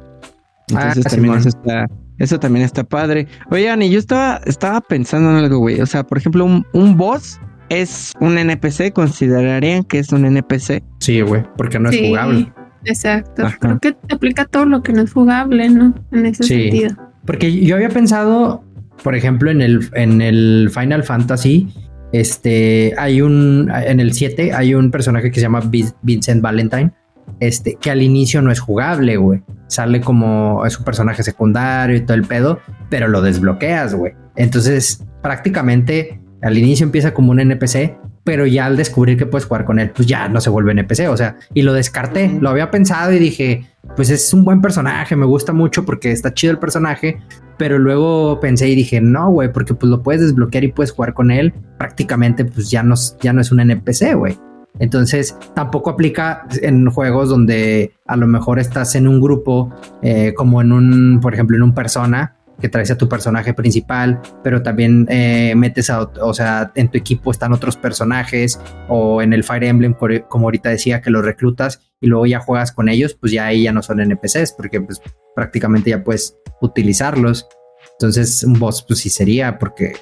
Entonces 0.70 1.06
ah, 1.06 1.10
también 1.10 1.36
eso 1.36 1.50
está, 1.50 1.88
eso 2.18 2.40
también 2.40 2.66
está 2.66 2.84
padre. 2.84 3.28
Oigan, 3.50 3.82
y 3.82 3.90
yo 3.90 4.00
estaba, 4.00 4.42
estaba 4.46 4.82
pensando 4.82 5.32
en 5.32 5.38
algo, 5.38 5.60
güey. 5.60 5.82
O 5.82 5.86
sea, 5.86 6.04
por 6.04 6.18
ejemplo, 6.18 6.46
un, 6.46 6.98
boss 6.98 7.40
es 7.70 8.14
un 8.20 8.38
NPC, 8.38 8.94
¿considerarían 8.94 9.84
que 9.84 10.00
es 10.00 10.12
un 10.12 10.26
NPC? 10.26 10.84
Sí, 11.00 11.22
güey, 11.22 11.44
porque 11.58 11.80
no 11.80 11.90
es 11.90 12.00
jugable. 12.00 12.54
Exacto. 12.86 13.44
Creo 13.60 13.80
que 13.80 13.94
te 13.94 14.16
aplica 14.16 14.46
todo 14.46 14.66
lo 14.66 14.82
que 14.82 14.94
no 14.94 15.02
es 15.02 15.14
jugable, 15.14 15.70
¿no? 15.70 15.94
En 16.12 16.26
ese 16.26 16.44
sí. 16.44 16.64
sentido. 16.64 16.96
Porque 17.26 17.64
yo 17.64 17.76
había 17.76 17.90
pensado, 17.90 18.64
por 19.04 19.16
ejemplo, 19.16 19.52
en 19.52 19.62
el, 19.62 19.90
en 19.94 20.22
el 20.22 20.72
Final 20.74 21.04
Fantasy, 21.04 21.72
este, 22.12 22.94
hay 22.98 23.22
un, 23.22 23.72
en 23.74 24.00
el 24.00 24.14
7 24.14 24.54
hay 24.54 24.74
un 24.74 24.92
personaje 24.92 25.30
que 25.32 25.36
se 25.36 25.42
llama 25.42 25.62
Vincent 26.02 26.42
Valentine, 26.42 26.92
este, 27.40 27.76
que 27.76 27.92
al 27.92 28.02
inicio 28.02 28.42
no 28.42 28.52
es 28.52 28.60
jugable, 28.60 29.18
güey. 29.18 29.42
Sale 29.68 30.02
como, 30.02 30.66
es 30.66 30.78
un 30.78 30.84
personaje 30.86 31.24
secundario 31.24 31.96
y 31.96 32.02
todo 32.02 32.16
el 32.16 32.24
pedo, 32.24 32.60
pero 32.90 33.08
lo 33.08 33.22
desbloqueas, 33.22 33.96
güey. 33.96 34.14
Entonces, 34.36 35.04
prácticamente 35.22 36.22
al 36.42 36.58
inicio 36.58 36.86
empieza 36.86 37.14
como 37.14 37.32
un 37.32 37.40
NPC, 37.40 37.98
pero 38.24 38.46
ya 38.46 38.66
al 38.66 38.78
descubrir 38.78 39.18
que 39.18 39.26
puedes 39.26 39.46
jugar 39.46 39.66
con 39.66 39.80
él, 39.80 39.92
pues 39.92 40.08
ya 40.08 40.28
no 40.30 40.42
se 40.42 40.50
vuelve 40.50 40.72
NPC, 40.72 41.10
o 41.10 41.18
sea, 41.18 41.38
y 41.54 41.64
lo 41.64 41.74
descarté, 41.74 42.38
lo 42.40 42.50
había 42.50 42.70
pensado 42.70 43.12
y 43.14 43.20
dije, 43.20 43.66
pues 43.96 44.10
es 44.10 44.34
un 44.34 44.44
buen 44.44 44.62
personaje, 44.62 45.16
me 45.16 45.26
gusta 45.26 45.54
mucho 45.54 45.86
porque 45.86 46.12
está 46.12 46.34
chido 46.34 46.52
el 46.52 46.60
personaje, 46.60 47.20
pero 47.58 47.80
luego 47.80 48.40
pensé 48.40 48.70
y 48.70 48.76
dije, 48.76 49.02
no, 49.02 49.30
güey, 49.32 49.52
porque 49.52 49.74
pues 49.74 49.90
lo 49.90 50.04
puedes 50.04 50.22
desbloquear 50.22 50.64
y 50.64 50.72
puedes 50.72 50.92
jugar 50.92 51.14
con 51.14 51.32
él, 51.32 51.54
prácticamente 51.78 52.46
pues 52.46 52.70
ya 52.70 52.84
no, 52.84 52.96
ya 53.22 53.34
no 53.34 53.42
es 53.42 53.52
un 53.52 53.60
NPC, 53.60 54.16
güey. 54.16 54.38
Entonces 54.80 55.38
tampoco 55.54 55.90
aplica 55.90 56.48
en 56.62 56.90
juegos 56.90 57.30
donde 57.30 57.94
a 58.08 58.16
lo 58.16 58.26
mejor 58.26 58.58
estás 58.58 58.96
en 58.96 59.08
un 59.08 59.20
grupo, 59.20 59.72
eh, 60.02 60.34
como 60.36 60.62
en 60.62 60.72
un, 60.72 61.20
por 61.22 61.34
ejemplo, 61.34 61.58
en 61.58 61.64
un 61.64 61.74
persona, 61.74 62.36
que 62.62 62.70
traes 62.70 62.92
a 62.92 62.98
tu 62.98 63.10
personaje 63.10 63.54
principal, 63.54 64.22
pero 64.44 64.62
también 64.62 65.06
eh, 65.10 65.54
metes 65.56 65.90
a, 65.90 66.02
o 66.04 66.34
sea, 66.34 66.72
en 66.76 66.90
tu 66.90 66.98
equipo 66.98 67.32
están 67.32 67.52
otros 67.52 67.76
personajes, 67.76 68.60
o 68.88 69.22
en 69.22 69.34
el 69.34 69.44
Fire 69.44 69.64
Emblem, 69.66 69.96
como 70.30 70.46
ahorita 70.46 70.70
decía, 70.70 71.02
que 71.02 71.10
los 71.10 71.26
reclutas 71.26 71.82
y 72.00 72.08
luego 72.08 72.26
ya 72.26 72.40
juegas 72.40 72.72
con 72.72 72.88
ellos, 72.88 73.16
pues 73.16 73.32
ya 73.32 73.48
ahí 73.48 73.64
ya 73.64 73.74
no 73.74 73.82
son 73.82 74.00
NPCs, 74.00 74.54
porque 74.54 74.80
pues 74.80 75.02
prácticamente 75.36 75.90
ya 75.90 76.04
puedes 76.04 76.38
utilizarlos. 76.62 77.48
Entonces, 77.94 78.44
un 78.44 78.54
boss, 78.54 78.84
pues 78.88 79.00
sí 79.00 79.10
sería, 79.10 79.60
porque 79.60 79.94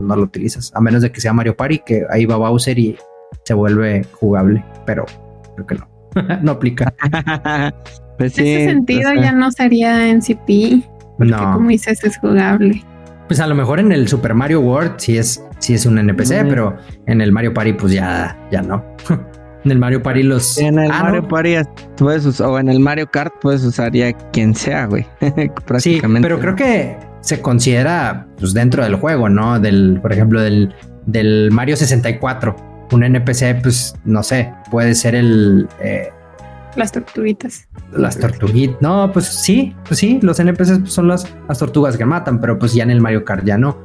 no 0.00 0.14
lo 0.16 0.22
utilizas, 0.22 0.72
a 0.74 0.80
menos 0.80 1.02
de 1.02 1.10
que 1.10 1.20
sea 1.20 1.32
Mario 1.32 1.56
Party, 1.56 1.80
que 1.80 2.04
ahí 2.10 2.26
va 2.26 2.36
Bowser 2.36 2.78
y 2.78 2.96
se 3.44 3.54
vuelve 3.54 4.04
jugable, 4.12 4.64
pero 4.86 5.06
creo 5.54 5.66
que 5.66 5.74
no, 5.74 5.88
no 6.42 6.52
aplica. 6.52 6.94
Pues 8.18 8.36
en 8.36 8.46
ese 8.46 8.64
sentido 8.66 9.14
ya 9.14 9.30
no 9.30 9.52
sería 9.52 10.08
en 10.08 10.22
No. 11.18 11.52
como 11.54 11.68
dices, 11.68 12.02
es 12.04 12.18
jugable. 12.18 12.84
Pues 13.26 13.40
a 13.40 13.46
lo 13.46 13.54
mejor 13.54 13.80
en 13.80 13.92
el 13.92 14.08
Super 14.08 14.34
Mario 14.34 14.60
World 14.60 14.94
sí 14.96 15.18
es, 15.18 15.44
sí 15.58 15.74
es 15.74 15.84
un 15.84 15.98
NPC, 15.98 16.46
pero 16.48 16.76
en 17.06 17.20
el 17.20 17.30
Mario 17.30 17.52
Party, 17.52 17.74
pues 17.74 17.92
ya, 17.92 18.36
ya 18.50 18.62
no. 18.62 18.82
en 19.64 19.70
el 19.70 19.78
Mario 19.78 20.02
Party 20.02 20.22
los. 20.22 20.56
En 20.58 20.78
el 20.78 20.90
ah, 20.90 21.02
Mario 21.04 21.28
Party 21.28 21.56
puedes 21.96 22.24
usar, 22.24 22.46
o 22.48 22.58
en 22.58 22.68
el 22.68 22.80
Mario 22.80 23.10
Kart 23.10 23.34
puedes 23.40 23.62
usar 23.64 23.92
ya 23.92 24.12
quien 24.32 24.54
sea, 24.54 24.86
güey. 24.86 25.06
sí, 25.78 26.00
pero 26.22 26.40
creo 26.40 26.56
que 26.56 26.96
se 27.20 27.42
considera 27.42 28.26
pues 28.38 28.54
dentro 28.54 28.82
del 28.82 28.94
juego, 28.94 29.28
¿no? 29.28 29.60
Del, 29.60 29.98
por 30.00 30.12
ejemplo, 30.12 30.40
del, 30.40 30.74
del 31.06 31.50
Mario 31.52 31.76
64. 31.76 32.56
Un 32.90 33.04
NPC, 33.04 33.60
pues 33.62 33.94
no 34.04 34.22
sé, 34.22 34.50
puede 34.70 34.94
ser 34.94 35.14
el. 35.14 35.68
Eh, 35.80 36.08
las 36.76 36.92
tortuguitas. 36.92 37.68
Las 37.92 38.18
tortuguitas. 38.18 38.80
No, 38.80 39.10
pues 39.12 39.26
sí, 39.26 39.74
pues 39.86 40.00
sí, 40.00 40.18
los 40.22 40.38
NPCs 40.38 40.90
son 40.90 41.08
las, 41.08 41.32
las 41.48 41.58
tortugas 41.58 41.96
que 41.96 42.04
matan, 42.04 42.40
pero 42.40 42.58
pues 42.58 42.74
ya 42.74 42.82
en 42.82 42.90
el 42.90 43.00
Mario 43.00 43.24
Kart 43.24 43.44
ya 43.44 43.58
no. 43.58 43.76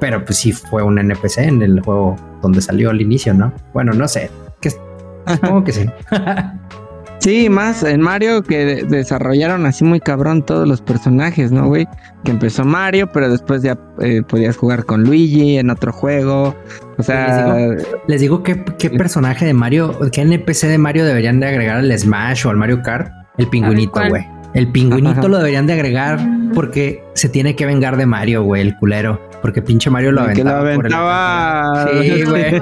Pero 0.00 0.24
pues 0.24 0.38
sí 0.38 0.52
fue 0.52 0.82
un 0.82 0.98
NPC 0.98 1.38
en 1.38 1.62
el 1.62 1.80
juego 1.80 2.16
donde 2.42 2.60
salió 2.60 2.90
al 2.90 3.00
inicio, 3.00 3.34
¿no? 3.34 3.52
Bueno, 3.72 3.92
no 3.92 4.08
sé. 4.08 4.30
Que, 4.60 4.70
supongo 5.26 5.64
que 5.64 5.72
sí. 5.72 5.86
Sí, 7.20 7.50
más 7.50 7.82
en 7.82 8.00
Mario 8.00 8.42
que 8.42 8.82
desarrollaron 8.88 9.66
así 9.66 9.84
muy 9.84 10.00
cabrón 10.00 10.42
todos 10.42 10.66
los 10.66 10.80
personajes, 10.80 11.52
¿no, 11.52 11.66
güey? 11.66 11.86
Que 12.24 12.30
empezó 12.30 12.64
Mario, 12.64 13.10
pero 13.12 13.28
después 13.28 13.62
ya 13.62 13.78
eh, 14.00 14.22
podías 14.26 14.56
jugar 14.56 14.86
con 14.86 15.04
Luigi 15.04 15.58
en 15.58 15.68
otro 15.68 15.92
juego. 15.92 16.56
O 16.96 17.02
sea, 17.02 17.76
les 18.06 18.20
digo, 18.22 18.42
qué, 18.42 18.56
personaje 18.56 19.44
de 19.44 19.52
Mario, 19.52 19.98
qué 20.12 20.22
NPC 20.22 20.66
de 20.68 20.78
Mario 20.78 21.04
deberían 21.04 21.40
de 21.40 21.48
agregar 21.48 21.76
al 21.76 21.98
Smash 21.98 22.46
o 22.46 22.50
al 22.50 22.56
Mario 22.56 22.82
Kart. 22.82 23.12
El 23.36 23.48
pingüinito, 23.48 24.00
güey. 24.08 24.26
El 24.54 24.72
pingüinito 24.72 25.28
lo 25.28 25.36
deberían 25.36 25.66
de 25.66 25.74
agregar 25.74 26.18
porque 26.54 27.04
se 27.14 27.28
tiene 27.28 27.54
que 27.54 27.66
vengar 27.66 27.98
de 27.98 28.06
Mario, 28.06 28.44
güey, 28.44 28.62
el 28.62 28.76
culero. 28.76 29.20
Porque 29.42 29.60
pinche 29.62 29.90
Mario 29.90 30.12
lo 30.12 30.22
aventaba. 30.22 30.60
Que 30.60 30.76
lo 30.76 30.82
aventaba. 30.82 31.88
Sí, 32.02 32.22
güey. 32.28 32.60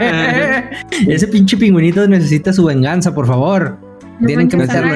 Ese 1.14 1.28
pinche 1.28 1.56
pingüinito 1.56 2.06
necesita 2.08 2.52
su 2.52 2.64
venganza, 2.64 3.14
por 3.14 3.26
favor. 3.26 3.87
Tienen 4.26 4.48
que 4.48 4.56
meterlo. 4.56 4.92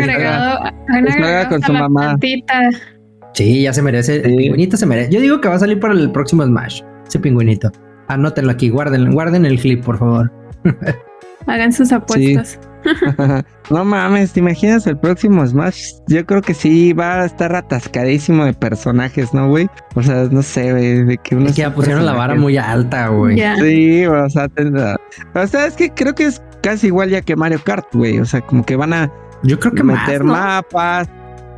Agregado, 0.89 1.49
con 1.49 1.63
su 1.63 1.73
mamá. 1.73 2.17
Sí, 3.35 3.63
ya 3.63 3.73
se 3.73 3.83
merece. 3.83 4.17
El 4.17 4.37
pingüinito 4.37 4.77
se 4.77 4.87
merece. 4.87 5.11
Yo 5.11 5.21
digo 5.21 5.41
que 5.41 5.49
va 5.49 5.55
a 5.55 5.59
salir 5.59 5.81
para 5.81 5.95
el 5.95 6.11
próximo 6.11 6.45
Smash. 6.45 6.83
Ese 7.07 7.19
pingüinito. 7.19 7.71
Anótenlo 8.09 8.53
aquí, 8.53 8.69
guarden, 8.69 9.13
guarden 9.13 9.47
el 9.47 9.59
clip, 9.59 9.85
por 9.85 9.99
favor. 9.99 10.31
Hagan 11.47 11.73
sus 11.73 11.93
apuestas. 11.93 12.61
no 13.71 13.85
mames, 13.85 14.33
¿te 14.33 14.41
imaginas 14.41 14.87
el 14.87 14.99
próximo 14.99 15.47
Smash? 15.47 15.93
Yo 16.09 16.25
creo 16.27 16.43
que 16.43 16.55
sí 16.55 16.93
va 16.93 17.23
a 17.23 17.25
estar 17.27 17.55
atascadísimo 17.55 18.45
de 18.45 18.53
personajes, 18.53 19.33
¿no, 19.33 19.49
güey? 19.49 19.69
O 19.95 20.03
sea, 20.03 20.25
no 20.31 20.43
sé, 20.43 20.73
güey, 20.73 21.05
de 21.05 21.19
que 21.19 21.37
Es 21.37 21.55
que 21.55 21.63
ya 21.63 21.75
pusieron 21.75 22.05
la 22.05 22.13
vara 22.13 22.35
muy 22.35 22.57
alta, 22.57 23.09
güey. 23.09 23.41
Sí, 23.61 24.07
o 24.07 24.31
sea, 24.31 24.49
o 25.35 25.47
sea, 25.47 25.67
es 25.67 25.75
que 25.75 25.91
creo 25.91 26.15
que 26.15 26.25
es 26.25 26.43
casi 26.63 26.87
igual 26.87 27.11
ya 27.11 27.21
que 27.21 27.37
Mario 27.37 27.61
Kart, 27.63 27.87
güey. 27.93 28.19
O 28.19 28.25
sea, 28.25 28.41
como 28.41 28.65
que 28.65 28.77
van 28.77 28.95
a 28.95 29.13
Yo 29.43 29.61
creo 29.61 29.75
que 29.75 29.83
meter 29.83 30.25
mapas. 30.25 31.09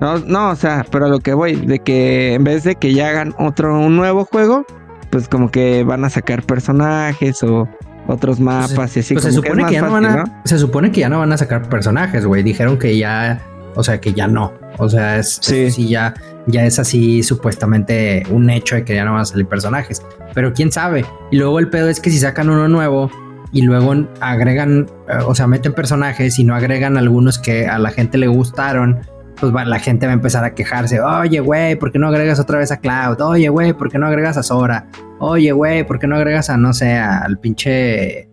No, 0.00 0.18
no, 0.18 0.50
o 0.50 0.57
sea, 0.57 0.84
pero 0.90 1.07
a 1.07 1.09
lo 1.09 1.20
que 1.20 1.34
voy, 1.34 1.55
de 1.55 1.78
que 1.78 2.34
en 2.34 2.44
vez 2.44 2.64
de 2.64 2.74
que 2.74 2.92
ya 2.92 3.11
hagan 3.11 3.34
otro, 3.38 3.78
un 3.78 3.96
nuevo 3.96 4.24
juego, 4.24 4.66
pues 5.11 5.28
como 5.28 5.50
que 5.50 5.84
van 5.84 6.05
a 6.05 6.11
sacar 6.11 6.42
personajes 6.42 7.42
o 7.44 7.68
otros 8.09 8.40
mapas 8.40 8.96
y 8.96 9.00
así. 9.00 9.14
Pues 9.14 9.24
se 9.24 9.32
supone 9.32 9.64
que, 9.66 9.74
ya 9.74 9.82
no 9.82 9.92
van 9.92 10.05
a, 10.05 10.42
se 10.44 10.59
supone 10.59 10.90
que 10.90 11.00
ya 11.00 11.09
no 11.09 11.20
van 11.20 11.32
a 11.32 11.38
sacar 11.38 11.68
personajes, 11.68 12.26
güey. 12.26 12.42
Dijeron 12.42 12.78
que 12.78 12.98
ya, 12.98 13.40
o 13.76 13.84
sea, 13.84 14.00
que 14.00 14.12
ya 14.12 14.26
no. 14.26 14.52
O 14.78 14.88
sea, 14.88 15.18
es 15.18 15.38
sí. 15.40 15.88
ya, 15.88 16.14
ya 16.46 16.66
es 16.66 16.78
así 16.80 17.22
supuestamente 17.22 18.24
un 18.30 18.50
hecho 18.50 18.74
de 18.74 18.84
que 18.84 18.96
ya 18.96 19.05
no 19.05 19.12
van 19.12 19.22
a 19.22 19.24
salir 19.24 19.46
personajes. 19.46 20.02
Pero 20.34 20.52
quién 20.52 20.72
sabe. 20.72 21.05
Y 21.30 21.36
luego 21.36 21.61
el 21.61 21.70
pedo 21.70 21.88
es 21.88 22.00
que 22.00 22.11
si 22.11 22.18
sacan 22.18 22.50
uno 22.50 22.68
nuevo 22.68 23.11
y 23.55 23.62
luego 23.62 23.94
agregan, 24.20 24.86
eh, 25.09 25.18
o 25.24 25.34
sea, 25.34 25.46
meten 25.46 25.72
personajes 25.72 26.38
y 26.40 26.44
no 26.44 26.57
agregan 26.57 26.98
algunos 26.98 27.38
que 27.38 27.68
a 27.68 27.78
la 27.78 27.90
gente 27.90 28.18
le 28.18 28.26
gustaron, 28.26 28.98
pues 29.40 29.52
la 29.52 29.78
gente 29.78 30.07
va 30.07 30.12
a 30.12 30.14
empezar 30.14 30.44
a 30.44 30.55
quejarse. 30.55 31.00
Oye, 31.00 31.38
güey, 31.38 31.76
¿por 31.76 31.92
qué 31.92 32.00
no 32.00 32.09
agregas 32.09 32.40
otra 32.40 32.59
vez 32.59 32.72
a 32.72 32.80
Cloud? 32.80 33.20
Oye, 33.20 33.48
güey, 33.48 33.72
¿por 33.72 33.90
qué 33.90 33.98
no 33.98 34.09
agregas 34.09 34.36
a 34.36 34.42
Sora? 34.42 34.88
Oye, 35.20 35.52
güey, 35.52 35.86
¿por 35.86 36.00
qué 36.00 36.09
no 36.09 36.16
agregas 36.16 36.50
a, 36.50 36.57
no 36.57 36.72
sé, 36.72 36.94
al 36.94 37.38
pinche... 37.38 38.28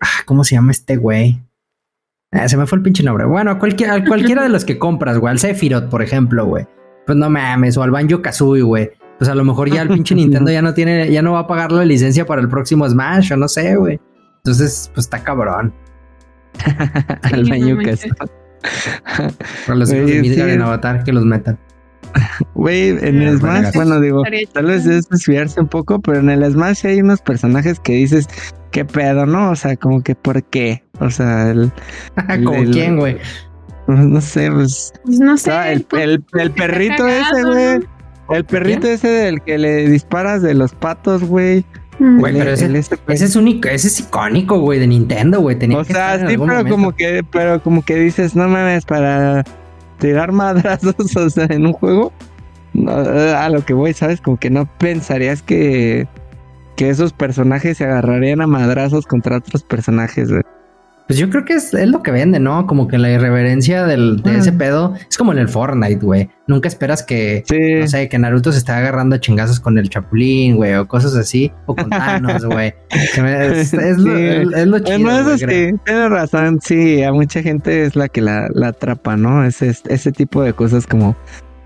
Ah, 0.00 0.22
¿Cómo 0.24 0.44
se 0.44 0.54
llama 0.54 0.70
este 0.70 0.96
güey? 0.96 1.42
Ah, 2.30 2.48
se 2.48 2.56
me 2.56 2.66
fue 2.66 2.78
el 2.78 2.82
pinche 2.82 3.02
nombre. 3.02 3.26
Bueno, 3.26 3.50
a, 3.50 3.58
cualquiera 3.58 4.42
de 4.42 4.48
los 4.48 4.64
que 4.64 4.78
compras, 4.78 5.18
güey. 5.18 5.32
Al 5.32 5.40
Sephiroth, 5.40 5.88
por 5.88 6.00
ejemplo, 6.00 6.46
güey. 6.46 6.64
Pues 7.06 7.18
no 7.18 7.28
mames. 7.28 7.76
O 7.76 7.82
al 7.82 7.90
Banjo 7.90 8.22
Kazooie, 8.22 8.62
güey. 8.62 8.90
Pues 9.18 9.28
a 9.28 9.34
lo 9.34 9.44
mejor 9.44 9.68
ya 9.68 9.82
el 9.82 9.88
pinche 9.88 10.14
Nintendo 10.14 10.50
ya 10.52 10.62
no 10.62 10.74
tiene, 10.74 11.10
ya 11.10 11.22
no 11.22 11.32
va 11.32 11.40
a 11.40 11.46
pagar 11.46 11.72
la 11.72 11.84
licencia 11.84 12.24
para 12.26 12.40
el 12.40 12.48
próximo 12.48 12.88
Smash, 12.88 13.32
o 13.32 13.36
no 13.36 13.48
sé, 13.48 13.76
güey. 13.76 14.00
Entonces, 14.44 14.90
pues 14.94 15.06
está 15.06 15.22
cabrón. 15.22 15.72
al 17.22 17.44
Banjo 17.44 17.78
Kazooie. 17.82 18.14
Para 19.66 19.78
los 19.78 19.90
que 19.90 20.22
sí. 20.22 20.40
en 20.40 20.62
Avatar, 20.62 21.02
que 21.04 21.12
los 21.12 21.24
metan. 21.24 21.58
Güey, 22.54 22.90
en 22.90 23.22
el 23.22 23.38
Smash, 23.38 23.74
bueno, 23.74 24.00
digo, 24.00 24.22
tal 24.52 24.66
vez 24.66 24.86
es 24.86 25.08
desviarse 25.08 25.60
un 25.60 25.66
poco, 25.66 25.98
pero 26.00 26.20
en 26.20 26.30
el 26.30 26.44
Smash 26.50 26.86
hay 26.86 27.00
unos 27.00 27.20
personajes 27.20 27.80
que 27.80 27.94
dices, 27.94 28.28
qué 28.70 28.84
pedo, 28.84 29.26
¿no? 29.26 29.50
O 29.50 29.56
sea, 29.56 29.76
como 29.76 30.02
que 30.02 30.14
por 30.14 30.42
qué. 30.44 30.84
O 31.00 31.10
sea, 31.10 31.50
el. 31.50 31.72
¿Como 32.44 32.64
quién, 32.70 32.98
güey? 32.98 33.18
No 33.86 34.20
sé, 34.20 34.50
pues. 34.50 34.92
pues 35.04 35.18
no 35.20 35.36
sé. 35.36 35.72
el, 35.72 35.84
perrito 36.52 37.06
ese, 37.06 37.42
güey. 37.44 37.80
El 38.30 38.44
perrito 38.44 38.86
ese 38.86 39.08
del 39.08 39.42
que 39.42 39.58
le 39.58 39.88
disparas 39.88 40.42
de 40.42 40.54
los 40.54 40.74
patos, 40.74 41.24
güey. 41.24 41.64
Güey, 41.98 42.36
pero 42.36 42.50
ese, 42.50 42.66
es 43.08 43.36
único, 43.36 43.68
ese 43.68 43.88
es 43.88 44.00
icónico, 44.00 44.58
güey, 44.58 44.78
de 44.78 44.86
Nintendo, 44.86 45.40
güey. 45.40 45.56
o 45.74 45.84
sea, 45.84 46.18
sí, 46.28 46.36
pero 46.36 46.68
como 46.68 46.94
que, 46.94 47.24
pero 47.30 47.62
como 47.62 47.82
que 47.82 47.96
dices, 47.96 48.34
no 48.34 48.48
mames, 48.48 48.84
para 48.84 49.44
tirar 49.98 50.32
madrazos, 50.32 50.94
o 51.16 51.30
sea, 51.30 51.46
en 51.50 51.66
un 51.66 51.72
juego, 51.72 52.12
a 52.86 53.48
lo 53.48 53.64
que 53.64 53.74
voy, 53.74 53.92
¿sabes? 53.92 54.20
Como 54.20 54.38
que 54.38 54.50
no 54.50 54.66
pensarías 54.78 55.42
que, 55.42 56.08
que 56.76 56.90
esos 56.90 57.12
personajes 57.12 57.78
se 57.78 57.84
agarrarían 57.84 58.40
a 58.40 58.46
madrazos 58.46 59.06
contra 59.06 59.38
otros 59.38 59.62
personajes, 59.62 60.30
güey. 60.30 60.42
Pues 61.06 61.18
yo 61.18 61.28
creo 61.28 61.44
que 61.44 61.52
es, 61.52 61.74
lo 61.74 62.02
que 62.02 62.10
vende, 62.10 62.40
¿no? 62.40 62.66
Como 62.66 62.88
que 62.88 62.96
la 62.96 63.10
irreverencia 63.10 63.84
del, 63.84 64.22
de 64.22 64.38
ese 64.38 64.52
pedo 64.52 64.94
es 65.08 65.18
como 65.18 65.32
en 65.32 65.38
el 65.38 65.48
Fortnite, 65.48 66.04
güey. 66.04 66.30
Nunca 66.46 66.66
esperas 66.66 67.02
que, 67.02 67.44
no 67.80 67.86
sé, 67.86 68.08
que 68.08 68.18
Naruto 68.18 68.52
se 68.52 68.58
esté 68.58 68.72
agarrando 68.72 69.16
a 69.16 69.20
chingazos 69.20 69.60
con 69.60 69.76
el 69.76 69.90
Chapulín, 69.90 70.56
güey, 70.56 70.74
o 70.74 70.88
cosas 70.88 71.14
así, 71.14 71.52
o 71.66 71.74
con 71.74 71.90
Thanos, 71.90 72.46
güey. 72.46 72.74
Es, 72.90 73.74
es, 73.74 73.98
lo, 73.98 74.16
es, 74.16 74.84
chido. 74.84 75.38
sí, 75.38 75.46
tienes 75.84 76.10
razón, 76.10 76.58
sí, 76.62 77.02
a 77.02 77.12
mucha 77.12 77.42
gente 77.42 77.84
es 77.84 77.96
la 77.96 78.08
que 78.08 78.22
la, 78.22 78.48
la 78.54 78.68
atrapa, 78.68 79.16
¿no? 79.16 79.44
Ese, 79.44 79.74
ese 79.88 80.10
tipo 80.10 80.42
de 80.42 80.54
cosas 80.54 80.86
como 80.86 81.14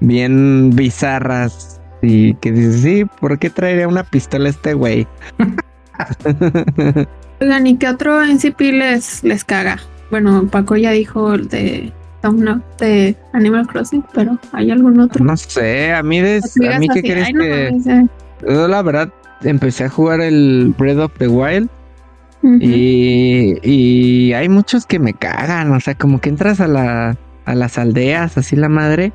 bien 0.00 0.70
bizarras 0.74 1.80
y 2.02 2.34
que 2.34 2.50
dices, 2.50 2.82
sí, 2.82 3.04
¿por 3.20 3.38
qué 3.38 3.50
traería 3.50 3.86
una 3.86 4.02
pistola 4.02 4.48
este 4.48 4.74
güey? 4.74 5.06
Oigan, 7.40 7.66
¿y 7.66 7.76
qué 7.76 7.88
otro 7.88 8.24
NCP 8.24 8.60
les, 8.60 9.22
les 9.24 9.44
caga? 9.44 9.78
Bueno, 10.10 10.48
Paco 10.50 10.76
ya 10.76 10.90
dijo 10.92 11.34
el 11.34 11.48
de 11.48 11.92
de 12.78 13.16
Animal 13.32 13.66
Crossing, 13.66 14.04
pero 14.12 14.38
¿hay 14.52 14.70
algún 14.70 14.98
otro? 15.00 15.24
No 15.24 15.36
sé, 15.36 15.92
a 15.92 16.02
mí, 16.02 16.20
des, 16.20 16.56
a 16.68 16.78
mí 16.78 16.88
qué 16.88 17.02
crees 17.02 17.28
que... 17.28 18.06
Yo 18.46 18.68
la 18.68 18.82
verdad 18.82 19.08
empecé 19.42 19.84
a 19.84 19.88
jugar 19.88 20.20
el 20.20 20.74
Breath 20.76 20.98
of 20.98 21.12
the 21.18 21.28
Wild 21.28 21.68
y, 22.42 23.58
y 23.62 24.32
hay 24.32 24.48
muchos 24.48 24.86
que 24.86 24.98
me 24.98 25.12
cagan, 25.14 25.72
o 25.72 25.80
sea, 25.80 25.94
como 25.94 26.20
que 26.20 26.28
entras 26.28 26.60
a, 26.60 26.68
la, 26.68 27.16
a 27.44 27.54
las 27.54 27.78
aldeas, 27.78 28.38
así 28.38 28.56
la 28.56 28.68
madre. 28.68 29.12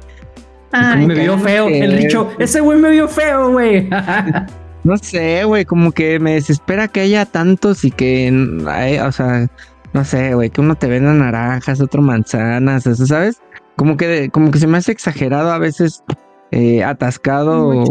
me 0.71 1.13
vio 1.13 1.37
feo, 1.37 1.69
el 1.69 1.97
dicho, 1.97 2.31
ese 2.39 2.59
güey 2.59 2.79
me 2.79 2.89
vio 2.89 3.07
feo, 3.07 3.51
güey. 3.51 3.89
No 4.83 4.97
sé, 4.97 5.45
güey, 5.45 5.63
como 5.65 5.91
que 5.93 6.19
me 6.19 6.33
desespera 6.33 6.89
que 6.89 7.01
haya 7.01 7.25
tantos 7.25 7.85
y 7.85 7.91
que, 7.91 8.29
o 9.01 9.11
sea, 9.11 9.47
no 9.93 10.03
sé, 10.03 10.33
güey, 10.33 10.49
que 10.49 10.59
uno 10.59 10.75
te 10.75 10.87
venda 10.87 11.13
naranjas, 11.13 11.79
otro 11.79 12.01
manzanas, 12.01 12.85
eso, 12.85 13.05
¿sabes? 13.05 13.41
Como 13.77 13.95
que, 13.95 14.29
como 14.29 14.51
que 14.51 14.59
se 14.59 14.67
me 14.67 14.77
hace 14.77 14.91
exagerado 14.91 15.51
a 15.51 15.57
veces, 15.57 16.03
eh, 16.51 16.83
atascado, 16.83 17.85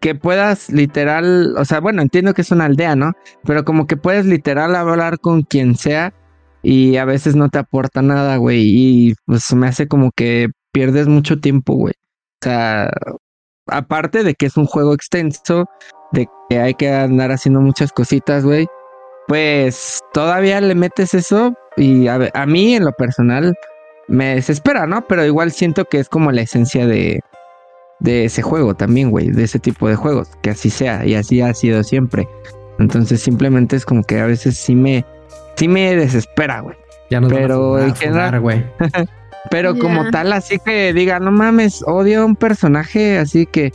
que 0.00 0.14
puedas 0.14 0.70
literal, 0.70 1.54
o 1.58 1.64
sea, 1.64 1.80
bueno, 1.80 2.00
entiendo 2.00 2.32
que 2.32 2.42
es 2.42 2.50
una 2.50 2.64
aldea, 2.64 2.96
¿no? 2.96 3.12
Pero 3.44 3.64
como 3.64 3.86
que 3.86 3.96
puedes 3.96 4.24
literal 4.24 4.74
hablar 4.74 5.18
con 5.20 5.42
quien 5.42 5.76
sea 5.76 6.14
y 6.62 6.96
a 6.96 7.04
veces 7.04 7.36
no 7.36 7.50
te 7.50 7.58
aporta 7.58 8.02
nada, 8.02 8.36
güey, 8.38 8.62
y 8.64 9.14
pues 9.26 9.52
me 9.52 9.68
hace 9.68 9.86
como 9.86 10.12
que 10.12 10.48
pierdes 10.72 11.08
mucho 11.08 11.40
tiempo, 11.40 11.74
güey. 11.74 11.94
O 12.40 12.44
sea, 12.44 12.90
aparte 13.66 14.22
de 14.22 14.34
que 14.34 14.46
es 14.46 14.56
un 14.56 14.66
juego 14.66 14.94
extenso, 14.94 15.66
de 16.12 16.26
que 16.48 16.58
hay 16.58 16.74
que 16.74 16.92
andar 16.92 17.32
haciendo 17.32 17.60
muchas 17.60 17.92
cositas, 17.92 18.44
güey, 18.44 18.66
pues 19.28 20.00
todavía 20.12 20.60
le 20.60 20.74
metes 20.74 21.14
eso 21.14 21.54
y 21.76 22.06
a, 22.08 22.30
a, 22.32 22.46
mí 22.46 22.74
en 22.74 22.84
lo 22.84 22.92
personal 22.92 23.54
me 24.08 24.36
desespera, 24.36 24.86
¿no? 24.86 25.06
Pero 25.06 25.24
igual 25.24 25.50
siento 25.50 25.84
que 25.84 25.98
es 25.98 26.08
como 26.08 26.30
la 26.30 26.42
esencia 26.42 26.86
de, 26.86 27.20
de 27.98 28.26
ese 28.26 28.42
juego 28.42 28.74
también, 28.74 29.10
güey, 29.10 29.30
de 29.30 29.44
ese 29.44 29.58
tipo 29.58 29.88
de 29.88 29.96
juegos, 29.96 30.28
que 30.42 30.50
así 30.50 30.70
sea 30.70 31.04
y 31.04 31.14
así 31.14 31.40
ha 31.40 31.52
sido 31.54 31.82
siempre. 31.82 32.28
Entonces 32.78 33.20
simplemente 33.20 33.76
es 33.76 33.84
como 33.84 34.02
que 34.04 34.20
a 34.20 34.26
veces 34.26 34.56
sí 34.56 34.74
me, 34.74 35.04
sí 35.56 35.66
me 35.66 35.96
desespera, 35.96 36.60
güey. 36.60 36.76
Ya 37.10 37.20
no 37.20 37.28
Pero 37.28 37.76
a 37.76 38.38
güey. 38.38 38.64
Pero 39.50 39.78
como 39.78 40.10
tal, 40.10 40.32
así 40.32 40.58
que 40.64 40.92
diga, 40.92 41.18
no 41.20 41.32
mames, 41.32 41.82
odio 41.86 42.22
a 42.22 42.24
un 42.24 42.36
personaje, 42.36 43.18
así 43.18 43.46
que 43.46 43.72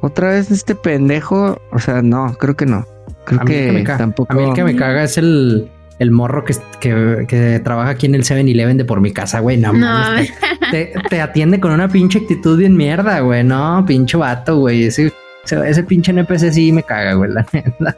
otra 0.00 0.30
vez 0.30 0.50
este 0.50 0.74
pendejo, 0.74 1.60
o 1.72 1.78
sea, 1.78 2.02
no, 2.02 2.34
creo 2.34 2.56
que 2.56 2.66
no. 2.66 2.86
Creo 3.24 3.40
que, 3.40 3.84
tampoco. 3.96 4.32
A 4.32 4.36
mí 4.36 4.44
el 4.44 4.54
que 4.54 4.64
me 4.64 4.76
caga 4.76 5.02
es 5.02 5.16
el, 5.16 5.70
el 5.98 6.10
morro 6.10 6.44
que, 6.44 6.54
que, 6.80 7.60
trabaja 7.64 7.90
aquí 7.90 8.06
en 8.06 8.14
el 8.14 8.22
7-Eleven 8.22 8.76
de 8.76 8.84
por 8.84 9.00
mi 9.00 9.12
casa, 9.12 9.40
güey. 9.40 9.56
No, 9.56 9.72
mames. 9.72 10.32
Te, 11.08 11.20
atiende 11.20 11.60
con 11.60 11.72
una 11.72 11.88
pinche 11.88 12.18
actitud 12.18 12.58
bien 12.58 12.76
mierda, 12.76 13.20
güey. 13.20 13.44
No, 13.44 13.84
pinche 13.86 14.16
vato, 14.16 14.58
güey. 14.58 14.84
Ese, 14.84 15.12
ese 15.44 15.82
pinche 15.84 16.12
NPC 16.12 16.52
sí 16.52 16.72
me 16.72 16.82
caga, 16.82 17.14
güey, 17.14 17.30
la 17.30 17.46
neta. 17.52 17.96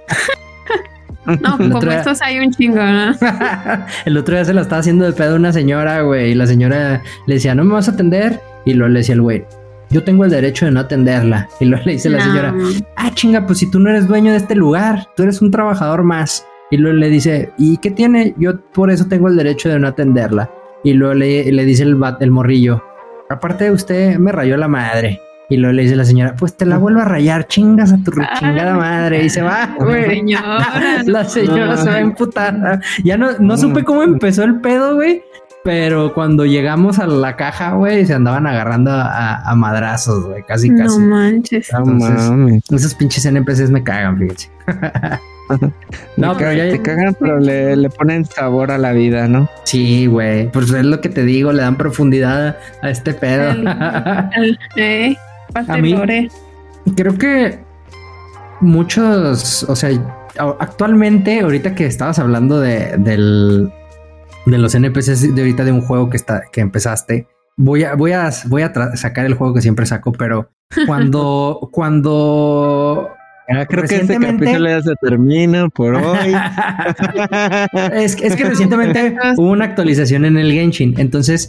No, 1.26 1.58
como 1.58 1.80
estos 1.80 2.22
hay 2.22 2.38
un 2.38 2.52
chingo, 2.52 2.82
¿no? 2.82 3.14
el 4.04 4.16
otro 4.16 4.34
día 4.34 4.44
se 4.44 4.54
lo 4.54 4.60
estaba 4.60 4.80
haciendo 4.80 5.04
de 5.04 5.12
pedo 5.12 5.36
una 5.36 5.52
señora, 5.52 6.02
güey. 6.02 6.32
Y 6.32 6.34
la 6.34 6.46
señora 6.46 7.02
le 7.26 7.34
decía, 7.34 7.54
¿no 7.54 7.64
me 7.64 7.74
vas 7.74 7.88
a 7.88 7.92
atender? 7.92 8.40
Y 8.64 8.74
luego 8.74 8.92
le 8.92 9.00
decía 9.00 9.14
el 9.14 9.22
güey, 9.22 9.44
yo 9.90 10.02
tengo 10.02 10.24
el 10.24 10.30
derecho 10.30 10.66
de 10.66 10.72
no 10.72 10.80
atenderla. 10.80 11.48
Y 11.60 11.66
luego 11.66 11.84
le 11.86 11.92
dice 11.92 12.10
la 12.10 12.20
señora, 12.20 12.54
ah, 12.96 13.10
chinga, 13.14 13.46
pues 13.46 13.58
si 13.58 13.70
tú 13.70 13.80
no 13.80 13.90
eres 13.90 14.06
dueño 14.06 14.32
de 14.32 14.38
este 14.38 14.54
lugar, 14.54 15.08
tú 15.16 15.22
eres 15.22 15.40
un 15.42 15.50
trabajador 15.50 16.02
más. 16.04 16.46
Y 16.70 16.76
luego 16.76 16.96
le 16.96 17.08
dice, 17.08 17.52
¿y 17.58 17.78
qué 17.78 17.90
tiene? 17.90 18.34
Yo 18.38 18.60
por 18.72 18.90
eso 18.90 19.06
tengo 19.06 19.28
el 19.28 19.36
derecho 19.36 19.68
de 19.68 19.78
no 19.78 19.88
atenderla. 19.88 20.50
Y 20.82 20.92
luego 20.92 21.14
le, 21.14 21.50
le 21.50 21.64
dice 21.64 21.84
el, 21.84 21.96
el 22.20 22.30
morrillo, 22.30 22.82
aparte 23.30 23.64
de 23.64 23.70
usted 23.70 24.18
me 24.18 24.32
rayó 24.32 24.56
la 24.56 24.68
madre. 24.68 25.20
Y 25.48 25.56
luego 25.56 25.74
le 25.74 25.82
dice 25.82 25.96
la 25.96 26.04
señora, 26.04 26.34
pues 26.36 26.56
te 26.56 26.66
la 26.66 26.76
vuelvo 26.76 27.00
a 27.00 27.04
rayar, 27.04 27.46
chingas 27.46 27.92
a 27.92 27.98
tu 27.98 28.10
chingada 28.38 28.74
madre. 28.74 29.24
Y 29.24 29.30
se 29.30 29.42
va, 29.42 29.76
güey. 29.78 30.22
la 31.06 31.24
señora 31.24 31.76
se 31.76 31.88
va 31.88 31.96
a 31.96 32.00
emputar. 32.00 32.80
Ya 33.04 33.16
no, 33.16 33.38
no 33.38 33.56
supe 33.56 33.84
cómo 33.84 34.02
empezó 34.02 34.42
el 34.42 34.60
pedo, 34.60 34.96
güey. 34.96 35.22
Pero 35.66 36.14
cuando 36.14 36.46
llegamos 36.46 37.00
a 37.00 37.08
la 37.08 37.34
caja, 37.34 37.72
güey, 37.72 38.06
se 38.06 38.14
andaban 38.14 38.46
agarrando 38.46 38.92
a, 38.92 39.52
madrazos, 39.56 40.24
güey, 40.26 40.44
casi, 40.44 40.72
casi. 40.72 41.00
No 41.00 41.06
manches. 41.08 41.68
Esos 42.70 42.94
pinches 42.94 43.26
NPCs 43.26 43.70
me 43.70 43.82
cagan, 43.82 44.16
fíjense. 44.16 44.48
no, 46.16 46.36
pero 46.36 46.52
ya... 46.52 46.70
Te 46.70 46.80
cagan, 46.82 47.16
pero 47.18 47.40
le, 47.40 47.90
ponen 47.90 48.24
sabor 48.26 48.70
a 48.70 48.78
la 48.78 48.92
vida, 48.92 49.26
¿no? 49.26 49.48
Sí, 49.64 50.06
güey. 50.06 50.52
Pues 50.52 50.70
es 50.70 50.84
lo 50.84 51.00
que 51.00 51.08
te 51.08 51.24
digo, 51.24 51.52
le 51.52 51.62
dan 51.62 51.74
profundidad 51.74 52.56
a 52.82 52.90
este 52.90 53.12
pedo. 53.12 53.52
eh, 54.76 55.16
a 55.54 55.76
mí, 55.78 55.96
creo 56.96 57.16
que 57.18 57.58
muchos, 58.60 59.64
o 59.64 59.76
sea, 59.76 59.90
actualmente, 60.58 61.40
ahorita 61.40 61.74
que 61.74 61.86
estabas 61.86 62.18
hablando 62.18 62.60
de, 62.60 62.96
del, 62.98 63.72
de 64.46 64.58
los 64.58 64.74
NPCs 64.74 65.34
de 65.34 65.40
ahorita 65.40 65.64
de 65.64 65.72
un 65.72 65.82
juego 65.82 66.10
que 66.10 66.16
está 66.16 66.42
que 66.52 66.60
empezaste. 66.60 67.28
Voy 67.56 67.84
a 67.84 67.94
voy 67.94 68.12
a 68.12 68.30
voy 68.46 68.62
a 68.62 68.72
sacar 68.96 69.26
el 69.26 69.34
juego 69.34 69.54
que 69.54 69.62
siempre 69.62 69.86
saco, 69.86 70.12
pero 70.12 70.50
cuando 70.86 71.68
cuando 71.72 73.10
Ah, 73.48 73.64
creo 73.64 73.84
que 73.84 73.96
este 73.96 74.18
capítulo 74.18 74.68
ya 74.68 74.82
se 74.82 74.94
termina 75.00 75.68
por 75.68 75.94
hoy. 75.94 76.34
es, 77.92 78.20
es, 78.20 78.34
que 78.34 78.44
recientemente 78.44 79.16
hubo 79.36 79.50
una 79.50 79.66
actualización 79.66 80.24
en 80.24 80.36
el 80.36 80.52
Genshin. 80.52 80.94
Entonces, 80.98 81.48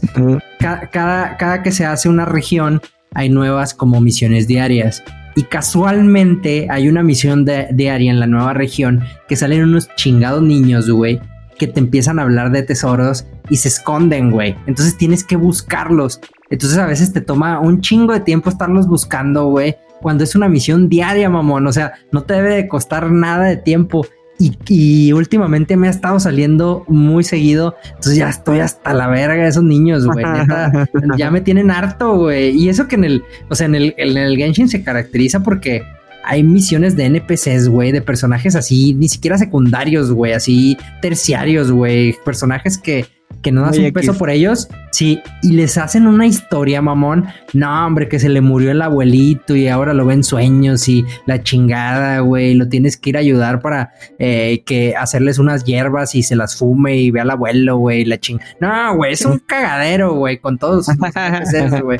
cada, 0.59 1.37
cada 1.37 1.63
que 1.63 1.71
se 1.71 1.85
hace 1.85 2.07
una 2.07 2.25
región, 2.25 2.81
hay 3.13 3.29
nuevas 3.29 3.73
como 3.73 4.01
misiones 4.01 4.47
diarias. 4.47 5.03
Y 5.35 5.43
casualmente 5.43 6.67
hay 6.69 6.89
una 6.89 7.03
misión 7.03 7.45
de, 7.45 7.67
diaria 7.71 8.11
en 8.11 8.19
la 8.19 8.27
nueva 8.27 8.53
región 8.53 9.03
que 9.27 9.35
salen 9.35 9.63
unos 9.63 9.87
chingados 9.95 10.41
niños, 10.41 10.89
güey, 10.89 11.19
que 11.59 11.67
te 11.67 11.79
empiezan 11.79 12.17
a 12.17 12.23
hablar 12.23 12.51
de 12.51 12.63
tesoros 12.63 13.27
y 13.49 13.57
se 13.57 13.67
esconden, 13.67 14.31
güey. 14.31 14.55
Entonces 14.65 14.97
tienes 14.97 15.23
que 15.23 15.35
buscarlos. 15.35 16.19
Entonces 16.49 16.77
a 16.79 16.87
veces 16.87 17.13
te 17.13 17.21
toma 17.21 17.59
un 17.59 17.81
chingo 17.81 18.13
de 18.13 18.21
tiempo 18.21 18.49
estarlos 18.49 18.87
buscando, 18.87 19.45
güey. 19.47 19.75
Cuando 20.01 20.23
es 20.23 20.35
una 20.35 20.49
misión 20.49 20.89
diaria, 20.89 21.29
mamón. 21.29 21.67
O 21.67 21.71
sea, 21.71 21.93
no 22.11 22.23
te 22.23 22.35
debe 22.35 22.55
de 22.55 22.67
costar 22.67 23.11
nada 23.11 23.45
de 23.45 23.57
tiempo. 23.57 24.05
Y, 24.39 25.11
últimamente 25.13 25.77
me 25.77 25.87
ha 25.87 25.89
estado 25.89 26.19
saliendo 26.19 26.85
muy 26.87 27.23
seguido. 27.23 27.75
Entonces 27.85 28.17
ya 28.17 28.29
estoy 28.29 28.59
hasta 28.59 28.93
la 28.93 29.07
verga 29.07 29.43
de 29.43 29.49
esos 29.49 29.63
niños, 29.63 30.05
güey. 30.05 30.25
ya 31.17 31.31
me 31.31 31.41
tienen 31.41 31.71
harto, 31.71 32.17
güey. 32.17 32.51
Y 32.51 32.69
eso 32.69 32.87
que 32.87 32.95
en 32.95 33.03
el, 33.03 33.23
o 33.49 33.55
sea, 33.55 33.65
en 33.65 33.75
el, 33.75 33.95
en 33.97 34.17
el 34.17 34.37
Genshin 34.37 34.69
se 34.69 34.83
caracteriza 34.83 35.41
porque 35.41 35.83
hay 36.23 36.43
misiones 36.43 36.95
de 36.95 37.05
NPCs, 37.05 37.69
güey, 37.69 37.91
de 37.91 38.01
personajes 38.01 38.55
así, 38.55 38.93
ni 38.93 39.07
siquiera 39.07 39.37
secundarios, 39.37 40.11
güey, 40.11 40.33
así 40.33 40.77
terciarios, 41.01 41.71
güey, 41.71 42.15
personajes 42.25 42.77
que, 42.77 43.05
que 43.41 43.51
no 43.51 43.61
das 43.61 43.77
un 43.77 43.91
peso 43.91 44.13
por 44.17 44.29
ellos, 44.29 44.67
sí, 44.91 45.21
y 45.41 45.53
les 45.53 45.77
hacen 45.77 46.07
una 46.07 46.25
historia, 46.25 46.81
mamón. 46.81 47.25
No, 47.53 47.85
hombre, 47.85 48.07
que 48.07 48.19
se 48.19 48.29
le 48.29 48.41
murió 48.41 48.71
el 48.71 48.81
abuelito 48.81 49.55
y 49.55 49.67
ahora 49.67 49.93
lo 49.93 50.05
ven 50.05 50.23
sueños 50.23 50.87
y 50.89 51.05
la 51.25 51.43
chingada, 51.43 52.19
güey, 52.19 52.55
lo 52.55 52.67
tienes 52.67 52.97
que 52.97 53.11
ir 53.11 53.17
a 53.17 53.21
ayudar 53.21 53.61
para 53.61 53.91
eh, 54.19 54.63
que 54.65 54.95
hacerles 54.95 55.39
unas 55.39 55.63
hierbas 55.63 56.15
y 56.15 56.23
se 56.23 56.35
las 56.35 56.55
fume 56.55 56.97
y 56.97 57.11
ve 57.11 57.21
al 57.21 57.31
abuelo, 57.31 57.77
güey, 57.77 58.05
la 58.05 58.17
ching. 58.17 58.39
No, 58.59 58.95
güey, 58.95 59.13
es 59.13 59.25
un 59.25 59.39
cagadero, 59.39 60.15
güey, 60.15 60.39
con 60.39 60.57
todos 60.57 60.87
güey. 61.83 61.99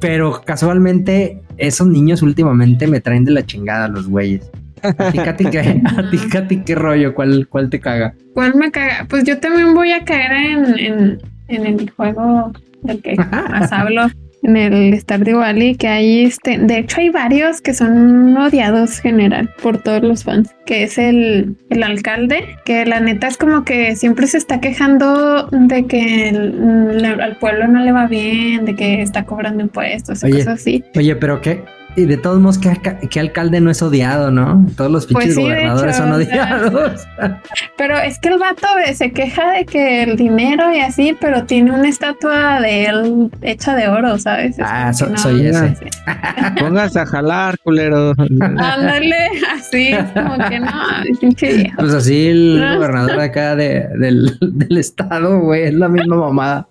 Pero 0.00 0.42
casualmente 0.44 1.42
esos 1.56 1.88
niños 1.88 2.22
últimamente 2.22 2.86
me 2.86 3.00
traen 3.00 3.24
de 3.24 3.32
la 3.32 3.44
chingada 3.44 3.88
los 3.88 4.08
güeyes. 4.08 4.50
A 4.82 5.12
ti, 5.12 5.18
Katy, 5.18 5.44
¿qué, 5.46 5.58
a 6.38 6.48
ti, 6.48 6.62
¿qué 6.64 6.74
rollo? 6.74 7.14
¿Cuál, 7.14 7.48
¿Cuál 7.48 7.70
te 7.70 7.80
caga? 7.80 8.14
¿Cuál 8.34 8.54
me 8.54 8.70
caga? 8.70 9.06
Pues 9.08 9.24
yo 9.24 9.38
también 9.38 9.74
voy 9.74 9.92
a 9.92 10.04
caer 10.04 10.32
en, 10.32 10.78
en, 10.78 11.18
en 11.48 11.66
el 11.66 11.90
juego 11.90 12.52
del 12.82 13.02
que 13.02 13.16
más 13.16 13.72
hablo 13.72 14.08
en 14.42 14.56
el 14.56 14.98
Stardew 14.98 15.38
Valley 15.38 15.74
que 15.74 15.88
hay 15.88 16.24
este, 16.24 16.58
de 16.58 16.78
hecho 16.78 17.00
hay 17.00 17.10
varios 17.10 17.60
que 17.60 17.74
son 17.74 18.36
odiados 18.36 19.00
general 19.00 19.50
por 19.62 19.82
todos 19.82 20.02
los 20.02 20.24
fans, 20.24 20.50
que 20.66 20.84
es 20.84 20.98
el, 20.98 21.56
el 21.70 21.82
alcalde, 21.82 22.56
que 22.64 22.86
la 22.86 23.00
neta 23.00 23.28
es 23.28 23.36
como 23.36 23.64
que 23.64 23.96
siempre 23.96 24.26
se 24.26 24.38
está 24.38 24.60
quejando 24.60 25.48
de 25.50 25.86
que 25.86 26.28
al 26.28 27.36
pueblo 27.38 27.68
no 27.68 27.80
le 27.80 27.92
va 27.92 28.06
bien, 28.06 28.64
de 28.64 28.74
que 28.74 29.02
está 29.02 29.24
cobrando 29.24 29.62
impuestos 29.62 30.22
y 30.24 30.30
cosas 30.30 30.60
así. 30.60 30.84
Oye, 30.96 31.16
pero 31.16 31.40
qué, 31.40 31.62
y 31.98 32.06
de 32.06 32.16
todos 32.16 32.40
modos, 32.40 32.58
¿qué, 32.58 33.20
alcalde 33.20 33.60
no 33.60 33.70
es 33.70 33.82
odiado, 33.82 34.30
no? 34.30 34.64
Todos 34.76 34.90
los 34.90 35.06
pinches 35.06 35.34
pues 35.34 35.36
gobernadores 35.36 35.96
son 35.96 36.12
odiados. 36.12 37.06
pero 37.76 37.98
es 37.98 38.18
que 38.20 38.28
el 38.28 38.38
vato 38.38 38.66
se 38.94 39.10
queja 39.10 39.52
de 39.52 39.64
que 39.64 40.04
el 40.04 40.16
dinero 40.16 40.72
y 40.72 40.80
así, 40.80 41.16
pero 41.20 41.44
tiene 41.44 41.72
una 41.72 41.88
estatua 41.88 42.60
de 42.60 42.84
él 42.84 43.30
hecha 43.42 43.74
de 43.74 43.88
oro, 43.88 44.16
¿sabes? 44.18 44.56
ah, 44.60 44.92
soy 44.92 45.46
ese. 45.46 45.74
Póngase 46.60 47.00
a 47.00 47.06
jalar, 47.06 47.58
culero. 47.64 48.14
Ándale, 48.40 49.16
así, 49.52 49.90
como 50.14 50.48
que 50.48 50.60
no, 50.60 50.72
pinche 51.20 51.72
Pues 51.76 51.94
así 51.94 52.28
el 52.28 52.64
gobernador 52.76 53.18
acá 53.18 53.56
de, 53.56 53.88
del, 53.98 54.38
del 54.40 54.78
estado, 54.78 55.40
güey, 55.40 55.64
es 55.64 55.74
la 55.74 55.88
misma 55.88 56.16
mamada. 56.16 56.68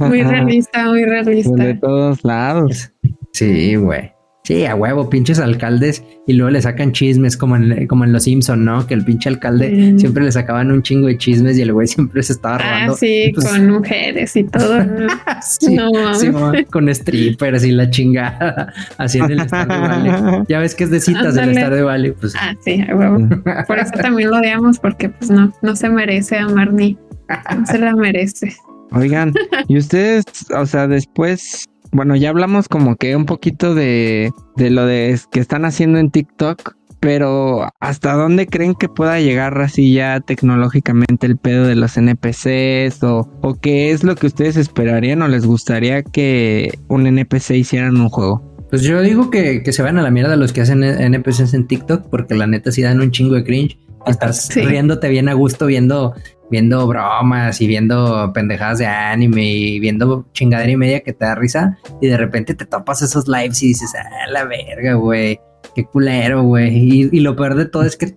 Muy 0.00 0.22
realista, 0.22 0.84
muy 0.86 1.04
realista. 1.04 1.64
De 1.64 1.74
todos 1.74 2.24
lados. 2.24 2.92
Sí, 3.36 3.76
güey. 3.76 4.12
Sí, 4.44 4.64
a 4.64 4.74
huevo, 4.74 5.10
pinches 5.10 5.40
alcaldes 5.40 6.02
y 6.26 6.32
luego 6.32 6.50
le 6.50 6.62
sacan 6.62 6.92
chismes 6.92 7.36
como 7.36 7.56
en, 7.56 7.86
como 7.86 8.04
en 8.04 8.12
Los 8.12 8.22
Simpson, 8.22 8.64
¿no? 8.64 8.86
Que 8.86 8.94
el 8.94 9.04
pinche 9.04 9.28
alcalde 9.28 9.94
siempre 9.98 10.24
le 10.24 10.32
sacaban 10.32 10.70
un 10.70 10.82
chingo 10.82 11.08
de 11.08 11.18
chismes 11.18 11.58
y 11.58 11.62
el 11.62 11.72
güey 11.72 11.86
siempre 11.86 12.22
se 12.22 12.32
estaba 12.32 12.54
ah, 12.54 12.58
robando. 12.58 12.92
Ah, 12.94 12.96
sí, 12.96 13.32
pues 13.34 13.46
con 13.46 13.70
mujeres 13.70 14.36
y 14.36 14.44
todo. 14.44 14.78
sí, 15.42 15.74
no, 15.74 16.14
sí 16.14 16.30
con 16.70 16.94
strippers 16.94 17.64
y 17.64 17.72
la 17.72 17.90
chingada. 17.90 18.72
Así 18.98 19.18
en 19.18 19.32
el 19.32 19.40
Star 19.40 19.68
de 19.68 19.78
Vale. 19.78 20.44
Ya 20.48 20.60
ves 20.60 20.74
que 20.74 20.84
es 20.84 20.90
de 20.90 21.00
citas 21.00 21.34
del 21.34 21.50
Star 21.50 21.74
de 21.74 21.82
Vale. 21.82 22.12
Pues. 22.12 22.34
Ah, 22.36 22.54
sí, 22.64 22.82
a 22.88 22.94
huevo. 22.94 23.28
Por 23.66 23.78
eso 23.78 23.90
también 24.00 24.30
lo 24.30 24.38
odiamos 24.38 24.78
porque 24.78 25.10
pues 25.10 25.28
no, 25.28 25.52
no 25.60 25.76
se 25.76 25.90
merece 25.90 26.38
a 26.38 26.48
Marnie. 26.48 26.96
No 27.28 27.66
se 27.66 27.78
la 27.78 27.94
merece. 27.94 28.54
Oigan, 28.92 29.34
y 29.66 29.76
ustedes, 29.76 30.24
o 30.56 30.64
sea, 30.64 30.86
después 30.86 31.66
bueno, 31.96 32.14
ya 32.14 32.28
hablamos 32.28 32.68
como 32.68 32.96
que 32.96 33.16
un 33.16 33.24
poquito 33.24 33.74
de, 33.74 34.30
de 34.56 34.70
lo 34.70 34.84
de 34.86 35.18
que 35.32 35.40
están 35.40 35.64
haciendo 35.64 35.98
en 35.98 36.10
TikTok, 36.10 36.76
pero 37.00 37.68
¿hasta 37.80 38.12
dónde 38.12 38.46
creen 38.46 38.74
que 38.74 38.88
pueda 38.88 39.18
llegar 39.20 39.58
así 39.60 39.94
ya 39.94 40.20
tecnológicamente 40.20 41.26
el 41.26 41.38
pedo 41.38 41.66
de 41.66 41.74
los 41.74 41.96
NPCs? 41.96 43.02
O, 43.02 43.30
o 43.40 43.54
qué 43.54 43.92
es 43.92 44.04
lo 44.04 44.14
que 44.14 44.26
ustedes 44.26 44.56
esperarían 44.56 45.22
o 45.22 45.28
les 45.28 45.46
gustaría 45.46 46.02
que 46.02 46.78
un 46.88 47.06
NPC 47.06 47.52
hiciera 47.52 47.86
en 47.86 47.96
un 47.96 48.08
juego? 48.08 48.56
Pues 48.70 48.82
yo 48.82 49.00
digo 49.00 49.30
que, 49.30 49.62
se 49.72 49.82
van 49.82 49.96
a 49.98 50.02
la 50.02 50.10
mierda 50.10 50.36
los 50.36 50.52
que 50.52 50.60
hacen 50.60 50.82
NPCs 50.82 51.54
en 51.54 51.66
TikTok, 51.66 52.08
porque 52.10 52.34
la 52.34 52.46
neta 52.46 52.72
sí 52.72 52.82
dan 52.82 53.00
un 53.00 53.10
chingo 53.10 53.34
de 53.34 53.44
cringe. 53.44 53.78
Estás 54.06 54.54
riéndote 54.54 55.08
bien 55.08 55.28
a 55.28 55.34
gusto 55.34 55.66
viendo 55.66 56.14
viendo 56.50 56.86
bromas 56.86 57.60
y 57.60 57.66
viendo 57.66 58.32
pendejadas 58.32 58.78
de 58.78 58.86
anime 58.86 59.44
y 59.44 59.80
viendo 59.80 60.26
chingadera 60.32 60.70
y 60.70 60.76
media 60.76 61.00
que 61.00 61.12
te 61.12 61.24
da 61.24 61.34
risa 61.34 61.76
y 62.00 62.06
de 62.06 62.16
repente 62.16 62.54
te 62.54 62.66
topas 62.66 63.02
esos 63.02 63.26
lives 63.26 63.62
y 63.62 63.68
dices, 63.68 63.92
ah, 63.98 64.30
la 64.30 64.44
verga, 64.44 64.94
güey, 64.94 65.40
qué 65.74 65.84
culero, 65.84 66.42
güey. 66.42 67.08
Y, 67.12 67.20
lo 67.20 67.34
peor 67.36 67.56
de 67.56 67.66
todo 67.66 67.82
es 67.82 67.96
que 67.96 68.14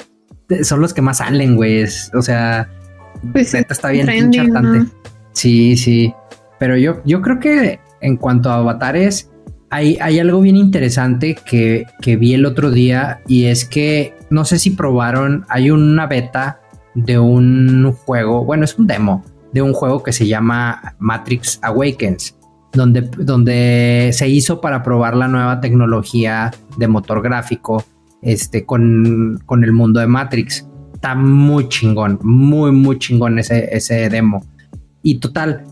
son 0.64 0.82
los 0.82 0.94
que 0.94 1.02
más 1.02 1.18
salen, 1.18 1.56
güey. 1.56 1.86
O 2.14 2.22
sea, 2.22 2.70
pues 3.32 3.54
está 3.54 3.90
bien 3.90 4.06
trending, 4.06 4.92
Sí, 5.34 5.76
sí. 5.78 6.14
Pero 6.60 6.78
yo, 6.78 7.02
yo 7.06 7.22
creo 7.22 7.40
que 7.40 7.80
en 8.02 8.18
cuanto 8.18 8.50
a 8.50 8.58
avatares, 8.58 9.32
hay, 9.70 10.20
algo 10.20 10.42
bien 10.42 10.58
interesante 10.58 11.36
que, 11.46 11.86
que 12.02 12.18
vi 12.18 12.34
el 12.34 12.46
otro 12.46 12.72
día 12.72 13.22
y 13.28 13.46
es 13.46 13.66
que 13.66 14.14
no 14.30 14.46
sé 14.46 14.60
si 14.60 14.72
probaron, 14.72 15.46
hay 15.50 15.72
una 15.72 16.08
beta 16.08 16.62
de 16.96 17.20
un 17.20 17.92
juego, 17.92 18.44
bueno, 18.44 18.66
es 18.66 18.78
un 18.78 18.88
demo 18.88 19.24
de 19.54 19.62
un 19.62 19.74
juego 19.74 20.04
que 20.04 20.14
se 20.14 20.28
llama 20.28 20.96
Matrix 21.00 21.60
Awakens, 21.62 22.36
donde, 22.74 23.02
donde 23.02 24.12
se 24.14 24.28
hizo 24.28 24.62
para 24.62 24.84
probar 24.84 25.16
la 25.16 25.28
nueva 25.28 25.60
tecnología 25.60 26.52
de 26.78 26.88
motor 26.88 27.22
gráfico 27.22 27.84
este, 28.22 28.66
con, 28.66 29.42
con 29.46 29.64
el 29.64 29.74
mundo 29.74 30.00
de 30.00 30.08
Matrix. 30.08 30.68
Está 30.94 31.16
muy 31.16 31.68
chingón, 31.68 32.20
muy, 32.22 32.72
muy 32.72 33.00
chingón 33.00 33.40
ese, 33.40 33.76
ese 33.76 34.10
demo. 34.10 34.46
Y 35.02 35.20
total, 35.20 35.64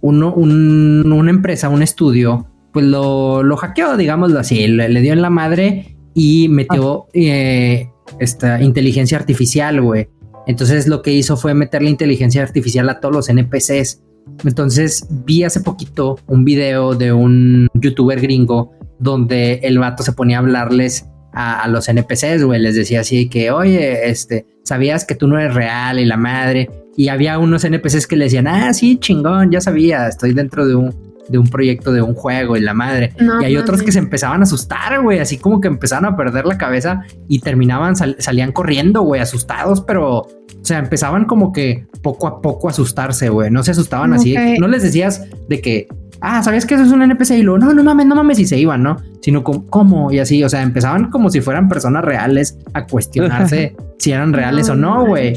uno, 0.00 0.32
una 0.32 1.30
empresa, 1.30 1.68
un 1.68 1.82
estudio, 1.82 2.46
pues 2.84 2.90
lo, 2.90 3.42
lo 3.42 3.56
hackeó, 3.56 3.96
digámoslo 3.96 4.38
así, 4.38 4.66
le, 4.66 5.00
dio 5.00 5.12
en 5.12 5.22
la 5.22 5.30
madre 5.30 5.96
y 6.14 6.48
metió 6.48 7.04
ah. 7.04 7.10
eh, 7.14 7.88
esta 8.18 8.62
inteligencia 8.62 9.16
artificial, 9.16 9.80
güey 9.80 10.08
entonces 10.46 10.86
lo 10.86 11.02
que 11.02 11.12
hizo 11.12 11.36
fue 11.36 11.54
meterle 11.54 11.90
inteligencia 11.90 12.42
artificial 12.42 12.88
a 12.88 13.00
todos 13.00 13.14
los 13.14 13.28
NPCs. 13.28 14.02
Entonces 14.44 15.06
vi 15.10 15.42
hace 15.42 15.60
poquito 15.60 16.18
un 16.26 16.44
video 16.44 16.94
de 16.94 17.12
un 17.12 17.68
youtuber 17.74 18.20
gringo 18.20 18.72
donde 18.98 19.54
el 19.62 19.78
vato 19.78 20.02
se 20.02 20.12
ponía 20.12 20.38
a 20.38 20.40
hablarles 20.40 21.06
a, 21.32 21.68
los 21.68 21.88
NPCs, 21.88 22.44
güey. 22.44 22.60
Les 22.60 22.76
decía 22.76 23.00
así 23.00 23.28
que, 23.28 23.50
oye, 23.50 24.08
este, 24.08 24.46
sabías 24.64 25.04
que 25.04 25.14
tú 25.14 25.26
no 25.26 25.38
eres 25.38 25.54
real 25.54 25.98
y 25.98 26.06
la 26.06 26.16
madre. 26.16 26.70
Y 26.96 27.08
había 27.08 27.38
unos 27.38 27.64
NPCs 27.64 28.06
que 28.06 28.16
le 28.16 28.24
decían, 28.24 28.46
ah, 28.46 28.72
sí, 28.72 28.98
chingón, 28.98 29.50
ya 29.50 29.60
sabía, 29.60 30.08
estoy 30.08 30.32
dentro 30.32 30.66
de 30.66 30.76
un, 30.76 30.94
de 31.28 31.38
un 31.38 31.48
proyecto 31.48 31.92
de 31.92 32.02
un 32.02 32.14
juego 32.14 32.56
y 32.56 32.60
la 32.60 32.74
madre. 32.74 33.12
y 33.40 33.44
hay 33.44 33.56
otros 33.56 33.82
que 33.82 33.92
se 33.92 33.98
empezaban 33.98 34.40
a 34.40 34.44
asustar, 34.44 35.02
güey, 35.02 35.18
así 35.18 35.38
como 35.38 35.60
que 35.60 35.68
empezaban 35.68 36.04
a 36.04 36.16
perder 36.16 36.46
la 36.46 36.58
cabeza 36.58 37.02
y 37.28 37.40
terminaban, 37.40 37.96
salían 37.96 38.52
corriendo, 38.52 39.02
güey, 39.02 39.20
asustados, 39.20 39.80
pero, 39.80 40.18
o 40.18 40.28
sea, 40.62 40.78
empezaban 40.78 41.24
como 41.24 41.52
que 41.52 41.86
poco 42.02 42.26
a 42.26 42.40
poco 42.40 42.68
a 42.68 42.70
asustarse, 42.70 43.28
güey, 43.28 43.50
no 43.50 43.62
se 43.62 43.72
asustaban 43.72 44.12
así, 44.12 44.34
no 44.58 44.68
les 44.68 44.82
decías 44.82 45.24
de 45.48 45.60
que 45.60 45.88
ah, 46.26 46.42
¿sabías 46.42 46.66
que 46.66 46.74
eso 46.74 46.84
es 46.84 46.90
un 46.90 47.02
NPC? 47.02 47.30
Y 47.32 47.42
luego, 47.42 47.58
no, 47.58 47.72
no 47.72 47.84
mames, 47.84 48.06
no 48.06 48.16
mames, 48.16 48.38
y 48.38 48.46
se 48.46 48.58
iban, 48.58 48.82
¿no? 48.82 48.96
Sino 49.22 49.44
como, 49.44 49.66
¿cómo? 49.68 50.12
Y 50.12 50.18
así, 50.18 50.42
o 50.42 50.48
sea, 50.48 50.62
empezaban 50.62 51.10
como 51.10 51.30
si 51.30 51.40
fueran 51.40 51.68
personas 51.68 52.04
reales 52.04 52.58
a 52.74 52.86
cuestionarse 52.86 53.76
si 53.98 54.12
eran 54.12 54.32
reales 54.32 54.68
o 54.68 54.74
no, 54.74 55.06
güey. 55.06 55.34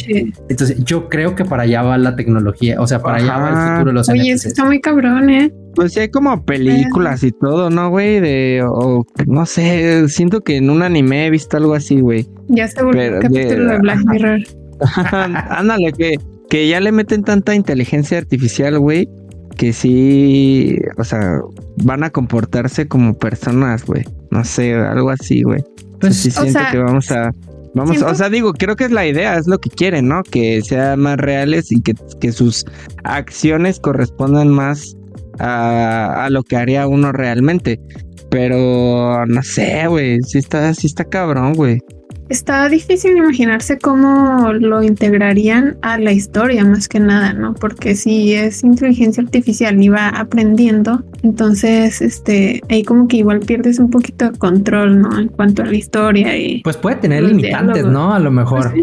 Entonces, 0.50 0.84
yo 0.84 1.08
creo 1.08 1.36
que 1.36 1.46
para 1.46 1.64
allá 1.64 1.84
va 1.84 1.98
la 1.98 2.16
tecnología, 2.16 2.82
o 2.82 2.88
sea, 2.88 3.02
para 3.02 3.18
allá 3.18 3.38
va 3.38 3.50
el 3.50 3.72
futuro 3.72 3.92
de 3.92 3.94
los 3.94 4.10
Oye, 4.10 4.32
está 4.32 4.66
muy 4.66 4.82
cabrón, 4.82 5.30
¿eh? 5.30 5.54
Pues 5.76 5.94
sí, 5.94 6.00
hay 6.02 6.10
como 6.10 6.44
películas 6.44 7.24
y 7.24 7.32
todo, 7.32 7.70
¿no, 7.70 7.90
güey? 7.90 8.20
De, 8.20 8.64
o 8.68 9.06
no 9.28 9.46
sé, 9.46 10.08
siento 10.10 10.42
que 10.42 10.58
en 10.58 10.70
un 10.70 10.82
anime 10.82 11.28
he 11.28 11.30
visto 11.30 11.58
algo 11.58 11.74
así, 11.74 12.02
güey. 12.02 12.28
Ya 12.48 12.68
se 12.68 12.84
volvió 12.84 13.14
un 13.14 13.22
capítulo 13.22 13.72
de, 13.72 13.78
Black 13.78 14.00
Mirror. 14.06 14.40
Ándale, 15.50 15.94
que, 15.94 16.18
que 16.50 16.68
ya 16.68 16.80
le 16.80 16.92
meten 16.92 17.24
tanta 17.24 17.54
inteligencia 17.54 18.18
artificial, 18.18 18.80
güey, 18.80 19.08
que 19.60 19.74
sí, 19.74 20.78
o 20.98 21.04
sea, 21.04 21.42
van 21.84 22.06
a 22.06 22.10
comportarse 22.10 22.88
como 22.88 23.18
personas, 23.18 23.86
güey. 23.86 24.06
No 24.32 24.46
sé, 24.46 24.74
algo 24.74 25.10
así, 25.10 25.44
güey. 25.44 25.62
Pues 26.00 26.16
sí 26.16 26.32
siento 26.32 26.62
que 26.72 26.78
vamos 26.78 27.12
a 27.12 27.30
Vamos, 27.76 28.02
o 28.02 28.16
sea, 28.16 28.30
digo, 28.30 28.54
creo 28.54 28.78
que 28.78 28.86
es 28.86 28.92
la 28.92 29.06
idea, 29.06 29.38
es 29.38 29.48
lo 29.48 29.60
que 29.60 29.70
quieren, 29.70 30.08
¿no? 30.08 30.24
Que 30.24 30.62
sean 30.62 31.02
más 31.02 31.18
reales 31.18 31.72
y 31.74 31.82
que, 31.82 31.94
que 32.22 32.32
sus 32.32 32.66
acciones 33.04 33.80
correspondan 33.80 34.48
más 34.48 34.96
a, 35.40 36.26
a, 36.26 36.30
lo 36.30 36.42
que 36.42 36.56
haría 36.56 36.88
uno 36.88 37.12
realmente. 37.12 37.80
Pero 38.32 39.26
no 39.28 39.44
sé, 39.44 39.88
güey, 39.88 40.20
sí 40.22 40.40
está, 40.40 40.74
sí 40.74 40.88
está 40.88 41.04
cabrón, 41.04 41.54
güey. 41.54 41.80
Está 42.30 42.70
difícil 42.70 43.18
imaginarse 43.18 43.80
cómo 43.80 44.54
lo 44.54 44.84
integrarían 44.84 45.78
a 45.82 45.98
la 45.98 46.12
historia 46.12 46.64
más 46.64 46.88
que 46.88 47.00
nada, 47.00 47.34
¿no? 47.34 47.56
Porque 47.56 47.96
si 47.96 48.36
es 48.36 48.64
inteligencia 48.64 49.24
artificial 49.24 49.82
y 49.82 49.90
va 49.90 50.10
aprendiendo, 50.10 51.04
entonces 51.24 52.02
este 52.02 52.62
ahí 52.70 52.84
como 52.84 53.08
que 53.08 53.18
igual 53.18 53.40
pierdes 53.40 53.80
un 53.80 53.90
poquito 53.90 54.30
de 54.30 54.38
control, 54.38 55.02
¿no? 55.02 55.20
En 55.20 55.30
cuanto 55.30 55.64
a 55.64 55.66
la 55.66 55.76
historia 55.76 56.38
y 56.38 56.62
pues 56.62 56.78
puede 56.78 56.98
tener 56.98 57.24
limitantes, 57.24 57.86
¿no? 57.86 58.14
A 58.14 58.20
lo 58.20 58.30
mejor 58.30 58.74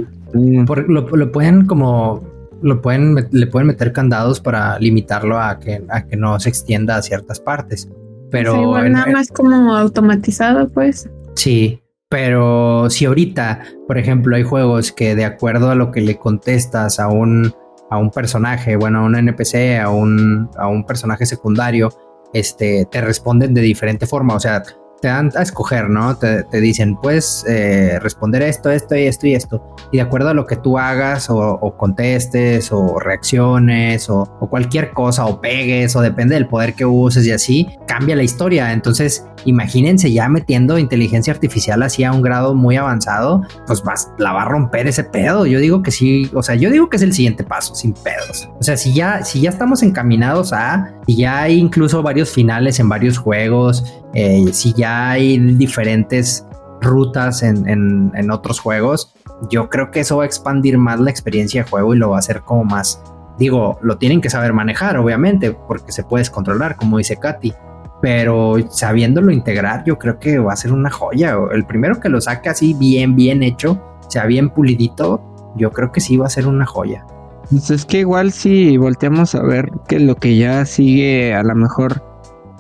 pues 0.66 0.84
lo, 0.88 1.32
pueden 1.32 1.66
como 1.66 2.24
lo 2.62 2.82
pueden 2.82 3.14
le 3.30 3.47
pueden 3.47 3.68
meter 3.68 3.92
candados 3.92 4.40
para 4.40 4.78
limitarlo 4.80 5.38
a 5.38 5.61
que 5.61 5.84
a 5.88 6.05
que 6.05 6.16
no 6.16 6.40
se 6.40 6.49
extienda 6.49 6.97
a 6.97 7.03
ciertas 7.03 7.38
partes. 7.38 7.88
Pero 8.30 8.61
igual 8.61 8.90
nada 8.90 9.12
más 9.12 9.28
como 9.28 9.76
automatizado, 9.76 10.68
pues. 10.68 11.09
Sí, 11.36 11.80
pero 12.16 12.88
si 12.88 13.04
ahorita, 13.04 13.60
por 13.86 13.98
ejemplo, 13.98 14.36
hay 14.36 14.42
juegos 14.42 14.90
que 14.90 15.14
de 15.14 15.26
acuerdo 15.26 15.70
a 15.70 15.74
lo 15.74 15.90
que 15.92 16.00
le 16.00 16.16
contestas 16.16 16.98
a 16.98 17.08
un, 17.08 17.54
a 17.90 17.98
un 17.98 18.10
personaje, 18.10 18.76
bueno, 18.76 19.00
a 19.00 19.02
un 19.02 19.16
NPC, 19.16 19.78
a 19.78 19.90
un, 19.90 20.48
a 20.56 20.66
un 20.66 20.86
personaje 20.86 21.26
secundario, 21.26 21.92
este, 22.32 22.86
te 22.86 23.02
responden 23.02 23.52
de 23.52 23.60
diferente 23.60 24.06
forma. 24.06 24.34
O 24.34 24.40
sea, 24.40 24.62
te 25.01 25.09
dan 25.09 25.30
a 25.36 25.42
escoger, 25.42 25.88
¿no? 25.90 26.16
Te, 26.16 26.44
dicen, 26.53 26.97
puedes 26.97 27.44
eh, 27.49 27.99
responder 28.01 28.42
esto, 28.42 28.70
esto 28.70 28.97
y 28.97 29.07
esto 29.07 29.26
y 29.26 29.34
esto. 29.34 29.76
Y 29.92 29.99
de 29.99 30.03
acuerdo 30.03 30.30
a 30.30 30.34
lo 30.34 30.47
que 30.47 30.57
tú 30.57 30.78
hagas 30.78 31.28
o, 31.30 31.74
contestes 31.76 32.72
o 32.72 32.99
reacciones 32.99 34.09
o, 34.09 34.24
cualquier 34.51 34.92
cosa 34.92 35.26
o 35.26 35.40
pegues 35.40 35.94
o 35.97 36.01
depende 36.01 36.34
del 36.34 36.47
poder 36.47 36.74
que 36.74 36.84
uses 36.84 37.26
y 37.26 37.32
así, 37.32 37.68
cambia 37.86 38.16
la 38.16 38.22
historia. 38.22 38.72
Entonces, 38.72 39.26
imagínense 39.44 40.12
ya 40.12 40.28
metiendo 40.28 40.78
inteligencia 40.78 41.32
artificial 41.32 41.82
así 41.82 42.05
a 42.05 42.12
un 42.12 42.22
grado 42.22 42.55
muy 42.55 42.76
avanzado, 42.76 43.42
pues 43.66 43.82
vas, 43.82 44.11
la 44.18 44.32
va 44.32 44.42
a 44.42 44.49
romper 44.49 44.86
ese 44.86 45.05
pedo. 45.05 45.47
Yo 45.47 45.61
digo 45.61 45.82
que 45.82 45.90
sí, 45.90 46.30
o 46.34 46.42
sea, 46.42 46.55
yo 46.55 46.70
digo 46.70 46.88
que 46.88 46.97
es 46.97 47.03
el 47.03 47.12
siguiente 47.12 47.44
paso, 47.44 47.74
sin 47.74 47.92
pedos. 47.92 48.49
O 48.59 48.62
sea, 48.62 48.76
si 48.76 48.94
ya, 48.94 49.24
si 49.24 49.40
ya 49.42 49.51
estamos 49.51 49.82
encaminados 49.82 50.53
a, 50.53 50.94
y 51.07 51.16
ya 51.16 51.42
hay 51.42 51.59
incluso 51.59 52.03
varios 52.03 52.30
finales 52.30 52.80
en 52.80 52.88
varios 52.88 53.18
juegos, 53.18 53.84
eh, 54.18 54.50
si 54.54 54.72
ya 54.72 55.10
hay 55.10 55.36
diferentes 55.36 56.46
rutas 56.80 57.42
en, 57.42 58.30
otros 58.30 58.60
juegos, 58.60 59.12
yo 59.50 59.68
creo 59.68 59.90
que 59.90 60.00
eso 60.00 60.16
va 60.16 60.22
a 60.22 60.26
expandir 60.26 60.78
más 60.78 60.98
la 61.00 61.10
experiencia 61.10 61.62
de 61.62 61.68
juego 61.68 61.94
y 61.94 61.98
lo 61.98 62.08
va 62.08 62.16
a 62.16 62.20
hacer 62.20 62.40
como 62.40 62.64
más, 62.64 63.02
digo, 63.38 63.78
lo 63.82 63.98
tienen 63.98 64.22
que 64.22 64.30
saber 64.30 64.54
manejar, 64.54 64.96
obviamente, 64.96 65.52
porque 65.52 65.92
se 65.92 66.02
puede 66.02 66.26
controlar, 66.30 66.76
como 66.76 66.96
dice 66.96 67.18
Katy, 67.18 67.52
pero 68.00 68.54
sabiéndolo 68.70 69.32
integrar, 69.32 69.84
yo 69.84 69.98
creo 69.98 70.18
que 70.18 70.38
va 70.38 70.54
a 70.54 70.56
ser 70.56 70.72
una 70.72 70.90
joya. 70.90 71.36
El 71.52 71.66
primero 71.66 72.00
que 72.00 72.08
lo 72.08 72.22
saque 72.22 72.48
así 72.48 72.72
bien, 72.72 73.16
bien 73.16 73.42
hecho, 73.42 73.78
sea 74.08 74.24
bien 74.24 74.48
pulidito, 74.48 75.20
yo 75.56 75.72
creo 75.72 75.92
que 75.92 76.00
sí 76.00 76.16
va 76.16 76.24
a 76.24 76.30
ser 76.30 76.46
una 76.46 76.64
joya. 76.64 77.04
Pues 77.50 77.70
es 77.70 77.84
que 77.84 77.98
igual 77.98 78.32
si 78.32 78.78
volteamos 78.78 79.34
a 79.34 79.42
ver 79.42 79.70
que 79.88 80.00
lo 80.00 80.14
que 80.16 80.38
ya 80.38 80.64
sigue 80.64 81.34
a 81.34 81.42
lo 81.42 81.54
mejor 81.54 82.15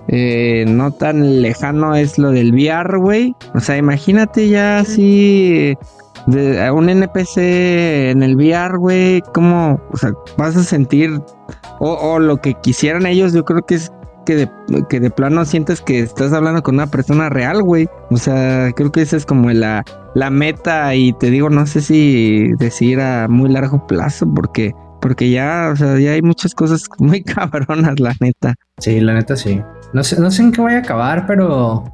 eh, 0.08 0.64
no 0.68 0.92
tan 0.92 1.42
lejano 1.42 1.94
es 1.94 2.18
lo 2.18 2.30
del 2.30 2.52
VR, 2.52 2.98
güey. 2.98 3.34
O 3.54 3.60
sea, 3.60 3.76
imagínate 3.76 4.48
ya 4.48 4.78
así 4.78 5.76
de, 6.26 6.70
un 6.70 6.88
NPC 6.88 7.38
en 8.10 8.22
el 8.22 8.36
VR, 8.36 8.76
güey, 8.78 9.22
cómo, 9.32 9.80
o 9.92 9.96
sea, 9.96 10.12
vas 10.36 10.56
a 10.56 10.62
sentir 10.62 11.20
o, 11.78 12.18
lo 12.18 12.38
que 12.38 12.54
quisieran 12.54 13.06
ellos, 13.06 13.32
yo 13.32 13.44
creo 13.44 13.62
que 13.62 13.74
es 13.74 13.92
que 14.24 14.34
de, 14.34 14.50
que 14.88 14.98
de 14.98 15.10
plano 15.10 15.44
sientes 15.44 15.80
que 15.80 16.00
estás 16.00 16.32
hablando 16.32 16.62
con 16.62 16.74
una 16.74 16.88
persona 16.88 17.28
real, 17.28 17.62
güey. 17.62 17.88
O 18.10 18.16
sea, 18.16 18.72
creo 18.74 18.90
que 18.90 19.02
esa 19.02 19.16
es 19.16 19.24
como 19.24 19.50
la, 19.50 19.84
la 20.14 20.30
meta 20.30 20.94
y 20.94 21.12
te 21.12 21.30
digo, 21.30 21.48
no 21.48 21.64
sé 21.66 21.80
si 21.80 22.48
decir 22.58 23.00
a 23.00 23.28
muy 23.28 23.50
largo 23.50 23.86
plazo 23.86 24.26
porque 24.34 24.74
porque 25.00 25.30
ya, 25.30 25.70
o 25.72 25.76
sea, 25.76 25.98
ya 26.00 26.12
hay 26.12 26.22
muchas 26.22 26.52
cosas 26.54 26.88
muy 26.98 27.22
cabronas, 27.24 28.00
la 28.00 28.12
neta. 28.20 28.54
Sí, 28.78 28.98
la 29.00 29.14
neta 29.14 29.36
sí. 29.36 29.62
No 29.92 30.02
sé, 30.02 30.20
no 30.20 30.30
sé 30.30 30.42
en 30.42 30.52
qué 30.52 30.60
voy 30.60 30.74
a 30.74 30.78
acabar, 30.78 31.26
pero 31.26 31.84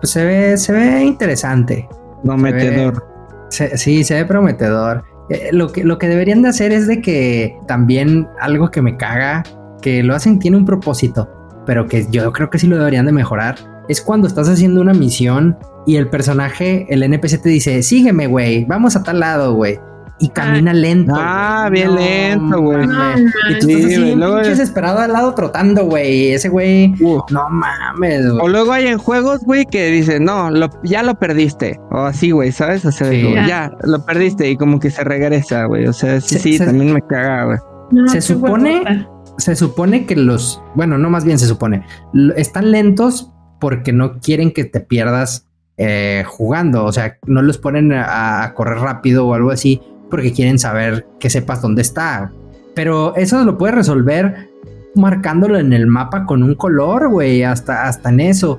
pues 0.00 0.10
se 0.10 0.24
ve, 0.24 0.56
se 0.56 0.72
ve 0.72 1.04
interesante. 1.04 1.88
Prometedor. 2.24 3.06
sí, 3.50 4.04
se 4.04 4.14
ve 4.14 4.24
prometedor. 4.24 5.04
Eh, 5.30 5.50
lo, 5.52 5.70
que, 5.70 5.84
lo 5.84 5.98
que 5.98 6.08
deberían 6.08 6.42
de 6.42 6.48
hacer 6.48 6.72
es 6.72 6.86
de 6.86 7.00
que 7.00 7.56
también 7.66 8.28
algo 8.40 8.70
que 8.70 8.82
me 8.82 8.96
caga, 8.96 9.42
que 9.80 10.02
lo 10.02 10.14
hacen 10.14 10.38
tiene 10.38 10.56
un 10.56 10.64
propósito, 10.64 11.30
pero 11.66 11.86
que 11.86 12.06
yo 12.10 12.32
creo 12.32 12.50
que 12.50 12.58
sí 12.58 12.66
lo 12.66 12.76
deberían 12.76 13.06
de 13.06 13.12
mejorar, 13.12 13.56
es 13.88 14.00
cuando 14.00 14.26
estás 14.26 14.48
haciendo 14.48 14.80
una 14.80 14.92
misión 14.92 15.56
y 15.86 15.96
el 15.96 16.08
personaje, 16.08 16.86
el 16.90 17.02
NPC 17.02 17.42
te 17.42 17.48
dice, 17.48 17.82
sígueme, 17.82 18.26
güey, 18.26 18.64
vamos 18.64 18.96
a 18.96 19.02
tal 19.02 19.20
lado, 19.20 19.54
güey 19.54 19.78
y 20.20 20.28
camina 20.28 20.74
lento. 20.74 21.14
Ah, 21.16 21.68
bien 21.72 21.94
lento, 21.94 22.60
güey. 22.60 22.84
y 22.84 23.58
tú 23.58 23.68
estás 23.70 23.84
así, 23.86 24.14
luego... 24.14 24.36
desesperado 24.36 24.98
al 24.98 25.12
lado 25.12 25.34
trotando, 25.34 25.86
güey. 25.86 26.32
Ese 26.32 26.50
güey, 26.50 26.88
no 27.30 27.48
mames, 27.48 28.26
O 28.40 28.46
luego 28.46 28.72
hay 28.72 28.86
en 28.86 28.98
juegos, 28.98 29.40
güey, 29.40 29.64
que 29.64 29.86
dicen, 29.90 30.24
no, 30.24 30.50
lo, 30.50 30.68
ya 30.84 31.02
lo 31.02 31.14
perdiste. 31.18 31.80
O 31.90 32.00
así, 32.00 32.32
güey, 32.32 32.52
¿sabes? 32.52 32.84
O 32.84 32.92
sea, 32.92 33.10
ya. 33.10 33.72
lo 33.82 34.04
perdiste 34.04 34.48
y 34.50 34.56
como 34.56 34.78
que 34.78 34.90
se 34.90 35.02
regresa, 35.02 35.64
güey. 35.64 35.86
O 35.86 35.92
sea, 35.94 36.20
sí, 36.20 36.38
sí, 36.38 36.58
también 36.58 36.92
me 36.92 37.00
caga, 37.00 37.44
güey. 37.44 38.08
se 38.08 38.20
supone, 38.20 39.06
se 39.38 39.56
supone 39.56 40.04
que 40.04 40.16
los, 40.16 40.62
bueno, 40.74 40.98
no 40.98 41.08
más 41.08 41.24
bien 41.24 41.38
se 41.38 41.46
supone, 41.46 41.86
están 42.36 42.70
lentos 42.70 43.32
porque 43.58 43.92
no 43.94 44.18
quieren 44.20 44.52
que 44.52 44.64
te 44.64 44.80
pierdas 44.80 45.46
eh, 45.78 46.24
jugando. 46.26 46.84
O 46.84 46.92
sea, 46.92 47.16
no 47.26 47.40
los 47.40 47.56
ponen 47.56 47.92
a 47.94 48.52
correr 48.54 48.78
rápido 48.78 49.26
o 49.26 49.32
algo 49.32 49.50
así 49.50 49.80
porque 50.10 50.32
quieren 50.32 50.58
saber 50.58 51.06
que 51.18 51.30
sepas 51.30 51.62
dónde 51.62 51.82
está. 51.82 52.32
Pero 52.74 53.14
eso 53.16 53.44
lo 53.44 53.56
puedes 53.56 53.74
resolver 53.74 54.50
marcándolo 54.94 55.58
en 55.58 55.72
el 55.72 55.86
mapa 55.86 56.26
con 56.26 56.42
un 56.42 56.54
color, 56.54 57.08
güey, 57.10 57.42
hasta, 57.42 57.84
hasta 57.84 58.10
en 58.10 58.20
eso. 58.20 58.58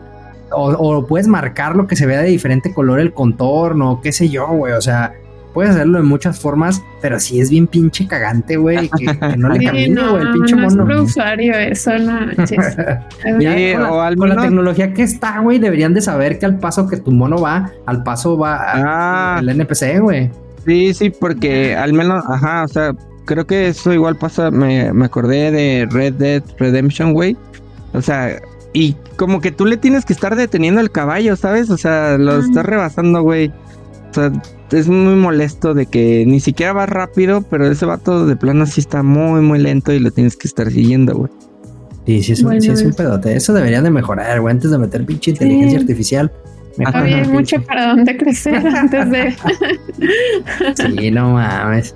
O, 0.54 1.06
puedes 1.08 1.28
marcar 1.28 1.76
lo 1.76 1.88
que 1.88 1.95
se 1.95 2.06
vea 2.06 2.22
de 2.22 2.28
diferente 2.28 2.74
color 2.74 2.99
el 2.99 3.14
contorno, 3.14 4.02
qué 4.02 4.12
sé 4.12 4.28
yo, 4.30 4.47
güey. 4.47 4.74
O 4.74 4.82
sea, 4.82 5.14
puedes 5.54 5.72
hacerlo 5.72 5.99
de 5.99 6.04
muchas 6.04 6.39
formas, 6.39 6.84
pero 7.02 7.22
sí 7.22 7.39
es 7.39 7.49
bien 7.49 7.68
pinche 7.68 8.06
cagante, 8.06 8.58
güey, 8.58 8.89
que, 8.89 9.06
no 9.38 9.47
le 9.49 9.66
camine, 9.66 10.02
güey, 10.10 10.22
el 10.24 10.32
pinche 10.34 10.56
mono. 10.56 10.84
No 10.84 10.93
es 10.93 11.12
usuario 11.12 11.54
eso, 11.54 11.91
no 11.99 12.20
o 13.91 14.02
al 14.02 14.18
con 14.18 14.30
la 14.30 14.41
tecnología 14.41 14.93
que 14.93 15.04
está, 15.04 15.39
güey, 15.39 15.58
deberían 15.58 15.93
de 15.93 16.02
saber 16.02 16.38
que 16.38 16.45
al 16.45 16.60
paso 16.60 16.86
que 16.88 16.97
tu 16.97 17.12
mono 17.12 17.38
va, 17.38 17.72
al 17.86 18.04
paso 18.04 18.38
va 18.38 18.58
ah. 18.60 19.39
el 19.39 19.49
NPC, 19.49 19.99
güey. 20.02 20.30
Sí, 20.66 20.93
sí, 20.93 21.09
porque 21.09 21.76
al 21.76 21.93
menos, 21.93 22.24
ajá, 22.28 22.64
o 22.64 22.68
sea, 22.68 22.95
creo 23.26 23.45
que 23.45 23.68
eso 23.68 23.93
igual 23.93 24.18
pasa, 24.18 24.51
me, 24.51 24.93
me 24.93 25.05
acordé 25.05 25.51
de 25.51 25.88
Red 25.89 26.14
Dead 26.14 26.43
Redemption, 26.57 27.14
güey. 27.14 27.36
O 27.93 28.01
sea, 28.01 28.39
y 28.74 28.95
como 29.18 29.41
que 29.41 29.51
tú 29.51 29.66
le 29.66 29.78
tienes 29.78 30.05
que 30.05 30.14
estar 30.14 30.36
deteniendo 30.36 30.82
el 30.82 30.91
caballo, 30.91 31.36
¿sabes? 31.36 31.70
O 31.70 31.78
sea, 31.78 32.18
lo 32.18 32.39
estás 32.39 32.66
rebasando, 32.66 33.22
güey. 33.22 33.51
O 34.12 34.14
sea, 34.14 34.32
es 34.72 34.88
muy 34.88 35.16
molesto 35.16 35.74
de 35.74 35.86
que 35.86 36.26
ni 36.26 36.39
siquiera 36.39 36.74
va 36.74 36.86
rápido, 36.86 37.41
pero 37.41 37.70
ese 37.70 37.86
vato 37.86 38.26
de 38.26 38.36
plano 38.36 38.66
sí 38.66 38.82
está 38.82 39.03
muy, 39.03 39.41
muy 39.41 39.59
lento 39.59 39.91
y 39.91 39.99
lo 39.99 40.12
tienes 40.12 40.38
que 40.38 40.47
estar 40.47 40.70
siguiendo, 40.72 41.16
güey. 41.16 41.32
Sí, 42.05 42.24
sí 42.24 42.32
es, 42.32 42.43
un, 42.43 42.59
sí 42.62 42.70
es 42.70 42.82
un 42.82 42.93
pedote. 42.93 43.36
Eso 43.36 43.53
deberían 43.53 43.84
de 43.84 43.91
mejorar, 43.91 44.41
güey, 44.41 44.51
antes 44.51 44.72
de 44.72 44.78
meter 44.78 45.05
pinche 45.05 45.32
inteligencia 45.32 45.80
artificial. 45.80 46.32
Hay 46.93 47.28
mucho 47.28 47.61
para 47.63 47.88
dónde 47.88 48.17
crecer 48.17 48.65
antes 48.76 49.09
de. 49.09 49.36
sí, 50.76 51.11
no 51.11 51.34
mames. 51.34 51.95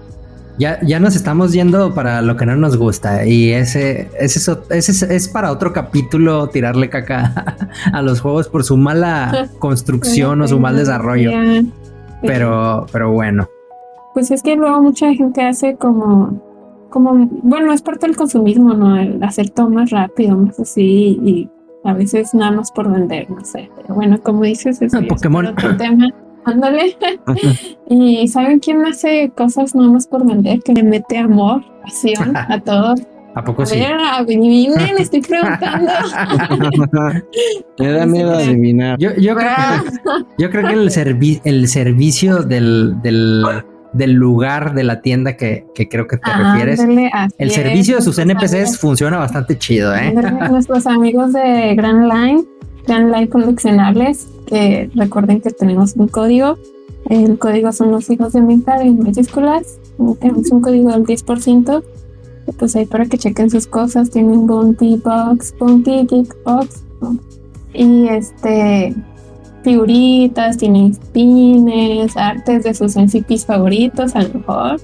Ya, 0.58 0.80
ya 0.82 1.02
nos 1.02 1.18
estamos 1.18 1.52
yendo 1.52 1.94
para 1.94 2.22
lo 2.22 2.38
que 2.38 2.46
no 2.46 2.56
nos 2.56 2.78
gusta 2.78 3.26
y 3.26 3.52
ese, 3.52 4.08
ese, 4.18 4.54
es, 4.70 4.90
ese 4.90 5.14
es 5.14 5.28
para 5.28 5.52
otro 5.52 5.74
capítulo 5.74 6.48
tirarle 6.48 6.90
caca 6.90 7.58
a 7.92 8.02
los 8.02 8.22
juegos 8.22 8.48
por 8.48 8.64
su 8.64 8.78
mala 8.78 9.50
construcción 9.60 10.42
o 10.42 10.48
su 10.48 10.60
mal 10.60 10.78
desarrollo. 10.78 11.32
Pero, 12.22 12.86
pero 12.92 13.12
bueno. 13.12 13.50
Pues 14.14 14.32
es 14.32 14.42
que 14.42 14.56
luego 14.56 14.82
mucha 14.82 15.14
gente 15.14 15.42
hace 15.42 15.76
como, 15.76 16.42
como, 16.90 17.28
bueno, 17.44 17.74
es 17.74 17.82
parte 17.82 18.08
del 18.08 18.16
consumismo, 18.16 18.74
¿no? 18.74 18.96
El 18.96 19.22
hacer 19.22 19.50
todo 19.50 19.70
más 19.70 19.90
rápido, 19.90 20.38
más 20.38 20.58
así, 20.58 21.20
y 21.22 21.50
a 21.86 21.94
veces 21.94 22.34
nada 22.34 22.52
más 22.52 22.72
por 22.72 22.92
vender, 22.92 23.30
no 23.30 23.44
sé. 23.46 23.70
Pero 23.76 23.96
bueno, 23.96 24.20
como 24.22 24.44
dices, 24.44 24.82
es, 24.82 24.94
Pokémon. 25.08 25.46
otro 25.46 25.78
tema. 25.78 26.10
Ándale. 26.44 26.98
y 27.90 28.28
¿saben 28.28 28.60
quién 28.60 28.86
hace 28.86 29.32
cosas 29.36 29.74
nada 29.74 29.90
más 29.90 30.08
por 30.08 30.26
vender? 30.26 30.60
Que 30.62 30.74
le 30.74 30.84
mete 30.84 31.18
amor, 31.18 31.64
pasión 31.82 32.36
a 32.36 32.60
todo. 32.60 32.96
¿A 33.36 33.44
poco 33.44 33.66
sí? 33.66 33.82
adivinen, 33.84 34.98
estoy 34.98 35.22
preguntando. 35.22 35.92
Me 37.80 37.92
da 37.92 38.06
miedo 38.06 38.34
adivinar. 38.34 38.98
Yo, 38.98 39.14
yo, 39.16 39.36
creo, 39.36 39.52
que, 39.84 40.26
yo 40.38 40.50
creo 40.50 40.68
que 40.68 40.74
el, 40.74 40.92
servi 40.92 41.42
el 41.44 41.68
servicio 41.68 42.44
del, 42.44 43.02
del, 43.02 43.44
del, 43.96 44.14
lugar 44.14 44.74
de 44.74 44.84
la 44.84 45.02
tienda 45.02 45.38
que, 45.38 45.66
que 45.74 45.88
creo 45.88 46.08
que 46.08 46.18
te 46.18 46.32
refieres, 46.32 46.80
el 47.38 47.52
servicio 47.52 47.96
de 47.96 48.02
sus 48.02 48.18
NPCs 48.18 48.78
funciona 48.78 49.18
bastante 49.18 49.58
chido, 49.58 49.96
¿eh? 49.96 50.14
Nuestros 50.50 50.86
amigos 50.88 51.34
de 51.34 51.76
Grand 51.76 52.12
Line, 52.12 52.46
Grand 52.88 53.14
Line 53.14 53.30
coleccionables, 53.30 54.28
que 54.48 54.90
recuerden 54.96 55.42
que 55.42 55.52
tenemos 55.52 55.96
un 55.96 56.08
código. 56.08 56.58
El 57.10 57.38
código 57.38 57.72
son 57.72 57.92
los 57.92 58.10
hijos 58.10 58.34
de 58.34 58.42
Mintar 58.42 58.82
en 58.82 59.00
mayúsculas. 59.00 59.80
Tenemos 60.20 60.50
un 60.52 60.62
código 60.62 60.92
del 60.92 61.04
10% 61.04 61.84
pues 62.58 62.76
ahí 62.76 62.86
para 62.86 63.06
que 63.06 63.18
chequen 63.18 63.50
sus 63.50 63.68
cosas. 63.68 64.10
Tienen 64.10 64.48
Bounty 64.48 65.02
Box, 65.04 65.54
Bounty 65.60 66.06
Geek 66.06 66.36
Box, 66.44 66.84
y 67.74 68.08
este 68.08 68.96
figuritas, 69.66 70.58
tienen 70.58 70.96
pines, 71.12 72.16
artes 72.16 72.64
de 72.64 72.74
sus 72.74 72.96
NCPs 72.96 73.46
favoritos, 73.46 74.16
a 74.16 74.24
lo 74.24 74.36
mejor. 74.36 74.82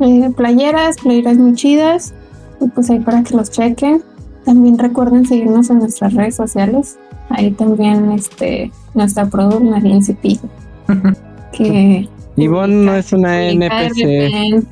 Eh, 0.00 0.30
playeras, 0.36 0.98
playeras 1.02 1.36
muy 1.38 1.54
chidas, 1.54 2.14
y 2.60 2.68
pues 2.68 2.88
ahí 2.90 3.00
para 3.00 3.24
que 3.24 3.34
los 3.34 3.50
chequen. 3.50 4.02
También 4.44 4.78
recuerden 4.78 5.26
seguirnos 5.26 5.68
en 5.70 5.80
nuestras 5.80 6.14
redes 6.14 6.36
sociales. 6.36 6.98
Ahí 7.30 7.50
también 7.50 8.12
este 8.12 8.70
nuestra 8.94 9.26
product, 9.26 9.64
NCP. 9.64 10.38
que 11.52 12.08
Ivonne 12.36 12.84
no 12.84 12.94
es 12.94 13.12
una 13.12 13.42
NPC, 13.50 13.94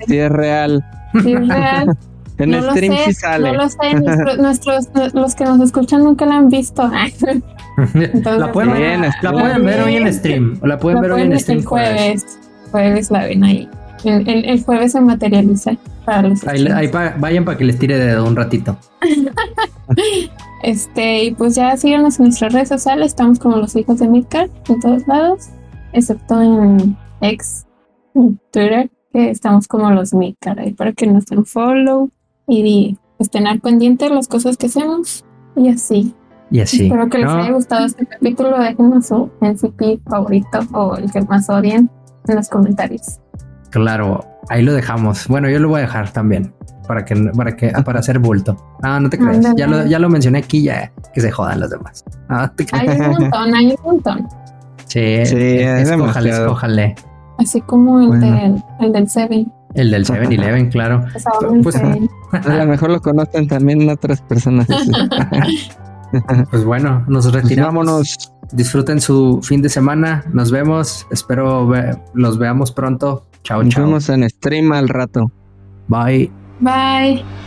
si 0.07 0.19
es 0.19 0.31
real. 0.31 0.85
Sí 1.23 1.33
es 1.33 1.49
real. 1.49 1.99
En 2.39 2.51
no 2.51 2.71
stream 2.71 2.95
sé, 2.95 3.05
sí 3.07 3.15
sale. 3.15 3.53
No 3.53 3.63
lo 3.63 3.69
sé, 3.69 3.95
nuestros, 3.95 4.39
nuestros, 4.39 5.15
los 5.15 5.35
que 5.35 5.45
nos 5.45 5.61
escuchan 5.61 6.05
nunca 6.05 6.27
la 6.27 6.37
han 6.37 6.49
visto. 6.51 6.91
Entonces, 7.77 8.39
la 8.39 8.53
pueden, 8.53 8.75
Bien, 8.75 9.03
la 9.23 9.33
pueden 9.33 9.65
ver 9.65 9.83
hoy 9.83 9.97
en 9.97 10.13
stream. 10.13 10.59
La 10.63 10.79
pueden 10.79 10.97
la 10.97 11.03
ver 11.03 11.13
hoy 11.13 11.23
en 11.23 11.39
stream. 11.39 11.59
El 11.59 11.67
jueves. 11.67 12.39
Jueves 12.71 13.11
la 13.11 13.25
ven 13.25 13.45
ahí. 13.45 13.69
El, 14.05 14.29
el, 14.29 14.45
el 14.45 14.65
jueves 14.65 14.93
se 14.93 15.01
materializa 15.01 15.77
para 16.07 16.29
los 16.29 16.47
ahí, 16.47 16.67
ahí 16.69 16.89
pa, 16.89 17.15
Vayan 17.19 17.45
para 17.45 17.59
que 17.59 17.65
les 17.65 17.79
tire 17.79 17.99
de 17.99 18.21
un 18.21 18.37
ratito. 18.37 18.79
este, 20.63 21.25
y 21.25 21.35
pues 21.35 21.57
ya 21.57 21.77
síganos 21.77 22.19
en 22.19 22.27
nuestras 22.27 22.53
redes 22.53 22.69
sociales. 22.69 23.09
Estamos 23.09 23.39
como 23.39 23.57
los 23.57 23.75
hijos 23.77 23.99
de 23.99 24.09
Midcar 24.09 24.49
en 24.69 24.81
todos 24.81 25.07
lados, 25.09 25.49
excepto 25.93 26.41
en 26.41 26.97
X, 27.21 27.67
en 28.15 28.39
Twitter, 28.53 28.91
que 29.13 29.31
estamos 29.31 29.67
como 29.67 29.91
los 29.91 30.15
Midcar 30.15 30.61
ahí 30.61 30.73
para 30.73 30.93
que 30.93 31.07
nos 31.07 31.27
den 31.27 31.45
follow 31.45 32.11
y 32.47 32.97
estén 33.19 33.47
al 33.47 33.61
pendiente 33.61 34.09
de 34.09 34.15
las 34.15 34.29
cosas 34.29 34.57
que 34.57 34.67
hacemos 34.67 35.25
y 35.57 35.69
así. 35.69 36.15
Y 36.51 36.61
así. 36.61 36.87
Espero 36.87 37.09
que 37.09 37.19
les 37.19 37.29
haya 37.29 37.53
gustado 37.53 37.87
este 37.87 38.07
capítulo. 38.07 38.59
Déjenos 38.59 39.07
su 39.07 39.31
NCP 39.41 40.09
favorito 40.09 40.61
o 40.73 40.97
el 40.97 41.11
que 41.11 41.23
más 41.23 41.49
odien 41.51 41.91
en 42.29 42.37
los 42.37 42.49
comentarios. 42.49 43.19
Claro, 43.71 44.25
ahí 44.49 44.63
lo 44.63 44.73
dejamos. 44.73 45.27
Bueno, 45.29 45.49
yo 45.51 45.59
lo 45.59 45.69
voy 45.69 45.79
a 45.79 45.83
dejar 45.83 46.11
también 46.13 46.53
para 46.87 47.05
que 47.05 47.17
para 47.37 47.57
que 47.57 47.73
para 47.85 48.01
hacer 48.01 48.19
bulto. 48.19 48.57
Ah, 48.83 49.01
no 49.01 49.11
te 49.11 49.19
creas. 49.19 49.55
Ya, 49.57 49.67
lo, 49.67 49.85
ya 49.87 49.99
lo 49.99 50.09
mencioné 50.09 50.39
aquí, 50.39 50.63
ya 50.63 50.93
que 51.13 51.21
se 51.21 51.31
jodan 51.31 51.61
los 51.61 51.71
demás. 51.71 52.05
Ah, 52.29 52.51
hay 52.73 52.89
un 52.89 52.99
montón, 52.99 53.55
hay 53.55 53.67
un 53.69 53.77
montón. 53.85 54.29
Sí, 54.87 55.25
sí 55.27 55.59
escójale, 55.61 56.31
escójale. 56.31 56.95
Así 57.39 57.61
como 57.61 58.01
el, 58.01 58.09
bueno. 58.09 58.27
del, 58.27 58.65
el 58.81 58.93
del 58.93 59.09
Seven. 59.09 59.53
El 59.75 59.91
del 59.93 60.05
7-Eleven, 60.05 60.71
claro. 60.71 61.05
Pues, 61.63 61.77
a 61.77 62.55
lo 62.57 62.67
mejor 62.67 62.91
lo 62.91 63.01
conocen 63.01 63.47
también 63.47 63.89
otras 63.89 64.23
personas. 64.23 64.67
pues 66.51 66.65
bueno, 66.65 67.05
nos 67.09 67.33
retiramos. 67.33 68.33
Disfruten 68.53 69.01
su 69.01 69.41
fin 69.43 69.61
de 69.63 69.69
semana. 69.69 70.25
Nos 70.33 70.51
vemos. 70.51 71.07
Espero 71.11 71.67
ve 71.67 71.97
los 72.15 72.39
veamos 72.39 72.73
pronto. 72.73 73.27
Chao, 73.43 73.63
chao. 73.69 73.83
Nos 73.83 74.07
vemos 74.07 74.09
en 74.09 74.29
stream 74.31 74.73
al 74.73 74.89
rato. 74.89 75.31
Bye. 75.89 76.31
Bye. 76.61 77.46